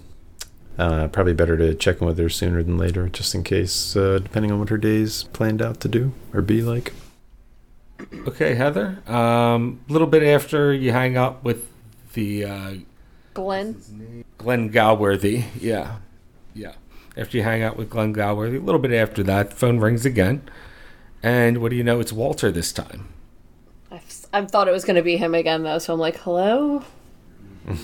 Uh, 0.79 1.09
probably 1.09 1.35
better 1.35 1.57
to 1.57 1.75
check 1.75 2.01
in 2.01 2.07
with 2.07 2.19
her 2.19 2.29
sooner 2.29 2.63
than 2.63 2.79
later, 2.79 3.09
just 3.09 3.35
in 3.35 3.43
case, 3.43 3.97
uh, 3.97 4.21
depending 4.23 4.53
on 4.53 4.61
what 4.61 4.69
her 4.69 4.79
day's 4.79 5.25
planned 5.25 5.61
out 5.61 5.81
to 5.81 5.89
do 5.89 6.13
or 6.33 6.41
be 6.41 6.63
like. 6.63 6.93
Okay, 8.29 8.55
Heather. 8.55 9.03
Um, 9.09 9.81
a 9.89 9.93
little 9.93 10.07
bit 10.07 10.23
after 10.23 10.73
you 10.73 10.93
hang 10.93 11.17
up 11.17 11.43
with 11.43 11.69
the 12.15 12.45
uh, 12.45 12.75
Glenn. 13.35 14.25
Glenn 14.39 14.71
Galworthy. 14.71 15.47
Yeah. 15.61 15.97
Yeah. 16.55 16.75
After 17.19 17.37
you 17.37 17.43
hang 17.43 17.63
out 17.63 17.77
with 17.77 17.91
Glenn 17.91 18.15
Galworthy, 18.15 18.57
a 18.57 18.65
little 18.65 18.81
bit 18.81 18.93
after 18.93 19.23
that, 19.25 19.51
the 19.51 19.57
phone 19.57 19.79
rings 19.79 20.07
again. 20.07 20.49
And 21.23 21.59
what 21.59 21.71
do 21.71 21.77
you 21.77 21.83
know? 21.83 21.99
It's 21.99 22.13
Walter 22.13 22.51
this 22.53 22.73
time. 22.73 23.09
I've, 23.91 24.27
I 24.33 24.45
thought 24.45 24.69
it 24.69 24.73
was 24.73 24.85
going 24.85 24.97
to 24.97 25.03
be 25.03 25.17
him 25.17 25.35
again, 25.35 25.65
though, 25.65 25.79
so 25.79 25.93
I'm 25.93 26.01
like, 26.01 26.17
hello? 26.19 26.85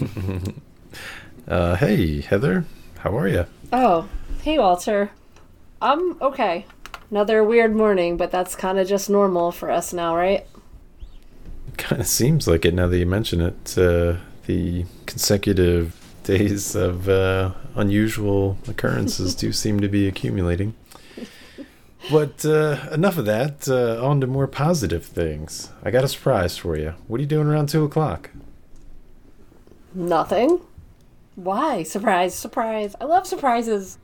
Uh, 1.46 1.76
hey, 1.76 2.22
Heather, 2.22 2.64
how 3.00 3.16
are 3.18 3.28
you? 3.28 3.44
Oh, 3.70 4.08
hey, 4.42 4.58
Walter. 4.58 5.10
I'm 5.82 6.20
okay. 6.22 6.64
Another 7.10 7.44
weird 7.44 7.76
morning, 7.76 8.16
but 8.16 8.30
that's 8.30 8.56
kind 8.56 8.78
of 8.78 8.88
just 8.88 9.10
normal 9.10 9.52
for 9.52 9.70
us 9.70 9.92
now, 9.92 10.16
right? 10.16 10.46
Kind 11.76 12.00
of 12.00 12.08
seems 12.08 12.48
like 12.48 12.64
it 12.64 12.72
now 12.72 12.86
that 12.86 12.96
you 12.96 13.04
mention 13.04 13.42
it. 13.42 13.76
Uh, 13.76 14.16
the 14.46 14.86
consecutive 15.04 15.94
days 16.24 16.74
of 16.74 17.08
uh, 17.08 17.52
unusual 17.76 18.58
occurrences 18.68 19.34
do 19.34 19.52
seem 19.62 19.80
to 19.80 19.88
be 19.88 20.08
accumulating. 20.08 20.74
But 22.10 22.44
uh, 22.44 22.88
enough 22.92 23.16
of 23.16 23.24
that. 23.24 23.68
Uh, 23.68 24.04
on 24.04 24.20
to 24.20 24.26
more 24.26 24.46
positive 24.46 25.06
things. 25.06 25.70
I 25.82 25.90
got 25.90 26.04
a 26.04 26.08
surprise 26.08 26.56
for 26.56 26.76
you. 26.76 26.94
What 27.06 27.18
are 27.18 27.22
you 27.22 27.28
doing 27.28 27.46
around 27.46 27.68
two 27.68 27.84
o'clock? 27.84 28.30
Nothing. 29.94 30.60
Why? 31.36 31.82
Surprise, 31.82 32.34
surprise. 32.34 32.94
I 33.00 33.04
love 33.04 33.26
surprises. 33.26 33.98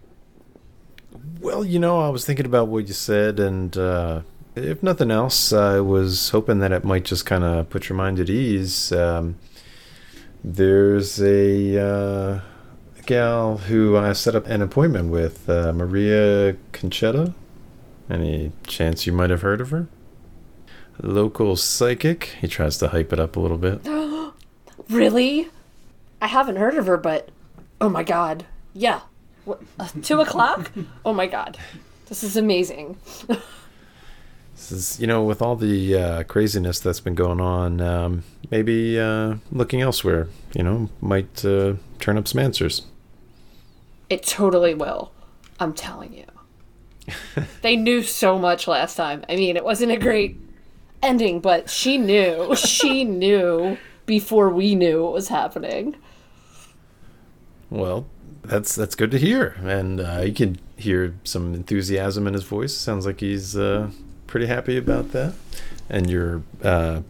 Well, 1.40 1.64
you 1.64 1.78
know, 1.78 2.00
I 2.00 2.08
was 2.08 2.24
thinking 2.24 2.46
about 2.46 2.68
what 2.68 2.88
you 2.88 2.94
said, 2.94 3.40
and 3.40 3.76
uh, 3.76 4.22
if 4.54 4.82
nothing 4.82 5.10
else, 5.10 5.52
I 5.52 5.80
was 5.80 6.30
hoping 6.30 6.60
that 6.60 6.72
it 6.72 6.84
might 6.84 7.04
just 7.04 7.26
kind 7.26 7.44
of 7.44 7.68
put 7.70 7.88
your 7.88 7.96
mind 7.96 8.18
at 8.20 8.30
ease. 8.30 8.92
Um, 8.92 9.36
there's 10.44 11.20
a 11.22 11.78
uh, 11.78 12.40
gal 13.06 13.58
who 13.58 13.96
I 13.96 14.12
set 14.12 14.34
up 14.34 14.46
an 14.46 14.62
appointment 14.62 15.10
with, 15.10 15.48
uh, 15.48 15.72
Maria 15.72 16.54
Conchetta. 16.72 17.34
Any 18.08 18.52
chance 18.66 19.06
you 19.06 19.12
might 19.12 19.30
have 19.30 19.42
heard 19.42 19.60
of 19.60 19.70
her? 19.70 19.86
Local 21.02 21.56
psychic. 21.56 22.36
He 22.40 22.48
tries 22.48 22.78
to 22.78 22.88
hype 22.88 23.12
it 23.12 23.20
up 23.20 23.36
a 23.36 23.40
little 23.40 23.58
bit. 23.58 23.80
Really? 24.88 25.48
I 26.20 26.26
haven't 26.26 26.56
heard 26.56 26.74
of 26.74 26.86
her, 26.86 26.96
but 26.96 27.28
oh 27.80 27.88
my 27.88 28.02
god. 28.02 28.44
Yeah. 28.74 29.02
What, 29.44 29.62
uh, 29.78 29.86
two 30.02 30.20
o'clock? 30.20 30.72
Oh 31.04 31.12
my 31.12 31.26
god. 31.28 31.58
This 32.08 32.24
is 32.24 32.36
amazing. 32.36 32.96
This 34.60 34.72
is, 34.72 35.00
you 35.00 35.06
know, 35.06 35.24
with 35.24 35.40
all 35.40 35.56
the 35.56 35.96
uh, 35.96 36.22
craziness 36.24 36.80
that's 36.80 37.00
been 37.00 37.14
going 37.14 37.40
on, 37.40 37.80
um, 37.80 38.24
maybe 38.50 39.00
uh, 39.00 39.36
looking 39.50 39.80
elsewhere, 39.80 40.28
you 40.54 40.62
know, 40.62 40.90
might 41.00 41.42
uh, 41.46 41.74
turn 41.98 42.18
up 42.18 42.28
some 42.28 42.40
answers. 42.40 42.82
It 44.10 44.22
totally 44.22 44.74
will. 44.74 45.12
I'm 45.58 45.72
telling 45.72 46.12
you. 46.12 46.26
they 47.62 47.74
knew 47.74 48.02
so 48.02 48.38
much 48.38 48.68
last 48.68 48.96
time. 48.96 49.24
I 49.30 49.36
mean, 49.36 49.56
it 49.56 49.64
wasn't 49.64 49.92
a 49.92 49.96
great 49.96 50.36
ending, 51.02 51.40
but 51.40 51.70
she 51.70 51.96
knew. 51.96 52.54
She 52.54 53.04
knew 53.22 53.78
before 54.04 54.50
we 54.50 54.74
knew 54.74 55.04
what 55.04 55.14
was 55.14 55.28
happening. 55.28 55.96
Well, 57.70 58.06
that's 58.42 58.74
that's 58.74 58.94
good 58.94 59.10
to 59.12 59.18
hear, 59.18 59.56
and 59.62 60.02
uh, 60.02 60.20
you 60.26 60.34
can 60.34 60.58
hear 60.76 61.14
some 61.24 61.54
enthusiasm 61.54 62.26
in 62.26 62.34
his 62.34 62.44
voice. 62.44 62.76
Sounds 62.76 63.06
like 63.06 63.20
he's 63.20 63.56
uh, 63.56 63.90
pretty 64.30 64.46
happy 64.46 64.78
about 64.78 65.10
that, 65.12 65.34
and 65.90 66.08
your 66.08 66.42
uh, 66.62 67.02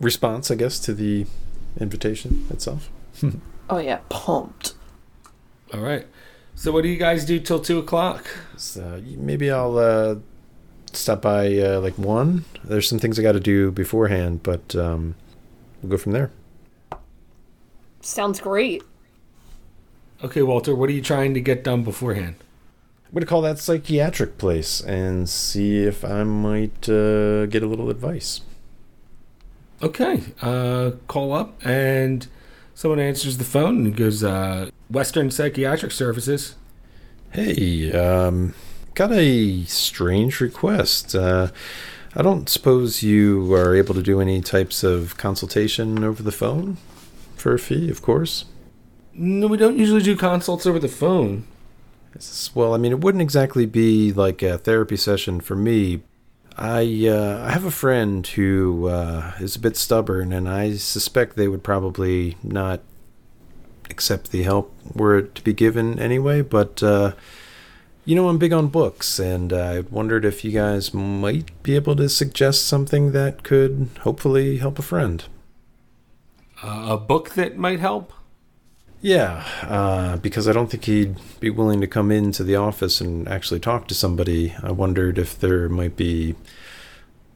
response, 0.00 0.50
I 0.50 0.54
guess, 0.54 0.78
to 0.80 0.94
the 0.94 1.26
invitation 1.78 2.46
itself. 2.50 2.88
Oh 3.70 3.78
yeah, 3.78 4.00
pumped. 4.10 4.74
All 5.72 5.80
right. 5.80 6.06
So 6.54 6.72
what 6.72 6.82
do 6.82 6.88
you 6.88 6.98
guys 6.98 7.24
do 7.24 7.38
till 7.40 7.58
two 7.60 7.78
o'clock? 7.78 8.26
So 8.58 9.00
maybe 9.16 9.50
I'll 9.50 9.78
uh, 9.78 10.16
stop 10.92 11.22
by 11.22 11.56
uh, 11.56 11.80
like 11.80 11.96
one. 11.96 12.44
There's 12.64 12.86
some 12.86 12.98
things 12.98 13.18
I 13.18 13.22
got 13.22 13.32
to 13.32 13.40
do 13.40 13.70
beforehand, 13.70 14.42
but 14.42 14.76
um, 14.76 15.14
we'll 15.80 15.90
go 15.92 15.96
from 15.96 16.12
there. 16.12 16.32
Sounds 18.02 18.40
great. 18.40 18.82
Okay, 20.22 20.42
Walter. 20.42 20.74
What 20.74 20.90
are 20.90 20.92
you 20.92 21.00
trying 21.00 21.32
to 21.32 21.40
get 21.40 21.64
done 21.64 21.82
beforehand? 21.84 22.34
I'm 23.12 23.16
gonna 23.16 23.26
call 23.26 23.42
that 23.42 23.58
psychiatric 23.58 24.38
place 24.38 24.80
and 24.80 25.28
see 25.28 25.84
if 25.84 26.02
I 26.02 26.24
might 26.24 26.88
uh, 26.88 27.44
get 27.44 27.62
a 27.62 27.66
little 27.66 27.90
advice. 27.90 28.40
Okay. 29.82 30.22
Uh, 30.40 30.92
call 31.08 31.34
up 31.34 31.60
and 31.62 32.26
someone 32.74 33.00
answers 33.00 33.36
the 33.36 33.44
phone 33.44 33.84
and 33.84 33.94
goes, 33.94 34.24
uh, 34.24 34.70
"Western 34.88 35.30
Psychiatric 35.30 35.92
Services." 35.92 36.54
Hey, 37.32 37.92
um, 37.92 38.54
got 38.94 39.12
a 39.12 39.64
strange 39.64 40.40
request. 40.40 41.14
Uh, 41.14 41.48
I 42.14 42.22
don't 42.22 42.48
suppose 42.48 43.02
you 43.02 43.52
are 43.52 43.76
able 43.76 43.94
to 43.94 44.02
do 44.02 44.22
any 44.22 44.40
types 44.40 44.82
of 44.82 45.18
consultation 45.18 46.02
over 46.02 46.22
the 46.22 46.32
phone 46.32 46.78
for 47.36 47.52
a 47.52 47.58
fee, 47.58 47.90
of 47.90 48.00
course. 48.00 48.46
No, 49.12 49.48
we 49.48 49.58
don't 49.58 49.78
usually 49.78 50.00
do 50.00 50.16
consults 50.16 50.64
over 50.64 50.78
the 50.78 50.88
phone. 50.88 51.46
Well, 52.54 52.74
I 52.74 52.78
mean, 52.78 52.92
it 52.92 53.00
wouldn't 53.00 53.22
exactly 53.22 53.66
be 53.66 54.12
like 54.12 54.42
a 54.42 54.58
therapy 54.58 54.96
session 54.96 55.40
for 55.40 55.56
me. 55.56 56.02
I 56.56 57.06
uh, 57.08 57.44
I 57.46 57.52
have 57.52 57.64
a 57.64 57.70
friend 57.70 58.26
who 58.26 58.88
uh, 58.88 59.32
is 59.40 59.56
a 59.56 59.60
bit 59.60 59.76
stubborn, 59.76 60.32
and 60.32 60.48
I 60.48 60.74
suspect 60.74 61.36
they 61.36 61.48
would 61.48 61.62
probably 61.62 62.36
not 62.42 62.80
accept 63.88 64.30
the 64.30 64.42
help 64.42 64.74
were 64.94 65.18
it 65.18 65.34
to 65.36 65.42
be 65.42 65.52
given 65.52 65.98
anyway. 65.98 66.42
But 66.42 66.82
uh, 66.82 67.12
you 68.04 68.16
know, 68.16 68.28
I'm 68.28 68.38
big 68.38 68.52
on 68.52 68.68
books, 68.68 69.18
and 69.18 69.52
I 69.52 69.80
wondered 69.80 70.24
if 70.24 70.44
you 70.44 70.50
guys 70.50 70.92
might 70.92 71.62
be 71.62 71.74
able 71.76 71.96
to 71.96 72.08
suggest 72.08 72.66
something 72.66 73.12
that 73.12 73.44
could 73.44 73.88
hopefully 74.00 74.58
help 74.58 74.78
a 74.78 74.82
friend. 74.82 75.24
Uh, 76.62 76.86
a 76.90 76.96
book 76.98 77.30
that 77.30 77.56
might 77.56 77.80
help. 77.80 78.12
Yeah, 79.02 79.44
uh, 79.62 80.16
because 80.18 80.46
I 80.46 80.52
don't 80.52 80.70
think 80.70 80.84
he'd 80.84 81.16
be 81.40 81.50
willing 81.50 81.80
to 81.80 81.88
come 81.88 82.12
into 82.12 82.44
the 82.44 82.54
office 82.54 83.00
and 83.00 83.28
actually 83.28 83.58
talk 83.58 83.88
to 83.88 83.94
somebody. 83.94 84.54
I 84.62 84.70
wondered 84.70 85.18
if 85.18 85.38
there 85.38 85.68
might 85.68 85.96
be 85.96 86.36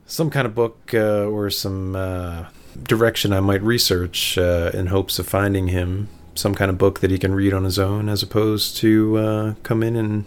some 0.06 0.30
kind 0.30 0.46
of 0.46 0.54
book 0.54 0.92
uh, 0.94 1.24
or 1.24 1.50
some 1.50 1.96
uh, 1.96 2.46
direction 2.84 3.32
I 3.32 3.40
might 3.40 3.62
research 3.62 4.38
uh, 4.38 4.70
in 4.72 4.86
hopes 4.86 5.18
of 5.18 5.26
finding 5.26 5.66
him 5.68 6.08
some 6.36 6.54
kind 6.54 6.70
of 6.70 6.78
book 6.78 7.00
that 7.00 7.10
he 7.10 7.18
can 7.18 7.34
read 7.34 7.52
on 7.52 7.64
his 7.64 7.80
own, 7.80 8.08
as 8.08 8.22
opposed 8.22 8.76
to 8.76 9.18
uh, 9.18 9.54
come 9.64 9.82
in 9.82 9.96
and 9.96 10.24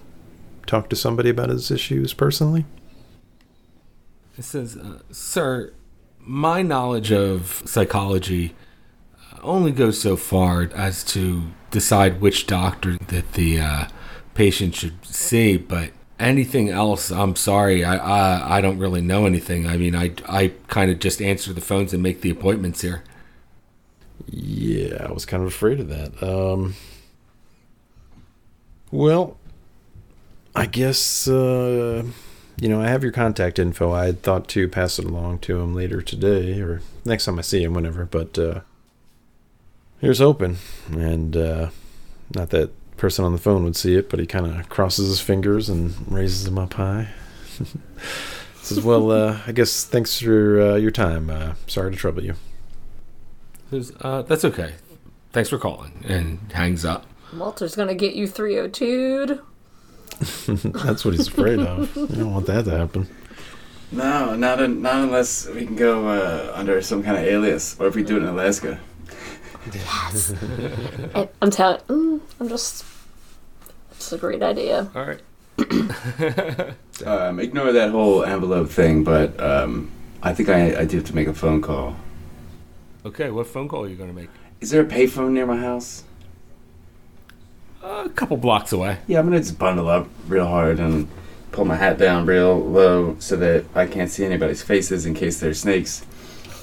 talk 0.68 0.90
to 0.90 0.96
somebody 0.96 1.30
about 1.30 1.48
his 1.48 1.72
issues 1.72 2.14
personally. 2.14 2.66
It 4.38 4.44
says, 4.44 4.76
uh, 4.76 5.00
"Sir, 5.12 5.72
my 6.20 6.64
knowledge 6.64 7.14
of 7.14 7.64
psychology 7.66 8.56
only 9.44 9.72
goes 9.72 10.00
so 10.02 10.16
far 10.16 10.70
as 10.76 11.04
to 11.06 11.44
decide 11.72 12.22
which 12.22 12.48
doctor 12.48 12.98
that 13.08 13.34
the 13.34 13.60
uh, 13.60 13.88
patient 14.34 14.76
should 14.76 15.06
see, 15.06 15.58
but 15.58 15.92
anything 16.20 16.70
else, 16.70 17.12
I'm 17.12 17.36
sorry. 17.36 17.84
I 17.84 17.98
I, 17.98 18.58
I 18.58 18.62
don't 18.62 18.78
really 18.78 19.02
know 19.02 19.26
anything. 19.26 19.68
I 19.68 19.78
mean, 19.78 19.96
I 19.96 20.14
I 20.28 20.54
kind 20.68 20.92
of 20.92 21.00
just 21.00 21.22
answer 21.22 21.54
the 21.54 21.62
phones 21.62 21.94
and 21.94 22.04
make 22.04 22.22
the 22.22 22.30
appointments 22.30 22.82
here. 22.82 23.04
Yeah, 24.28 25.08
I 25.08 25.12
was 25.12 25.26
kind 25.26 25.42
of 25.42 25.48
afraid 25.48 25.80
of 25.80 25.88
that. 25.90 26.22
Um, 26.22 26.76
well, 28.92 29.38
I 30.56 30.66
guess 30.66 31.28
uh, 31.28 32.04
you 32.60 32.70
know 32.70 32.82
I 32.82 32.88
have 32.88 33.04
your 33.04 33.12
contact 33.12 33.60
info. 33.60 33.92
I 33.92 34.06
had 34.08 34.22
thought 34.24 34.48
to 34.50 34.68
pass 34.68 35.00
it 35.00 35.06
along 35.06 35.40
to 35.40 35.60
him 35.60 35.74
later 35.74 36.02
today 36.02 36.60
or 36.60 36.82
next 37.06 37.26
time 37.26 37.40
I 37.40 37.44
see 37.44 37.64
him, 37.64 37.74
whenever. 37.74 38.06
But 38.06 38.38
uh, 38.38 38.62
here's 40.02 40.22
open, 40.22 40.58
And 40.92 41.36
uh, 41.36 41.70
not 42.36 42.50
that 42.52 42.72
person 42.98 43.24
on 43.26 43.32
the 43.32 43.38
phone 43.38 43.64
would 43.64 43.76
see 43.76 43.96
it, 43.96 44.10
but 44.10 44.20
he 44.20 44.26
kind 44.26 44.46
of 44.46 44.70
crosses 44.70 45.08
his 45.10 45.22
fingers 45.22 45.70
and 45.70 45.94
raises 46.12 46.44
them 46.46 46.58
up 46.58 46.74
high. 46.74 47.10
Says, 48.62 48.82
"Well, 48.82 49.12
uh, 49.12 49.40
I 49.48 49.52
guess 49.52 49.84
thanks 49.86 50.20
for 50.20 50.62
uh, 50.62 50.76
your 50.76 50.92
time. 50.92 51.30
Uh, 51.30 51.54
sorry 51.68 51.92
to 51.92 51.98
trouble 51.98 52.24
you." 52.24 52.36
Says, 53.72 53.94
Uh, 54.02 54.22
that's 54.24 54.46
okay. 54.46 54.74
Thanks 55.32 55.50
for 55.50 55.58
calling, 55.58 56.04
and 56.08 56.40
hangs 56.52 56.84
up. 56.86 57.06
Walter's 57.36 57.76
gonna 57.76 57.96
get 57.96 58.16
you 58.16 58.28
302'd. 58.28 59.40
That's 60.84 61.06
what 61.06 61.14
he's 61.14 61.28
afraid 61.28 61.60
of. 61.60 61.96
You 61.96 62.08
don't 62.08 62.34
want 62.34 62.48
that 62.48 62.66
to 62.66 62.72
happen. 62.78 63.08
No, 63.92 64.36
not 64.36 64.60
un- 64.60 64.82
not 64.82 64.96
unless 65.04 65.48
we 65.48 65.66
can 65.66 65.76
go 65.76 66.08
uh, 66.10 66.52
under 66.56 66.82
some 66.82 67.04
kind 67.04 67.18
of 67.18 67.24
alias, 67.24 67.80
or 67.80 67.88
if 67.88 67.96
we 67.96 68.04
do 68.04 68.18
it 68.18 68.24
in 68.24 68.30
Alaska. 68.30 68.80
I, 69.76 71.30
I'm 71.42 71.52
telling. 71.52 71.80
Mm, 71.82 72.22
I'm 72.40 72.50
just. 72.50 72.86
It's 73.92 74.12
a 74.12 74.18
great 74.18 74.42
idea. 74.44 74.90
All 74.96 75.06
right. 75.06 75.22
Um, 77.06 77.40
ignore 77.40 77.72
that 77.72 77.92
whole 77.92 78.26
envelope 78.26 78.70
thing, 78.70 79.06
but 79.06 79.42
um, 79.42 79.90
I 80.22 80.34
think 80.34 80.50
I, 80.50 80.82
I 80.82 80.86
do 80.86 80.98
have 80.98 81.06
to 81.06 81.16
make 81.16 81.30
a 81.30 81.34
phone 81.34 81.62
call. 81.62 81.96
Okay. 83.06 83.32
What 83.32 83.48
phone 83.48 83.70
call 83.70 83.86
are 83.86 83.88
you 83.88 83.96
going 83.96 84.10
to 84.10 84.16
make? 84.16 84.30
Is 84.60 84.72
there 84.72 84.82
a 84.82 84.86
payphone 84.86 85.32
near 85.32 85.46
my 85.46 85.56
house? 85.56 86.04
Uh, 87.82 88.04
a 88.06 88.10
couple 88.10 88.36
blocks 88.36 88.74
away. 88.74 88.98
Yeah, 89.08 89.20
I'm 89.20 89.26
gonna 89.26 89.40
just 89.40 89.58
bundle 89.58 89.88
up 89.88 90.08
real 90.28 90.46
hard 90.46 90.80
and 90.80 91.08
pull 91.54 91.64
my 91.64 91.76
hat 91.76 91.98
down 91.98 92.26
real 92.26 92.60
low 92.60 93.16
so 93.20 93.38
that 93.38 93.66
I 93.74 93.86
can't 93.86 94.10
see 94.12 94.26
anybody's 94.26 94.62
faces 94.62 95.06
in 95.06 95.14
case 95.14 95.40
they're 95.40 95.54
snakes. 95.54 96.06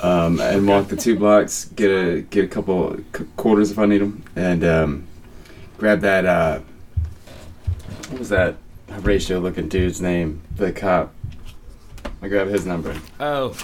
Um, 0.02 0.40
and 0.40 0.66
walk 0.68 0.88
the 0.88 0.96
two 0.96 1.18
blocks, 1.18 1.66
get 1.66 1.88
a 1.90 2.20
get 2.20 2.44
a 2.44 2.48
couple 2.48 2.98
quarters 3.36 3.70
if 3.70 3.78
I 3.78 3.86
need 3.86 4.02
them, 4.02 4.22
and 4.36 4.62
um, 4.64 5.06
grab 5.78 6.00
that. 6.00 6.26
Uh, 6.26 6.60
what 8.10 8.18
was 8.18 8.28
that 8.28 8.56
Horatio 8.90 9.40
looking 9.40 9.68
dude's 9.68 10.00
name? 10.00 10.42
The 10.56 10.72
cop. 10.72 11.12
I 12.22 12.28
grab 12.28 12.48
his 12.48 12.66
number. 12.66 12.94
Oh. 13.20 13.56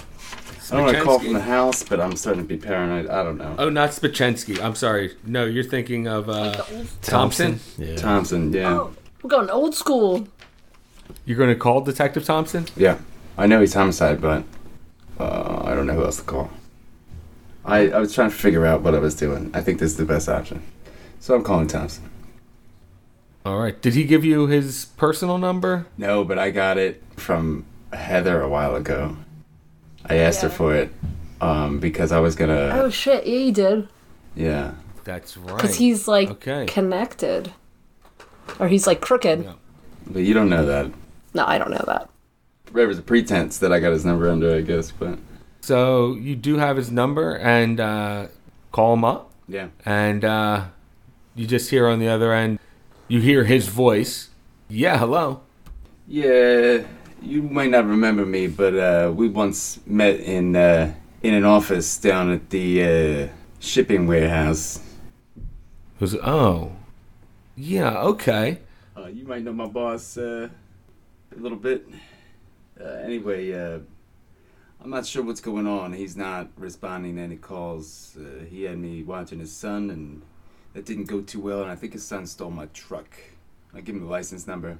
I 0.71 0.77
don't 0.77 0.85
want 0.85 0.97
to 0.97 1.03
call 1.03 1.19
from 1.19 1.33
the 1.33 1.41
house, 1.41 1.83
but 1.83 1.99
I'm 1.99 2.15
starting 2.15 2.41
to 2.43 2.47
be 2.47 2.57
paranoid. 2.57 3.07
I 3.09 3.21
don't 3.21 3.37
know. 3.37 3.53
Oh, 3.59 3.69
not 3.69 3.89
Spachensky. 3.89 4.59
I'm 4.63 4.75
sorry. 4.75 5.13
No, 5.25 5.43
you're 5.45 5.63
thinking 5.63 6.07
of 6.07 6.29
uh, 6.29 6.63
Thompson. 7.01 7.59
Yeah. 7.77 7.97
Thompson, 7.97 8.51
yeah, 8.53 8.69
Oh, 8.79 8.93
we're 9.21 9.29
going 9.29 9.49
old 9.49 9.75
school. 9.75 10.25
You're 11.25 11.37
going 11.37 11.49
to 11.49 11.55
call 11.55 11.81
Detective 11.81 12.23
Thompson? 12.25 12.65
yeah. 12.77 12.97
I 13.37 13.45
know 13.45 13.59
he's 13.59 13.73
homicide, 13.73 14.21
but 14.21 14.43
uh, 15.19 15.63
I 15.65 15.73
don't 15.75 15.87
know 15.87 15.93
who 15.93 16.03
else 16.03 16.17
to 16.17 16.23
call. 16.23 16.49
I, 17.65 17.89
I 17.89 17.99
was 17.99 18.13
trying 18.13 18.29
to 18.29 18.35
figure 18.35 18.65
out 18.65 18.81
what 18.81 18.93
I 18.93 18.99
was 18.99 19.15
doing. 19.15 19.49
I 19.53 19.61
think 19.61 19.79
this 19.79 19.91
is 19.91 19.97
the 19.97 20.05
best 20.05 20.27
option. 20.27 20.63
So 21.19 21.33
I'm 21.35 21.43
calling 21.43 21.67
Thompson. 21.67 22.09
All 23.45 23.57
right. 23.59 23.79
Did 23.81 23.93
he 23.93 24.03
give 24.03 24.25
you 24.25 24.47
his 24.47 24.85
personal 24.97 25.37
number? 25.37 25.85
No, 25.97 26.23
but 26.23 26.37
I 26.37 26.49
got 26.51 26.77
it 26.77 27.01
from 27.15 27.65
Heather 27.93 28.41
a 28.41 28.49
while 28.49 28.75
ago. 28.75 29.17
I 30.05 30.15
asked 30.15 30.41
her 30.41 30.49
for 30.49 30.75
it 30.75 30.91
um, 31.39 31.79
because 31.79 32.11
I 32.11 32.19
was 32.19 32.35
gonna. 32.35 32.71
Oh 32.73 32.89
shit, 32.89 33.25
yeah, 33.25 33.37
he 33.39 33.51
did. 33.51 33.87
Yeah. 34.35 34.73
That's 35.05 35.37
right. 35.37 35.55
Because 35.55 35.75
he's 35.75 36.07
like 36.07 36.29
Okay. 36.29 36.65
connected. 36.65 37.53
Or 38.59 38.67
he's 38.67 38.87
like 38.87 38.99
crooked. 39.01 39.43
Yeah. 39.43 39.53
But 40.07 40.23
you 40.23 40.33
don't 40.33 40.49
know 40.49 40.65
that. 40.65 40.91
No, 41.33 41.45
I 41.45 41.57
don't 41.57 41.71
know 41.71 41.83
that. 41.87 42.09
There 42.73 42.87
was 42.87 42.97
a 42.99 43.01
pretense 43.03 43.57
that 43.59 43.71
I 43.71 43.79
got 43.79 43.91
his 43.91 44.03
number 44.05 44.29
under, 44.29 44.55
I 44.55 44.61
guess. 44.61 44.91
But 44.91 45.19
So 45.61 46.15
you 46.15 46.35
do 46.35 46.57
have 46.57 46.77
his 46.77 46.91
number 46.91 47.35
and 47.37 47.79
uh, 47.79 48.27
call 48.71 48.93
him 48.93 49.05
up. 49.05 49.31
yeah. 49.47 49.67
And 49.85 50.25
uh, 50.25 50.65
you 51.35 51.45
just 51.47 51.69
hear 51.69 51.87
on 51.87 51.99
the 51.99 52.07
other 52.07 52.33
end, 52.33 52.59
you 53.07 53.19
hear 53.21 53.43
his 53.43 53.67
voice. 53.67 54.29
Yeah, 54.69 54.97
hello. 54.97 55.41
Yeah, 56.07 56.83
you 57.21 57.41
might 57.43 57.69
not 57.69 57.85
remember 57.85 58.25
me, 58.25 58.47
but 58.47 58.75
uh, 58.75 59.11
we 59.15 59.29
once 59.29 59.79
met 59.85 60.19
in 60.19 60.55
uh, 60.55 60.93
in 61.21 61.33
an 61.33 61.45
office 61.45 61.97
down 61.97 62.31
at 62.31 62.49
the 62.49 62.83
uh, 62.83 63.27
shipping 63.59 64.07
warehouse. 64.07 64.79
Who's, 65.99 66.15
oh. 66.15 66.71
Yeah, 67.55 67.99
okay. 67.99 68.59
Uh, 68.97 69.07
you 69.07 69.25
might 69.25 69.43
know 69.43 69.53
my 69.53 69.67
boss 69.67 70.17
uh, 70.17 70.49
a 71.35 71.39
little 71.39 71.57
bit. 71.57 71.87
Uh, 72.83 72.89
anyway, 73.03 73.53
uh, 73.53 73.79
I'm 74.83 74.89
not 74.89 75.05
sure 75.05 75.23
what's 75.23 75.41
going 75.41 75.67
on. 75.67 75.93
He's 75.93 76.17
not 76.17 76.49
responding 76.57 77.15
to 77.15 77.21
any 77.21 77.37
calls. 77.37 78.17
Uh, 78.19 78.43
he 78.45 78.63
had 78.63 78.77
me 78.77 79.03
watching 79.03 79.39
his 79.39 79.51
son, 79.51 79.89
and 79.89 80.21
that 80.73 80.85
didn't 80.85 81.05
go 81.05 81.21
too 81.21 81.39
well. 81.39 81.61
And 81.61 81.71
I 81.71 81.75
think 81.75 81.93
his 81.93 82.03
son 82.03 82.25
stole 82.27 82.51
my 82.51 82.65
truck. 82.67 83.17
I 83.73 83.81
gave 83.81 83.95
him 83.95 84.01
the 84.01 84.07
license 84.07 84.45
number. 84.45 84.77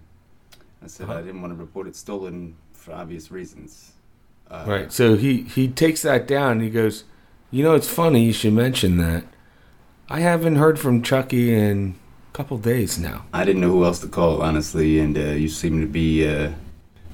I 0.84 0.88
said 0.88 1.10
I 1.10 1.22
didn't 1.22 1.42
want 1.42 1.54
to 1.54 1.60
report 1.60 1.88
it 1.88 1.96
stolen 1.96 2.56
for 2.74 2.92
obvious 2.92 3.32
reasons. 3.32 3.94
Uh, 4.52 4.66
Right. 4.68 4.92
So 4.92 5.16
he, 5.16 5.44
he 5.44 5.70
takes 5.70 6.02
that 6.02 6.28
down 6.28 6.54
and 6.54 6.62
he 6.62 6.70
goes, 6.70 7.06
You 7.52 7.64
know, 7.64 7.74
it's 7.74 7.88
funny 7.88 8.26
you 8.26 8.34
should 8.34 8.54
mention 8.54 8.98
that. 8.98 9.24
I 10.10 10.20
haven't 10.20 10.58
heard 10.58 10.78
from 10.78 11.02
Chucky 11.02 11.54
in 11.54 11.96
a 12.30 12.38
couple 12.38 12.58
days 12.58 13.00
now. 13.00 13.26
I 13.34 13.46
didn't 13.46 13.62
know 13.62 13.72
who 13.72 13.86
else 13.86 14.00
to 14.00 14.08
call, 14.08 14.42
honestly, 14.42 15.00
and 15.00 15.18
uh, 15.18 15.22
you 15.22 15.48
seem 15.48 15.80
to 15.80 15.88
be 15.88 16.28
uh, 16.28 16.52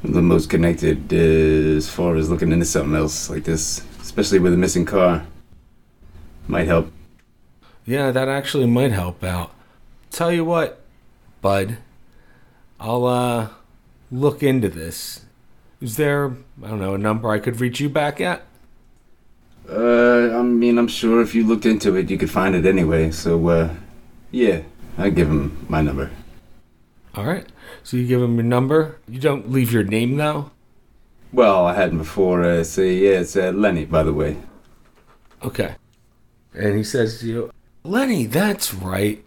the 0.04 0.22
most 0.22 0.50
connected 0.50 1.14
uh, 1.14 1.78
as 1.78 1.90
far 1.90 2.16
as 2.16 2.30
looking 2.30 2.52
into 2.52 2.66
something 2.66 2.96
else 2.96 3.30
like 3.30 3.44
this, 3.44 3.84
especially 4.02 4.40
with 4.40 4.54
a 4.54 4.58
missing 4.58 4.86
car. 4.86 5.26
Might 6.48 6.68
help. 6.68 6.92
Yeah, 7.86 8.12
that 8.12 8.28
actually 8.28 8.66
might 8.68 8.92
help 8.92 9.24
out. 9.24 9.52
Tell 10.12 10.32
you 10.32 10.46
what, 10.46 10.82
bud, 11.42 11.78
I'll 12.80 13.06
uh 13.06 13.50
look 14.12 14.42
into 14.42 14.70
this. 14.70 15.26
Is 15.82 15.96
there, 15.96 16.32
I 16.64 16.68
don't 16.68 16.80
know, 16.80 16.96
a 16.96 16.98
number 16.98 17.30
I 17.30 17.40
could 17.40 17.62
reach 17.62 17.80
you 17.80 17.90
back 17.90 18.20
at? 18.20 18.44
Uh, 19.70 20.38
I 20.38 20.42
mean, 20.42 20.78
I'm 20.78 20.88
sure 20.88 21.22
if 21.22 21.36
you 21.36 21.46
looked 21.46 21.66
into 21.66 21.96
it, 21.96 22.10
you 22.10 22.18
could 22.18 22.32
find 22.32 22.56
it 22.56 22.66
anyway. 22.66 23.12
So, 23.12 23.48
uh, 23.48 23.76
yeah, 24.32 24.62
I'd 24.98 25.16
give 25.16 25.30
him 25.30 25.66
my 25.70 25.82
number. 25.82 26.10
All 27.16 27.26
right. 27.26 27.46
So 27.84 27.98
you 27.98 28.08
give 28.08 28.22
him 28.22 28.36
your 28.36 28.44
number. 28.44 29.00
You 29.08 29.20
don't 29.20 29.52
leave 29.52 29.72
your 29.72 29.84
name 29.84 30.18
though. 30.18 30.52
Well, 31.32 31.66
I 31.66 31.76
had 31.76 31.90
him 31.90 32.00
before. 32.00 32.44
Uh, 32.44 32.64
say, 32.64 32.96
yeah, 32.96 33.20
it's 33.20 33.36
uh, 33.36 33.52
Lenny, 33.52 33.86
by 33.86 34.04
the 34.04 34.14
way. 34.14 34.38
Okay. 35.44 35.76
And 36.54 36.76
he 36.76 36.84
says 36.84 37.20
to 37.20 37.28
you, 37.28 37.52
Lenny, 37.84 38.26
that's 38.26 38.74
right. 38.74 39.24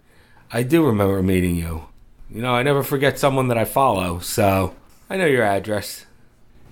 I 0.51 0.63
do 0.63 0.85
remember 0.85 1.23
meeting 1.23 1.55
you. 1.55 1.87
You 2.29 2.41
know, 2.41 2.53
I 2.53 2.63
never 2.63 2.83
forget 2.83 3.17
someone 3.19 3.47
that 3.47 3.57
I 3.57 3.65
follow, 3.65 4.19
so 4.19 4.75
I 5.09 5.17
know 5.17 5.25
your 5.25 5.43
address. 5.43 6.05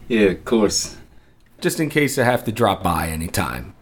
Yeah, 0.07 0.29
of 0.29 0.43
course. 0.45 0.97
Just 1.59 1.79
in 1.79 1.89
case 1.89 2.17
I 2.17 2.23
have 2.23 2.43
to 2.45 2.51
drop 2.51 2.83
by 2.83 3.07
anytime. 3.07 3.75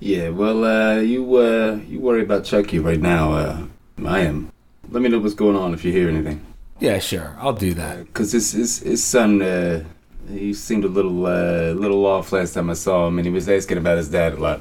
Yeah, 0.00 0.28
well, 0.30 0.64
uh, 0.64 1.00
you 1.00 1.36
uh, 1.36 1.80
you 1.88 1.98
worry 1.98 2.22
about 2.22 2.44
Chucky 2.44 2.78
right 2.78 3.00
now. 3.00 3.32
Uh, 3.32 3.66
I 4.06 4.20
am. 4.20 4.52
Let 4.90 5.02
me 5.02 5.08
know 5.08 5.18
what's 5.18 5.34
going 5.34 5.56
on 5.56 5.74
if 5.74 5.84
you 5.84 5.92
hear 5.92 6.08
anything. 6.08 6.44
Yeah, 6.80 6.98
sure. 6.98 7.36
I'll 7.38 7.52
do 7.52 7.74
that. 7.74 8.12
Cause 8.14 8.32
his 8.32 8.52
his, 8.52 8.78
his 8.80 9.04
son, 9.04 9.42
uh, 9.42 9.84
he 10.30 10.54
seemed 10.54 10.84
a 10.84 10.88
little 10.88 11.26
uh, 11.26 11.72
little 11.72 12.06
off 12.06 12.32
last 12.32 12.54
time 12.54 12.70
I 12.70 12.74
saw 12.74 13.06
him, 13.08 13.18
and 13.18 13.26
he 13.26 13.32
was 13.32 13.48
asking 13.48 13.78
about 13.78 13.98
his 13.98 14.08
dad 14.08 14.34
a 14.34 14.36
lot. 14.36 14.60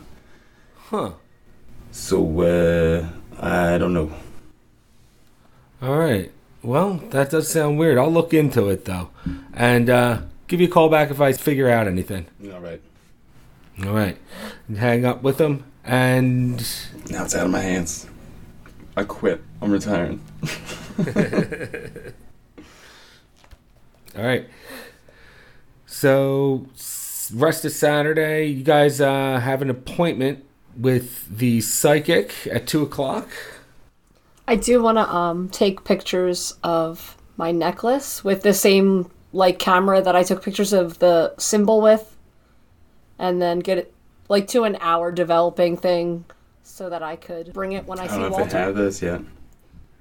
Huh. 0.89 1.11
So 1.91 2.41
uh, 2.41 3.07
I 3.39 3.77
don't 3.77 3.93
know. 3.93 4.11
All 5.81 5.97
right. 5.97 6.31
Well, 6.63 6.95
that 7.11 7.29
does 7.29 7.49
sound 7.49 7.77
weird. 7.77 7.97
I'll 7.97 8.11
look 8.11 8.33
into 8.33 8.67
it 8.69 8.85
though, 8.85 9.09
and 9.53 9.89
uh, 9.89 10.21
give 10.47 10.59
you 10.59 10.67
a 10.67 10.71
call 10.71 10.89
back 10.89 11.11
if 11.11 11.21
I 11.21 11.31
figure 11.33 11.69
out 11.69 11.87
anything. 11.87 12.25
All 12.51 12.59
right. 12.59 12.81
All 13.85 13.93
right. 13.93 14.17
Hang 14.75 15.05
up 15.05 15.21
with 15.21 15.39
him, 15.39 15.63
and 15.85 16.57
Now 17.09 17.23
it's 17.23 17.35
out 17.35 17.45
of 17.45 17.51
my 17.51 17.61
hands. 17.61 18.07
I 18.97 19.03
quit. 19.03 19.41
I'm 19.61 19.71
retiring. 19.71 20.21
all 24.15 24.23
right. 24.23 24.47
So, 25.85 26.67
rest 27.33 27.65
of 27.65 27.71
Saturday, 27.71 28.45
you 28.45 28.63
guys 28.63 29.01
uh, 29.01 29.39
have 29.39 29.61
an 29.61 29.69
appointment 29.69 30.45
with 30.77 31.27
the 31.35 31.61
psychic 31.61 32.47
at 32.51 32.67
two 32.67 32.83
o'clock. 32.83 33.29
I 34.47 34.55
do 34.55 34.81
want 34.81 34.97
to 34.97 35.09
um 35.13 35.49
take 35.49 35.83
pictures 35.83 36.55
of 36.63 37.17
my 37.35 37.51
necklace 37.51 38.23
with 38.23 38.43
the 38.43 38.53
same 38.53 39.11
like 39.33 39.59
camera 39.59 40.01
that 40.01 40.15
I 40.15 40.23
took 40.23 40.43
pictures 40.43 40.71
of 40.71 40.99
the 40.99 41.35
symbol 41.37 41.81
with, 41.81 42.15
and 43.17 43.41
then 43.41 43.59
get 43.59 43.77
it 43.79 43.93
like 44.29 44.47
to 44.49 44.63
an 44.63 44.77
hour 44.81 45.11
developing 45.11 45.77
thing 45.77 46.25
so 46.63 46.89
that 46.89 47.01
I 47.01 47.15
could 47.15 47.53
bring 47.53 47.71
it 47.71 47.85
when 47.85 47.99
I, 47.99 48.03
I 48.03 48.07
see 48.07 48.13
don't 48.13 48.21
know 48.21 48.27
if 48.27 48.31
Walter. 48.33 48.49
they 48.51 48.59
have 48.59 48.75
this 48.75 49.01
yet. 49.01 49.21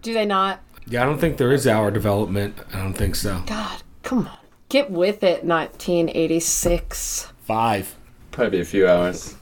Do 0.07 0.15
they 0.15 0.25
not? 0.25 0.61
Yeah, 0.87 1.03
I 1.03 1.05
don't 1.05 1.19
think 1.19 1.37
there 1.37 1.51
is 1.51 1.67
hour 1.67 1.91
development. 1.91 2.57
I 2.73 2.79
don't 2.79 2.95
think 2.95 3.17
so. 3.17 3.43
God, 3.45 3.83
come 4.05 4.29
on. 4.29 4.39
Get 4.69 4.89
with 4.89 5.25
it, 5.25 5.43
1986. 5.43 7.33
Five. 7.43 7.97
Probably 8.31 8.61
a 8.61 8.65
few 8.65 8.87
hours. 8.87 9.35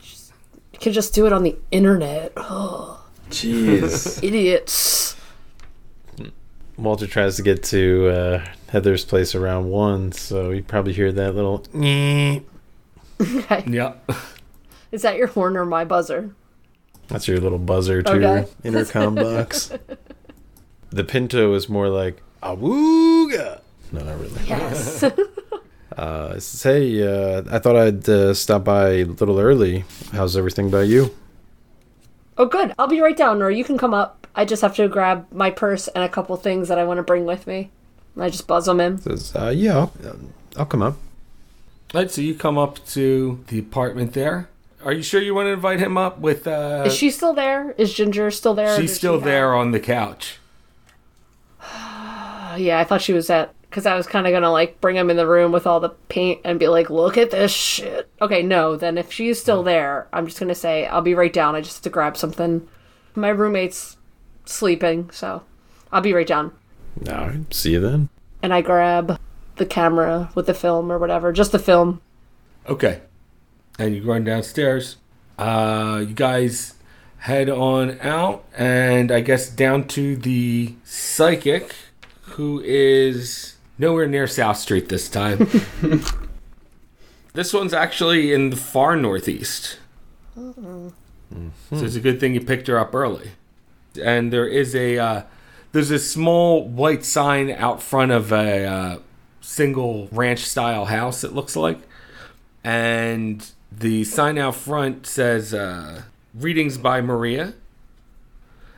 You 0.72 0.78
could 0.78 0.94
just 0.94 1.12
do 1.12 1.26
it 1.26 1.34
on 1.34 1.42
the 1.42 1.54
internet. 1.70 2.32
Oh, 2.38 3.04
Jeez. 3.28 4.22
idiots. 4.24 5.16
Walter 6.78 7.06
tries 7.06 7.36
to 7.36 7.42
get 7.42 7.62
to 7.64 8.08
uh, 8.08 8.44
Heather's 8.70 9.04
place 9.04 9.34
around 9.34 9.68
one, 9.68 10.12
so 10.12 10.48
you 10.48 10.62
probably 10.62 10.94
hear 10.94 11.12
that 11.12 11.34
little. 11.34 11.58
"Nyeh." 11.74 12.42
Okay. 13.20 13.64
Yep. 13.70 14.10
Is 14.92 15.02
that 15.02 15.18
your 15.18 15.26
horn 15.26 15.58
or 15.58 15.66
my 15.66 15.84
buzzer? 15.84 16.34
That's 17.08 17.28
your 17.28 17.38
little 17.38 17.58
buzzer 17.58 18.02
to 18.02 18.10
Okay. 18.12 18.20
your 18.20 18.48
intercom 18.64 19.14
box. 19.16 19.70
The 20.94 21.02
Pinto 21.02 21.54
is 21.54 21.68
more 21.68 21.88
like 21.88 22.22
awooga. 22.40 23.60
No, 23.90 24.04
not 24.04 24.20
really. 24.20 24.40
Yes. 24.46 25.04
Uh, 25.96 26.32
it 26.36 26.40
says, 26.40 26.62
hey, 26.64 27.06
uh, 27.06 27.44
I 27.52 27.60
thought 27.60 27.76
I'd 27.76 28.08
uh, 28.08 28.34
stop 28.34 28.64
by 28.64 28.88
a 28.88 29.04
little 29.04 29.38
early. 29.38 29.84
How's 30.10 30.36
everything 30.36 30.68
by 30.68 30.82
you? 30.82 31.14
oh, 32.36 32.46
good. 32.46 32.74
I'll 32.80 32.88
be 32.88 33.00
right 33.00 33.16
down, 33.16 33.40
or 33.42 33.48
you 33.48 33.62
can 33.62 33.78
come 33.78 33.94
up. 33.94 34.26
I 34.34 34.44
just 34.44 34.60
have 34.62 34.74
to 34.74 34.88
grab 34.88 35.26
my 35.30 35.52
purse 35.52 35.86
and 35.86 36.02
a 36.02 36.08
couple 36.08 36.36
things 36.36 36.66
that 36.66 36.80
I 36.80 36.84
want 36.84 36.98
to 36.98 37.04
bring 37.04 37.26
with 37.26 37.46
me. 37.46 37.70
And 38.16 38.24
I 38.24 38.28
just 38.28 38.48
buzz 38.48 38.66
them 38.66 38.80
in. 38.80 38.98
Says, 38.98 39.36
uh, 39.36 39.52
yeah, 39.54 39.76
I'll, 39.76 39.92
I'll 40.56 40.66
come 40.66 40.82
up. 40.82 40.96
Right, 41.92 42.10
so 42.10 42.22
you 42.22 42.34
come 42.34 42.58
up 42.58 42.84
to 42.86 43.44
the 43.46 43.60
apartment 43.60 44.14
there. 44.14 44.48
Are 44.84 44.92
you 44.92 45.02
sure 45.04 45.22
you 45.22 45.32
want 45.32 45.46
to 45.46 45.52
invite 45.52 45.78
him 45.78 45.96
up 45.96 46.18
with 46.18 46.48
uh 46.48 46.82
Is 46.86 46.94
she 46.96 47.10
still 47.10 47.34
there? 47.34 47.70
Is 47.78 47.94
Ginger 47.94 48.32
still 48.32 48.54
there? 48.54 48.76
She's 48.80 48.94
still 48.96 49.20
she 49.20 49.26
there 49.26 49.54
on 49.54 49.70
the 49.70 49.78
couch. 49.78 50.38
Have- 52.54 52.60
yeah, 52.60 52.78
I 52.80 52.84
thought 52.84 53.02
she 53.02 53.12
was 53.12 53.30
at. 53.30 53.54
Because 53.68 53.86
I 53.86 53.96
was 53.96 54.06
kind 54.06 54.24
of 54.24 54.30
going 54.30 54.44
to 54.44 54.50
like 54.50 54.80
bring 54.80 54.94
him 54.94 55.10
in 55.10 55.16
the 55.16 55.26
room 55.26 55.50
with 55.50 55.66
all 55.66 55.80
the 55.80 55.88
paint 55.88 56.40
and 56.44 56.60
be 56.60 56.68
like, 56.68 56.90
look 56.90 57.18
at 57.18 57.32
this 57.32 57.50
shit. 57.52 58.08
Okay, 58.22 58.40
no, 58.40 58.76
then 58.76 58.96
if 58.98 59.12
she's 59.12 59.40
still 59.40 59.64
there, 59.64 60.06
I'm 60.12 60.26
just 60.26 60.38
going 60.38 60.48
to 60.48 60.54
say, 60.54 60.86
I'll 60.86 61.02
be 61.02 61.14
right 61.14 61.32
down. 61.32 61.56
I 61.56 61.60
just 61.60 61.78
have 61.78 61.82
to 61.82 61.90
grab 61.90 62.16
something. 62.16 62.68
My 63.16 63.30
roommate's 63.30 63.96
sleeping, 64.44 65.10
so 65.10 65.42
I'll 65.90 66.02
be 66.02 66.12
right 66.12 66.26
down. 66.26 66.52
All 67.08 67.26
right, 67.26 67.52
see 67.52 67.72
you 67.72 67.80
then. 67.80 68.10
And 68.44 68.54
I 68.54 68.60
grab 68.60 69.18
the 69.56 69.66
camera 69.66 70.30
with 70.36 70.46
the 70.46 70.54
film 70.54 70.92
or 70.92 70.98
whatever, 70.98 71.32
just 71.32 71.50
the 71.50 71.58
film. 71.58 72.00
Okay. 72.68 73.00
And 73.76 73.96
you 73.96 74.04
run 74.04 74.22
downstairs. 74.22 74.98
Uh 75.36 76.04
you 76.06 76.14
guys 76.14 76.74
head 77.18 77.50
on 77.50 77.98
out 78.00 78.44
and 78.56 79.10
I 79.10 79.18
guess 79.20 79.48
down 79.50 79.88
to 79.88 80.14
the 80.14 80.74
psychic 80.84 81.74
who 82.34 82.60
is 82.64 83.54
nowhere 83.78 84.08
near 84.08 84.26
South 84.26 84.56
Street 84.56 84.88
this 84.88 85.08
time. 85.08 85.48
this 87.32 87.52
one's 87.52 87.72
actually 87.72 88.32
in 88.32 88.50
the 88.50 88.56
far 88.56 88.96
northeast. 88.96 89.78
So 90.34 90.92
it's 91.70 91.96
a 91.96 92.00
good 92.00 92.18
thing 92.18 92.34
you 92.34 92.40
picked 92.40 92.66
her 92.66 92.78
up 92.78 92.94
early. 92.94 93.32
And 94.02 94.32
there 94.32 94.48
is 94.48 94.74
a 94.74 94.98
uh, 94.98 95.22
there's 95.72 95.90
a 95.90 95.98
small 95.98 96.66
white 96.66 97.04
sign 97.04 97.50
out 97.50 97.82
front 97.82 98.10
of 98.10 98.32
a 98.32 98.64
uh, 98.64 98.98
single 99.40 100.08
ranch 100.10 100.40
style 100.40 100.86
house. 100.86 101.22
It 101.22 101.32
looks 101.32 101.54
like, 101.54 101.78
and 102.64 103.48
the 103.70 104.04
sign 104.04 104.38
out 104.38 104.56
front 104.56 105.06
says 105.06 105.54
uh, 105.54 106.02
"Readings 106.34 106.78
by 106.78 107.00
Maria," 107.00 107.54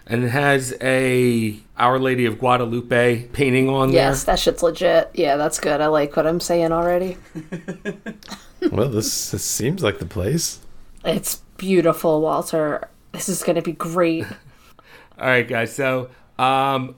and 0.06 0.24
it 0.24 0.28
has 0.28 0.74
a 0.80 1.58
Our 1.76 1.98
Lady 1.98 2.26
of 2.26 2.38
Guadalupe 2.38 3.28
painting 3.32 3.68
on 3.68 3.88
there. 3.88 4.08
Yes, 4.08 4.24
that 4.24 4.38
shit's 4.38 4.62
legit. 4.62 5.10
Yeah, 5.14 5.36
that's 5.36 5.58
good. 5.58 5.80
I 5.80 5.86
like 5.86 6.16
what 6.16 6.26
I'm 6.26 6.40
saying 6.40 6.72
already. 6.72 7.16
Well, 8.70 8.88
this, 8.88 9.30
this 9.30 9.44
seems 9.44 9.82
like 9.82 9.98
the 9.98 10.06
place. 10.06 10.60
It's 11.04 11.36
beautiful, 11.56 12.20
Walter. 12.20 12.88
This 13.12 13.28
is 13.28 13.42
going 13.42 13.56
to 13.56 13.62
be 13.62 13.72
great. 13.72 14.24
All 15.18 15.26
right, 15.26 15.46
guys. 15.46 15.74
So, 15.74 16.10
um, 16.38 16.96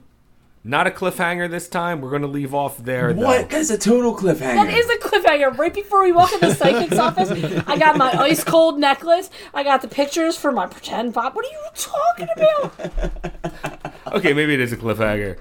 not 0.65 0.87
a 0.87 0.91
cliffhanger 0.91 1.51
this 1.51 1.69
time. 1.69 2.01
We're 2.01 2.11
gonna 2.11 2.27
leave 2.27 2.55
off 2.55 2.79
there. 2.79 3.13
though. 3.13 3.43
That's 3.45 3.71
a 3.71 3.79
total 3.79 4.15
cliffhanger. 4.15 4.67
That 4.67 4.75
is 4.75 4.89
a 4.91 4.97
cliffhanger. 4.99 5.57
Right 5.57 5.73
before 5.73 6.03
we 6.05 6.13
walk 6.13 6.33
in 6.33 6.41
the 6.41 6.55
psychic's 6.55 6.99
office, 6.99 7.31
I 7.67 7.79
got 7.79 7.97
my 7.97 8.13
ice 8.13 8.45
cold 8.45 8.79
necklace. 8.79 9.31
I 9.55 9.63
got 9.65 9.83
the 9.83 9.89
pictures 9.89 10.37
for 10.37 10.53
my 10.53 10.67
pretend 10.67 11.15
pop. 11.15 11.35
What 11.35 11.45
are 11.45 11.49
you 11.49 11.65
talking 11.75 12.29
about? 12.37 13.95
Okay, 14.09 14.33
maybe 14.33 14.55
it 14.55 14.61
is 14.61 14.73
a 14.73 14.77
cliffhanger. 14.79 15.37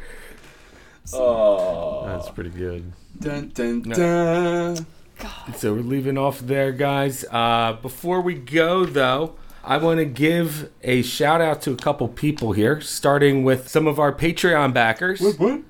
Oh. 1.14 2.06
That's 2.06 2.30
pretty 2.30 2.50
good. 2.50 2.92
Dun, 3.18 3.50
dun, 3.54 3.82
dun. 3.82 4.86
So 5.56 5.74
we're 5.74 5.80
leaving 5.82 6.18
off 6.18 6.40
there, 6.40 6.74
guys. 6.74 7.24
Uh, 7.32 7.78
before 7.82 8.20
we 8.20 8.34
go, 8.34 8.86
though, 8.86 9.36
I 9.68 9.78
want 9.78 10.00
to 10.00 10.06
give 10.06 10.70
a 10.82 11.02
shout 11.02 11.42
out 11.42 11.62
to 11.64 11.74
a 11.74 11.76
couple 11.76 12.08
people 12.08 12.54
here, 12.54 12.80
starting 12.80 13.44
with 13.44 13.68
some 13.68 13.86
of 13.86 14.00
our 14.00 14.14
Patreon 14.14 14.74
backers. 14.74 15.20
What? 15.20 15.62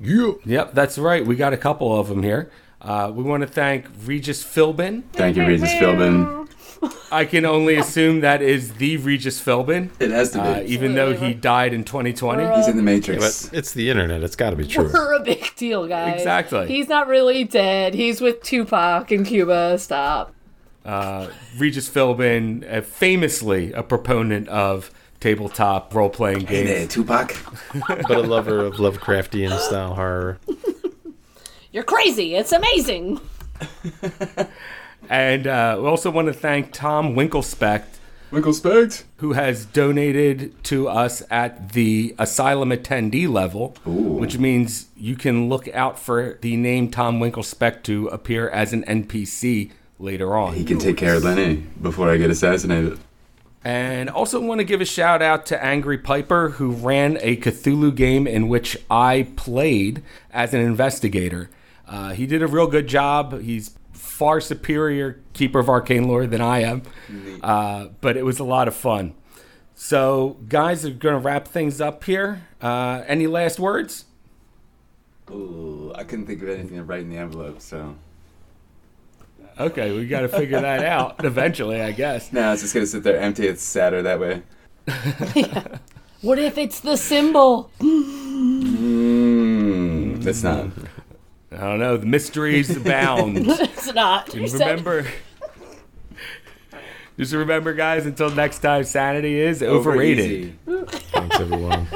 Yeah. 0.00 0.32
Yep, 0.44 0.72
that's 0.74 0.96
right. 0.98 1.26
We 1.26 1.34
got 1.36 1.52
a 1.52 1.56
couple 1.56 1.98
of 1.98 2.08
them 2.08 2.22
here. 2.22 2.50
Uh, 2.80 3.10
we 3.14 3.22
want 3.24 3.42
to 3.42 3.46
thank 3.48 3.86
Regis 4.04 4.42
Philbin. 4.42 5.02
Thank 5.12 5.36
you, 5.36 5.44
Regis 5.44 5.70
Philbin. 5.74 6.38
I 7.12 7.26
can 7.26 7.44
only 7.44 7.74
assume 7.76 8.20
that 8.20 8.40
is 8.40 8.74
the 8.74 8.96
Regis 8.98 9.38
Philbin, 9.38 9.90
It 10.00 10.10
has 10.12 10.30
to 10.30 10.38
be. 10.38 10.44
uh, 10.48 10.62
even 10.62 10.94
though 10.94 11.12
he 11.14 11.34
died 11.34 11.74
in 11.74 11.84
2020. 11.84 12.56
He's 12.56 12.68
in 12.68 12.76
the 12.78 12.82
Matrix. 12.82 13.48
But 13.48 13.58
it's 13.58 13.72
the 13.74 13.90
internet. 13.90 14.22
It's 14.22 14.36
got 14.36 14.50
to 14.50 14.56
be 14.56 14.66
true. 14.66 14.90
We're 14.94 15.14
a 15.14 15.20
big 15.22 15.54
deal, 15.56 15.86
guys. 15.86 16.14
Exactly. 16.18 16.68
He's 16.68 16.88
not 16.88 17.06
really 17.08 17.44
dead. 17.44 17.92
He's 17.94 18.22
with 18.22 18.42
Tupac 18.42 19.12
in 19.12 19.24
Cuba. 19.24 19.76
Stop. 19.78 20.32
Uh, 20.90 21.30
Regis 21.56 21.88
Philbin, 21.88 22.68
uh, 22.68 22.80
famously 22.80 23.72
a 23.72 23.82
proponent 23.82 24.48
of 24.48 24.90
tabletop 25.20 25.94
role 25.94 26.10
playing 26.10 26.46
Hey 26.46 26.64
there, 26.64 26.78
games. 26.80 26.94
Tupac. 26.94 27.36
but 27.88 28.10
a 28.10 28.22
lover 28.22 28.58
of 28.58 28.74
Lovecraftian 28.74 29.56
style 29.60 29.94
horror. 29.94 30.38
You're 31.70 31.84
crazy. 31.84 32.34
It's 32.34 32.52
amazing. 32.52 33.20
And 35.08 35.46
uh, 35.46 35.76
we 35.80 35.86
also 35.86 36.10
want 36.10 36.28
to 36.28 36.32
thank 36.32 36.72
Tom 36.72 37.14
Winklespect, 37.14 37.98
Winkle 38.30 38.52
Spect. 38.52 39.04
who 39.16 39.32
has 39.32 39.64
donated 39.64 40.62
to 40.64 40.88
us 40.88 41.22
at 41.30 41.72
the 41.72 42.14
asylum 42.18 42.70
attendee 42.70 43.28
level, 43.28 43.74
which 43.84 44.38
means 44.38 44.86
you 44.96 45.16
can 45.16 45.48
look 45.48 45.66
out 45.74 45.98
for 45.98 46.38
the 46.42 46.56
name 46.56 46.90
Tom 46.90 47.18
Winklespect 47.18 47.82
to 47.84 48.08
appear 48.08 48.48
as 48.50 48.72
an 48.72 48.84
NPC 48.84 49.72
later 50.00 50.36
on. 50.36 50.54
He 50.54 50.64
can 50.64 50.78
take 50.78 50.96
care 50.96 51.14
of 51.14 51.24
Lenny 51.24 51.56
before 51.80 52.10
I 52.10 52.16
get 52.16 52.30
assassinated. 52.30 52.98
And 53.62 54.08
also 54.08 54.40
want 54.40 54.60
to 54.60 54.64
give 54.64 54.80
a 54.80 54.86
shout 54.86 55.20
out 55.20 55.44
to 55.46 55.62
Angry 55.62 55.98
Piper, 55.98 56.50
who 56.50 56.70
ran 56.72 57.18
a 57.20 57.36
Cthulhu 57.36 57.94
game 57.94 58.26
in 58.26 58.48
which 58.48 58.76
I 58.90 59.28
played 59.36 60.02
as 60.32 60.54
an 60.54 60.60
investigator. 60.60 61.50
Uh, 61.86 62.12
he 62.12 62.26
did 62.26 62.42
a 62.42 62.46
real 62.46 62.66
good 62.66 62.86
job. 62.86 63.42
He's 63.42 63.76
far 63.92 64.40
superior 64.40 65.20
keeper 65.34 65.58
of 65.58 65.68
arcane 65.68 66.08
lore 66.08 66.26
than 66.26 66.40
I 66.40 66.60
am, 66.60 66.82
uh, 67.42 67.88
but 68.00 68.16
it 68.16 68.24
was 68.24 68.38
a 68.38 68.44
lot 68.44 68.66
of 68.68 68.74
fun. 68.74 69.14
So, 69.74 70.36
guys, 70.48 70.84
are 70.84 70.90
going 70.90 71.14
to 71.14 71.20
wrap 71.20 71.48
things 71.48 71.80
up 71.80 72.04
here. 72.04 72.46
Uh, 72.60 73.02
any 73.06 73.26
last 73.26 73.58
words? 73.58 74.04
Ooh, 75.30 75.92
I 75.94 76.04
couldn't 76.04 76.26
think 76.26 76.42
of 76.42 76.48
anything 76.48 76.76
to 76.76 76.84
write 76.84 77.00
in 77.00 77.10
the 77.10 77.16
envelope, 77.16 77.60
so. 77.60 77.96
Okay, 79.60 79.92
we 79.92 80.06
got 80.06 80.22
to 80.22 80.28
figure 80.28 80.60
that 80.60 80.82
out 80.96 81.24
eventually, 81.24 81.80
I 81.80 81.92
guess. 81.92 82.32
No, 82.32 82.52
it's 82.52 82.62
just 82.62 82.72
gonna 82.74 82.86
sit 82.86 83.02
there 83.02 83.18
empty. 83.18 83.46
It's 83.46 83.62
sadder 83.62 84.02
that 84.02 84.18
way. 84.18 84.42
What 86.22 86.38
if 86.38 86.58
it's 86.58 86.80
the 86.80 86.98
symbol? 86.98 87.70
Mm, 88.90 90.22
that's 90.22 90.42
not. 90.42 90.66
I 91.50 91.56
don't 91.56 91.78
know. 91.78 91.96
The 91.96 92.04
mysteries 92.04 92.76
abound. 92.76 93.38
it's 93.48 93.90
not. 93.94 94.34
You 94.34 94.42
And 94.44 94.52
remember, 94.52 95.06
just 97.18 97.32
remember, 97.32 97.72
guys. 97.72 98.04
Until 98.04 98.28
next 98.30 98.58
time, 98.58 98.84
sanity 98.84 99.40
is 99.40 99.62
overrated. 99.62 100.58
Over 100.66 100.82
easy. 100.82 100.98
Thanks, 101.12 101.40
everyone. 101.40 101.88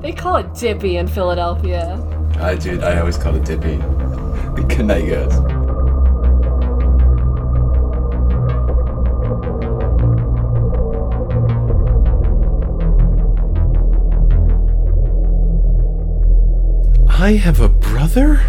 They 0.00 0.12
call 0.12 0.36
it 0.36 0.54
dippy 0.54 0.96
in 0.96 1.08
Philadelphia. 1.08 1.98
I 2.40 2.54
do. 2.54 2.80
I 2.80 2.98
always 3.00 3.18
call 3.18 3.36
it 3.36 3.44
dippy. 3.44 3.78
Good 4.68 4.86
night, 4.86 5.08
guys. 5.08 5.32
I 17.08 17.32
have 17.32 17.60
a 17.60 17.68
brother? 17.68 18.40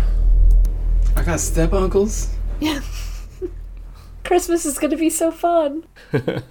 I 1.16 1.24
got 1.24 1.40
step 1.40 1.74
uncles. 1.74 2.34
Yeah. 2.60 2.82
Christmas 4.24 4.66
is 4.66 4.80
gonna 4.80 4.98
be 4.98 5.10
so 5.10 5.32
fun. 5.32 5.86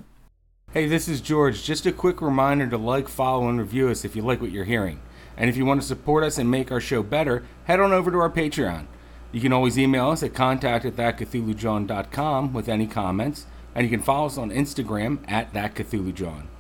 Hey, 0.73 0.87
this 0.89 1.07
is 1.07 1.21
George. 1.21 1.65
Just 1.65 1.85
a 1.85 1.93
quick 1.93 2.23
reminder 2.23 2.67
to 2.67 2.79
like, 2.79 3.07
follow, 3.07 3.47
and 3.47 3.59
review 3.59 3.91
us 3.91 4.07
if 4.07 4.17
you 4.17 4.23
like 4.23 4.41
what 4.41 4.51
you're 4.51 4.65
hearing. 4.65 5.03
And 5.37 5.51
if 5.51 5.57
you 5.59 5.67
want 5.67 5.83
to 5.83 5.87
support 5.87 6.25
us 6.25 6.39
and 6.39 6.51
make 6.51 6.73
our 6.73 6.81
show 6.81 7.03
better, 7.03 7.45
head 7.65 7.79
on 7.79 7.93
over 7.93 8.11
to 8.11 8.17
our 8.17 8.31
Patreon. 8.31 8.87
You 9.33 9.41
can 9.41 9.53
always 9.53 9.79
email 9.79 10.11
us 10.11 10.23
at 10.23 10.35
contact 10.35 10.85
at 10.85 10.97
thatcthulhujohn.com 10.97 12.53
with 12.53 12.69
any 12.69 12.87
comments, 12.87 13.47
and 13.75 13.85
you 13.85 13.91
can 13.91 14.03
follow 14.03 14.27
us 14.27 14.37
on 14.37 14.51
Instagram 14.51 15.19
at 15.27 15.53
thatcthulhujohn. 15.55 16.52